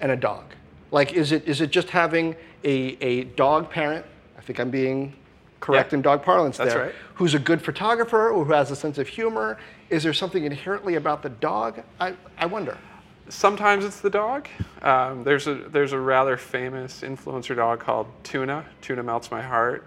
and 0.01 0.13
a 0.13 0.17
dog? 0.17 0.45
Like, 0.91 1.13
is 1.15 1.33
it 1.33 1.47
is 1.49 1.61
it 1.61 1.71
just 1.71 1.91
having 1.91 2.37
a, 2.65 2.97
a 3.05 3.25
dog 3.25 3.71
parent? 3.71 4.05
I 4.39 4.41
think 4.43 4.61
I'm 4.61 4.71
being 4.71 5.15
correct 5.61 5.93
Yeah. 5.93 5.97
in 5.99 6.03
dog 6.03 6.23
parlance 6.23 6.59
That's 6.59 6.75
there. 6.75 6.85
right. 6.87 6.95
Who's 7.15 7.35
a 7.35 7.39
good 7.39 7.61
photographer 7.63 8.29
or 8.31 8.45
who 8.45 8.53
has 8.53 8.71
a 8.71 8.77
sense 8.77 8.99
of 8.99 9.09
humor? 9.09 9.59
Is 9.91 10.03
there 10.03 10.13
something 10.13 10.45
inherently 10.45 10.95
about 10.97 11.23
the 11.23 11.31
dog? 11.31 11.83
I, 11.99 12.15
I 12.39 12.47
wonder. 12.47 12.77
sometimes 13.29 13.85
it's 13.85 14.01
the 14.01 14.11
dog. 14.11 14.47
Um, 14.83 15.25
there's 15.25 15.47
a 15.49 15.55
there's 15.55 15.93
a 15.93 15.99
rather 15.99 16.37
famous 16.37 17.01
influencer 17.01 17.57
dog 17.57 17.81
called 17.81 18.07
Tuna. 18.23 18.65
Tuna 18.83 19.03
melts 19.03 19.31
my 19.33 19.43
heart. 19.43 19.85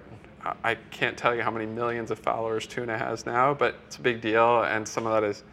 I- 0.64 0.76
can't 0.92 1.18
tell 1.18 1.36
you 1.36 1.42
how 1.42 1.52
many 1.52 1.66
millions 1.66 2.12
of 2.12 2.20
followers 2.20 2.66
Tuna 2.68 2.98
has 2.98 3.26
now, 3.26 3.54
but 3.54 3.76
it's 3.88 3.98
a 3.98 4.02
big 4.02 4.22
deal. 4.22 4.64
And 4.64 4.88
some 4.88 5.06
of 5.06 5.14
that 5.14 5.24
is 5.28 5.44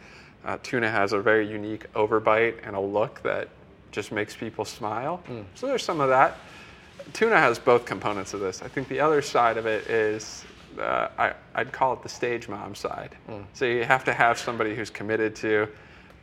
uh, 0.45 0.57
Tuna 0.63 0.89
has 0.89 1.13
a 1.13 1.19
very 1.19 1.47
unique 1.49 1.91
overbite 1.93 2.55
and 2.63 2.75
a 2.75 2.79
look 2.79 3.21
that 3.23 3.49
just 3.91 4.11
makes 4.11 4.35
people 4.35 4.65
smile. 4.65 5.21
So 5.55 5.67
there's 5.67 5.83
some 5.83 5.99
of 5.99 6.09
that. 6.09 6.37
Tuna 7.13 7.37
has 7.37 7.57
both 7.59 7.85
components 7.85 8.33
of 8.33 8.39
this. 8.39 8.61
I 8.61 8.67
think 8.67 8.87
the 8.89 8.99
other 8.99 9.21
side 9.21 9.57
of 9.57 9.65
it 9.65 9.87
is 9.89 10.43
uh, 10.79 11.07
I, 11.17 11.33
I'd 11.55 11.71
call 11.71 11.93
it 11.93 12.03
the 12.03 12.09
stage 12.09 12.47
mom 12.47 12.75
side. 12.75 13.15
So 13.53 13.65
you 13.65 13.83
have 13.83 14.03
to 14.05 14.13
have 14.13 14.37
somebody 14.37 14.75
who's 14.75 14.89
committed 14.89 15.35
to 15.37 15.67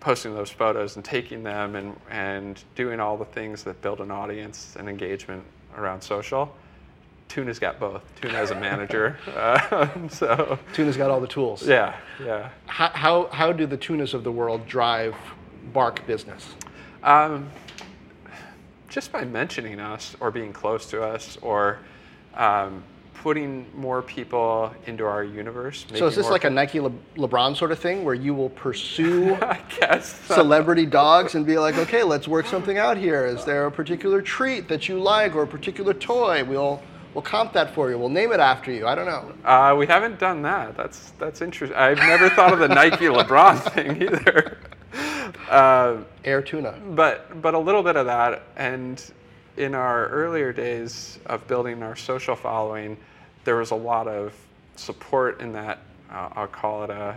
posting 0.00 0.34
those 0.34 0.50
photos 0.50 0.96
and 0.96 1.04
taking 1.04 1.42
them 1.42 1.74
and, 1.76 1.96
and 2.10 2.62
doing 2.74 3.00
all 3.00 3.16
the 3.16 3.24
things 3.24 3.62
that 3.64 3.80
build 3.80 4.00
an 4.00 4.10
audience 4.10 4.76
and 4.78 4.88
engagement 4.88 5.42
around 5.76 6.02
social. 6.02 6.54
Tuna's 7.34 7.58
got 7.58 7.80
both. 7.80 8.02
Tuna 8.20 8.34
has 8.34 8.52
a 8.52 8.54
manager. 8.54 9.18
Uh, 9.34 9.88
so, 10.08 10.58
Tuna's 10.72 10.96
got 10.96 11.10
all 11.10 11.20
the 11.20 11.26
tools. 11.26 11.66
yeah, 11.66 11.96
yeah. 12.24 12.50
How, 12.66 12.88
how, 12.90 13.26
how 13.32 13.52
do 13.52 13.66
the 13.66 13.76
tunas 13.76 14.14
of 14.14 14.22
the 14.22 14.30
world 14.30 14.66
drive 14.68 15.16
bark 15.72 16.06
business? 16.06 16.54
Um, 17.02 17.50
just 18.88 19.10
by 19.10 19.24
mentioning 19.24 19.80
us 19.80 20.14
or 20.20 20.30
being 20.30 20.52
close 20.52 20.86
to 20.90 21.02
us 21.02 21.36
or 21.42 21.80
um, 22.34 22.84
putting 23.14 23.66
more 23.76 24.02
people 24.02 24.72
into 24.86 25.04
our 25.04 25.24
universe. 25.24 25.84
So 25.94 26.06
is 26.06 26.14
this 26.14 26.30
like 26.30 26.44
a 26.44 26.50
Nike 26.50 26.78
Le- 26.78 26.92
LeBron 27.16 27.56
sort 27.56 27.72
of 27.72 27.80
thing 27.80 28.04
where 28.04 28.14
you 28.14 28.34
will 28.34 28.50
pursue 28.50 29.34
I 29.42 29.60
guess. 29.80 30.14
celebrity 30.26 30.86
dogs 30.86 31.34
and 31.34 31.44
be 31.44 31.58
like, 31.58 31.76
okay, 31.78 32.04
let's 32.04 32.28
work 32.28 32.46
something 32.46 32.78
out 32.78 32.96
here. 32.96 33.26
Is 33.26 33.44
there 33.44 33.66
a 33.66 33.72
particular 33.72 34.22
treat 34.22 34.68
that 34.68 34.88
you 34.88 35.00
like 35.00 35.34
or 35.34 35.42
a 35.42 35.46
particular 35.48 35.92
toy? 35.92 36.44
We'll 36.44 36.80
we'll 37.14 37.22
comp 37.22 37.52
that 37.54 37.74
for 37.74 37.90
you. 37.90 37.98
We'll 37.98 38.08
name 38.08 38.32
it 38.32 38.40
after 38.40 38.72
you. 38.72 38.86
I 38.86 38.94
don't 38.94 39.06
know. 39.06 39.32
Uh, 39.48 39.74
we 39.76 39.86
haven't 39.86 40.18
done 40.18 40.42
that. 40.42 40.76
That's 40.76 41.12
that's 41.12 41.40
interesting. 41.40 41.76
I've 41.76 41.98
never 41.98 42.28
thought 42.28 42.52
of 42.52 42.58
the 42.58 42.68
Nike 42.68 43.04
LeBron 43.06 43.72
thing 43.72 44.02
either. 44.02 44.58
Uh, 45.48 45.98
Air 46.24 46.42
tuna. 46.42 46.78
but 46.90 47.40
but 47.40 47.54
a 47.54 47.58
little 47.58 47.82
bit 47.82 47.96
of 47.96 48.06
that, 48.06 48.42
and 48.56 49.02
in 49.56 49.74
our 49.74 50.08
earlier 50.08 50.52
days 50.52 51.18
of 51.26 51.46
building 51.46 51.82
our 51.82 51.96
social 51.96 52.34
following, 52.36 52.96
there 53.44 53.56
was 53.56 53.70
a 53.70 53.76
lot 53.76 54.08
of 54.08 54.34
support 54.76 55.40
in 55.40 55.52
that. 55.52 55.78
Uh, 56.10 56.28
I'll 56.32 56.46
call 56.46 56.84
it 56.84 56.90
a, 56.90 57.16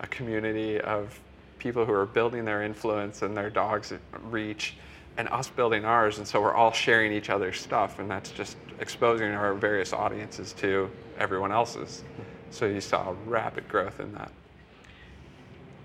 a 0.00 0.06
community 0.06 0.80
of 0.80 1.18
people 1.58 1.84
who 1.84 1.92
are 1.92 2.06
building 2.06 2.44
their 2.44 2.62
influence 2.62 3.22
and 3.22 3.36
their 3.36 3.50
dogs' 3.50 3.92
reach, 4.24 4.74
and 5.16 5.28
us 5.28 5.48
building 5.48 5.84
ours. 5.84 6.18
And 6.18 6.26
so 6.26 6.40
we're 6.40 6.54
all 6.54 6.72
sharing 6.72 7.12
each 7.12 7.30
other's 7.30 7.60
stuff, 7.60 7.98
and 7.98 8.10
that's 8.10 8.30
just 8.30 8.56
exposing 8.78 9.30
our 9.32 9.54
various 9.54 9.92
audiences 9.92 10.52
to 10.54 10.90
everyone 11.18 11.52
else's. 11.52 12.04
So 12.50 12.66
you 12.66 12.80
saw 12.80 13.14
rapid 13.26 13.68
growth 13.68 14.00
in 14.00 14.12
that. 14.14 14.32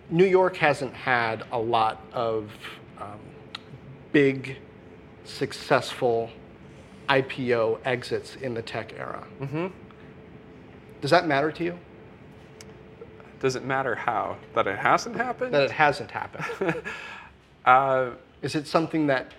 New 0.09 0.25
York 0.25 0.55
hasn't 0.57 0.93
had 0.93 1.43
a 1.51 1.59
lot 1.59 2.01
of 2.13 2.51
um, 2.99 3.19
big, 4.11 4.57
successful 5.23 6.29
IPO 7.09 7.79
exits 7.85 8.35
in 8.35 8.53
the 8.53 8.61
tech 8.61 8.93
era. 8.97 9.25
Mm-hmm. 9.41 9.67
Does 11.01 11.11
that 11.11 11.27
matter 11.27 11.51
to 11.51 11.63
you? 11.63 11.79
Does 13.39 13.55
it 13.55 13.63
matter 13.63 13.95
how? 13.95 14.37
That 14.53 14.67
it 14.67 14.77
hasn't 14.77 15.15
happened? 15.15 15.53
That 15.53 15.63
it 15.63 15.71
hasn't 15.71 16.11
happened. 16.11 16.81
uh, 17.65 18.11
Is 18.45 18.53
it 18.53 18.67
something 18.67 19.07
that 19.07 19.31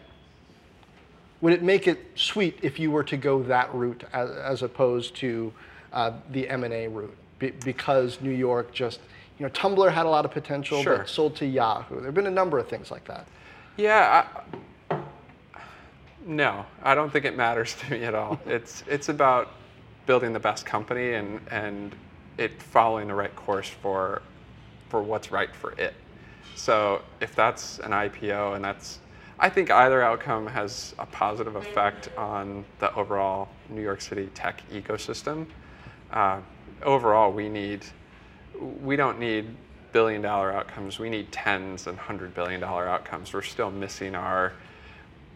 would 1.40 1.52
it 1.52 1.62
make 1.62 1.86
it 1.86 2.04
sweet 2.16 2.59
if 2.62 2.80
you 2.80 2.90
were 2.90 3.04
to 3.04 3.16
go 3.16 3.40
that 3.44 3.72
route 3.72 4.02
as, 4.12 4.30
as 4.30 4.62
opposed 4.64 5.14
to 5.16 5.52
uh, 5.92 6.11
the 6.32 6.48
M&A 6.48 6.88
route? 6.88 7.16
Be, 7.38 7.50
because 7.50 8.20
New 8.20 8.32
York 8.32 8.72
just, 8.72 8.98
you 9.38 9.46
know, 9.46 9.52
Tumblr 9.52 9.92
had 9.92 10.07
a 10.07 10.09
lot 10.09 10.24
of 10.24 10.32
potential, 10.32 10.82
Sure. 10.82 10.98
but 10.98 11.09
sold 11.09 11.36
to 11.36 11.46
Yahoo. 11.46 11.96
There 11.96 12.07
have 12.07 12.14
been 12.14 12.26
a 12.26 12.30
number 12.32 12.59
of 12.59 12.66
things 12.66 12.90
like 12.90 13.04
that. 13.04 13.28
Yeah. 13.76 14.26
I, 14.90 14.98
no, 16.26 16.66
I 16.82 16.96
don't 16.96 17.12
think 17.12 17.26
it 17.26 17.36
matters 17.36 17.76
to 17.76 17.90
me 17.92 18.02
at 18.02 18.14
all. 18.16 18.40
It's 18.46 18.82
it's 18.88 19.09
about 19.09 19.52
building 20.07 20.32
the 20.32 20.40
best 20.40 20.66
company 20.66 21.12
and 21.12 21.40
and 21.52 21.94
it 22.38 22.61
following 22.61 23.07
the 23.07 23.14
right 23.14 23.36
course 23.36 23.68
for 23.68 24.22
for 24.88 25.00
what's 25.00 25.30
right 25.30 25.54
for 25.54 25.70
it. 25.78 25.94
So 26.55 27.03
if 27.20 27.34
that's 27.34 27.78
an 27.80 27.90
IPO 27.90 28.57
and 28.57 28.64
that's 28.64 28.99
I 29.38 29.51
think 29.51 29.70
either 29.70 30.03
outcome 30.03 30.47
has 30.47 30.94
a 30.99 31.05
positive 31.05 31.57
effect 31.57 32.09
on 32.16 32.64
the 32.78 32.94
overall 32.94 33.49
New 33.68 33.82
York 33.82 34.01
City 34.01 34.30
tech 34.34 34.62
ecosystem. 34.70 35.47
Uh, 36.11 36.40
overall, 36.82 37.30
we 37.32 37.49
need 37.49 37.84
we 38.82 38.97
don't 38.97 39.18
need 39.18 39.55
billion 39.92 40.22
dollar 40.22 40.53
outcomes. 40.53 40.99
We 40.99 41.11
need 41.11 41.30
tens 41.32 41.86
and 41.86 41.99
hundred 41.99 42.34
billion 42.34 42.61
dollar 42.61 42.88
outcomes. 42.88 43.34
We're 43.34 43.42
still 43.42 43.70
missing 43.70 44.14
our 44.14 44.55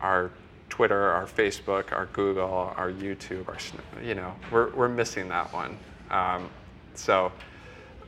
our 0.01 0.31
Twitter, 0.71 1.11
our 1.11 1.27
Facebook, 1.27 1.93
our 1.93 2.07
Google, 2.07 2.73
our 2.77 2.91
YouTube, 2.91 3.49
our 3.49 3.59
you 4.03 4.15
know 4.15 4.35
we're 4.51 4.71
we're 4.71 4.89
missing 4.89 5.29
that 5.29 5.53
one. 5.53 5.77
Um, 6.11 6.49
so 6.95 7.33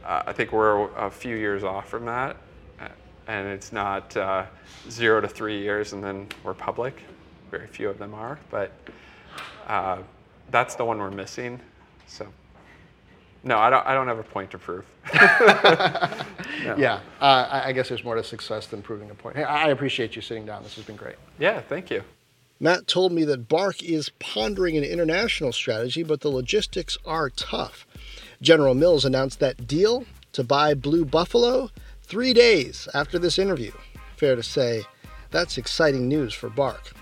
uh, 0.05 0.23
I 0.27 0.33
think 0.33 0.53
we're 0.53 0.91
a 0.95 1.11
few 1.11 1.37
years 1.37 1.65
off 1.65 1.89
from 1.89 2.07
that, 2.07 2.37
and 3.27 3.49
it's 3.49 3.73
not 3.73 4.17
uh, 4.17 4.47
zero 4.91 5.21
to 5.21 5.29
three 5.29 5.61
years 5.61 5.93
and 5.93 6.03
then 6.03 6.29
we're 6.45 6.55
public. 6.55 7.03
Very 7.51 7.67
few 7.67 7.89
of 7.89 7.99
them 7.99 8.15
are, 8.15 8.39
but 8.51 8.73
uh, 9.67 9.99
that's 10.51 10.75
the 10.75 10.85
one 10.85 10.99
we're 10.99 11.11
missing. 11.11 11.61
So. 12.07 12.27
No, 13.45 13.59
I 13.59 13.71
don't. 13.71 13.85
I 13.87 13.95
don't 13.95 14.07
have 14.07 14.21
a 14.21 14.23
point 14.23 14.51
to 14.53 14.59
prove. 14.59 14.87
No. 16.65 16.77
Yeah, 16.77 17.01
uh, 17.21 17.49
I, 17.51 17.69
I 17.69 17.73
guess 17.73 17.89
there's 17.89 18.05
more 18.05 18.15
to 18.15 18.23
success 18.23 18.69
than 18.69 18.83
proving 18.83 19.11
a 19.11 19.15
point. 19.15 19.35
Hey, 19.35 19.43
I 19.43 19.71
appreciate 19.71 20.15
you 20.15 20.23
sitting 20.23 20.47
down. 20.47 20.63
This 20.63 20.77
has 20.77 20.85
been 20.85 20.95
great. 20.95 21.17
Yeah. 21.41 21.61
Thank 21.61 21.91
you. 21.91 22.05
Matt 22.61 22.87
told 22.87 23.11
me 23.11 23.25
that 23.25 23.49
Bark 23.49 23.83
is 23.83 24.11
pondering 24.21 24.77
an 24.77 24.85
international 24.85 25.51
strategy, 25.51 26.05
but 26.05 26.21
the 26.21 26.29
logistics 26.29 26.97
are 27.05 27.31
tough. 27.31 27.85
General 28.41 28.75
Mills 28.75 29.05
announced 29.05 29.41
that 29.41 29.67
deal 29.67 30.05
to 30.33 30.45
buy 30.45 30.75
Blue 30.75 31.05
Buffalo 31.05 31.71
three 32.13 32.35
days 32.35 32.89
after 32.93 33.19
this 33.19 33.39
interview. 33.39 33.73
Fair 34.19 34.37
to 34.37 34.43
say, 34.43 34.83
that's 35.31 35.57
exciting 35.57 36.09
news 36.09 36.35
for 36.35 36.51
Bark. 36.51 36.93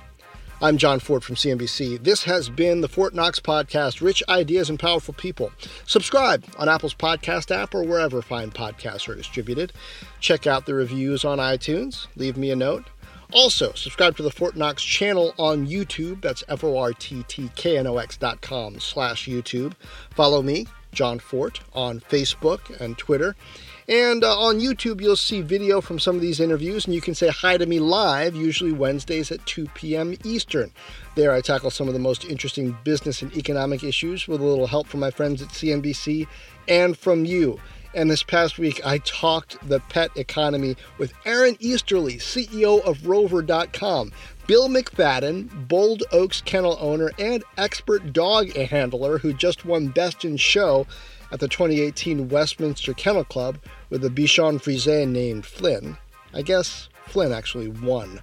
I'm 0.62 0.78
Jon 0.78 1.00
Fortt 1.00 1.24
from 1.24 1.34
CNBC. 1.34 2.04
This 2.04 2.22
has 2.22 2.48
been 2.48 2.80
the 2.80 2.86
Fortt 2.86 3.12
Knox 3.12 3.40
Podcast 3.40 4.00
Rich 4.00 4.22
Ideas 4.28 4.70
and 4.70 4.78
Powerful 4.78 5.12
People. 5.14 5.50
Subscribe 5.84 6.44
on 6.58 6.68
Apple's 6.68 6.94
podcast 6.94 7.50
app 7.50 7.74
or 7.74 7.82
wherever 7.82 8.22
fine 8.22 8.52
podcasts 8.52 9.08
are 9.08 9.16
distributed. 9.16 9.72
Check 10.20 10.46
out 10.46 10.64
the 10.64 10.74
reviews 10.74 11.24
on 11.24 11.38
iTunes. 11.38 12.06
Leave 12.14 12.36
me 12.36 12.52
a 12.52 12.56
note. 12.56 12.84
Also, 13.32 13.72
subscribe 13.72 14.16
to 14.16 14.22
the 14.22 14.30
Fortt 14.30 14.54
Knox 14.54 14.80
channel 14.80 15.34
on 15.40 15.66
YouTube. 15.66 16.22
That's 16.22 16.44
F-O-R-T-T-K-N-O-X 16.46 18.16
dot 18.18 18.42
com 18.42 18.78
slash 18.78 19.26
YouTube. 19.26 19.72
Follow 20.14 20.40
me, 20.40 20.68
Jon 20.92 21.18
Fortt, 21.18 21.58
on 21.74 21.98
Facebook 21.98 22.80
and 22.80 22.96
Twitter. 22.96 23.34
And 23.90 24.22
uh, 24.22 24.38
on 24.38 24.60
YouTube, 24.60 25.00
you'll 25.00 25.16
see 25.16 25.40
video 25.40 25.80
from 25.80 25.98
some 25.98 26.14
of 26.14 26.22
these 26.22 26.38
interviews, 26.38 26.86
and 26.86 26.94
you 26.94 27.00
can 27.00 27.16
say 27.16 27.26
hi 27.26 27.56
to 27.56 27.66
me 27.66 27.80
live, 27.80 28.36
usually 28.36 28.70
Wednesdays 28.70 29.32
at 29.32 29.44
2 29.46 29.66
p.m. 29.74 30.14
Eastern. 30.22 30.70
There, 31.16 31.32
I 31.32 31.40
tackle 31.40 31.72
some 31.72 31.88
of 31.88 31.94
the 31.94 31.98
most 31.98 32.24
interesting 32.24 32.78
business 32.84 33.20
and 33.20 33.36
economic 33.36 33.82
issues 33.82 34.28
with 34.28 34.40
a 34.40 34.44
little 34.44 34.68
help 34.68 34.86
from 34.86 35.00
my 35.00 35.10
friends 35.10 35.42
at 35.42 35.48
CNBC 35.48 36.28
and 36.68 36.96
from 36.96 37.24
you. 37.24 37.58
And 37.92 38.08
this 38.08 38.22
past 38.22 38.58
week, 38.58 38.80
I 38.86 38.98
talked 38.98 39.58
the 39.68 39.80
pet 39.80 40.12
economy 40.16 40.76
with 40.98 41.12
Aaron 41.24 41.56
Easterly, 41.58 42.18
CEO 42.18 42.80
of 42.84 43.08
Rover.com, 43.08 44.12
Bill 44.46 44.68
McFadden, 44.68 45.66
Bold 45.66 46.04
Oaks 46.12 46.42
kennel 46.42 46.78
owner 46.80 47.10
and 47.18 47.42
expert 47.58 48.12
dog 48.12 48.52
handler 48.54 49.18
who 49.18 49.32
just 49.32 49.64
won 49.64 49.88
Best 49.88 50.24
in 50.24 50.36
Show 50.36 50.86
at 51.32 51.40
the 51.40 51.48
2018 51.48 52.28
Westminster 52.28 52.94
Kennel 52.94 53.24
Club 53.24 53.58
with 53.88 54.04
a 54.04 54.08
Bichon 54.08 54.60
Frise 54.60 54.86
named 55.06 55.46
Flynn. 55.46 55.96
I 56.32 56.42
guess 56.42 56.88
Flynn 57.06 57.32
actually 57.32 57.68
won 57.68 58.20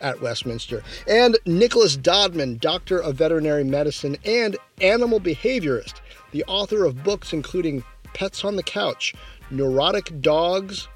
at 0.00 0.20
Westminster. 0.20 0.82
And 1.06 1.38
Nicholas 1.46 1.96
Dodman, 1.96 2.58
doctor 2.58 2.98
of 2.98 3.16
veterinary 3.16 3.64
medicine 3.64 4.16
and 4.24 4.56
animal 4.80 5.20
behaviorist, 5.20 5.94
the 6.32 6.44
author 6.44 6.84
of 6.84 7.04
books 7.04 7.32
including 7.32 7.84
Pets 8.14 8.44
on 8.44 8.56
the 8.56 8.62
Couch, 8.62 9.14
Neurotic 9.50 10.20
Dogs, 10.20 10.88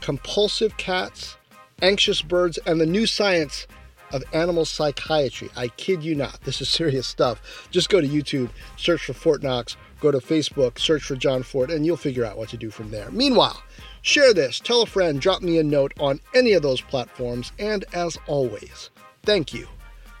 Compulsive 0.00 0.76
Cats, 0.76 1.36
Anxious 1.82 2.22
Birds, 2.22 2.58
and 2.66 2.80
the 2.80 2.86
New 2.86 3.06
Science 3.06 3.66
of 4.12 4.22
Animal 4.32 4.64
Psychiatry. 4.64 5.50
I 5.56 5.68
kid 5.68 6.02
you 6.02 6.14
not. 6.14 6.40
This 6.42 6.60
is 6.60 6.68
serious 6.68 7.06
stuff. 7.06 7.68
Just 7.70 7.88
go 7.88 8.00
to 8.00 8.08
YouTube, 8.08 8.50
search 8.76 9.04
for 9.04 9.12
Fortt 9.12 9.42
Knox, 9.42 9.76
go 10.00 10.10
to 10.10 10.18
Facebook, 10.18 10.78
search 10.78 11.02
for 11.02 11.16
Jon 11.16 11.42
Fortt, 11.42 11.70
and 11.70 11.84
you'll 11.84 11.96
figure 11.96 12.24
out 12.24 12.38
what 12.38 12.48
to 12.50 12.56
do 12.56 12.70
from 12.70 12.90
there. 12.90 13.10
Meanwhile, 13.10 13.62
share 14.02 14.32
this, 14.32 14.60
tell 14.60 14.82
a 14.82 14.86
friend, 14.86 15.20
drop 15.20 15.42
me 15.42 15.58
a 15.58 15.64
note 15.64 15.92
on 15.98 16.20
any 16.34 16.52
of 16.52 16.62
those 16.62 16.80
platforms, 16.80 17.52
and 17.58 17.84
as 17.92 18.18
always, 18.26 18.90
thank 19.22 19.52
you 19.52 19.66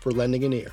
for 0.00 0.12
lending 0.12 0.44
an 0.44 0.52
ear. 0.52 0.72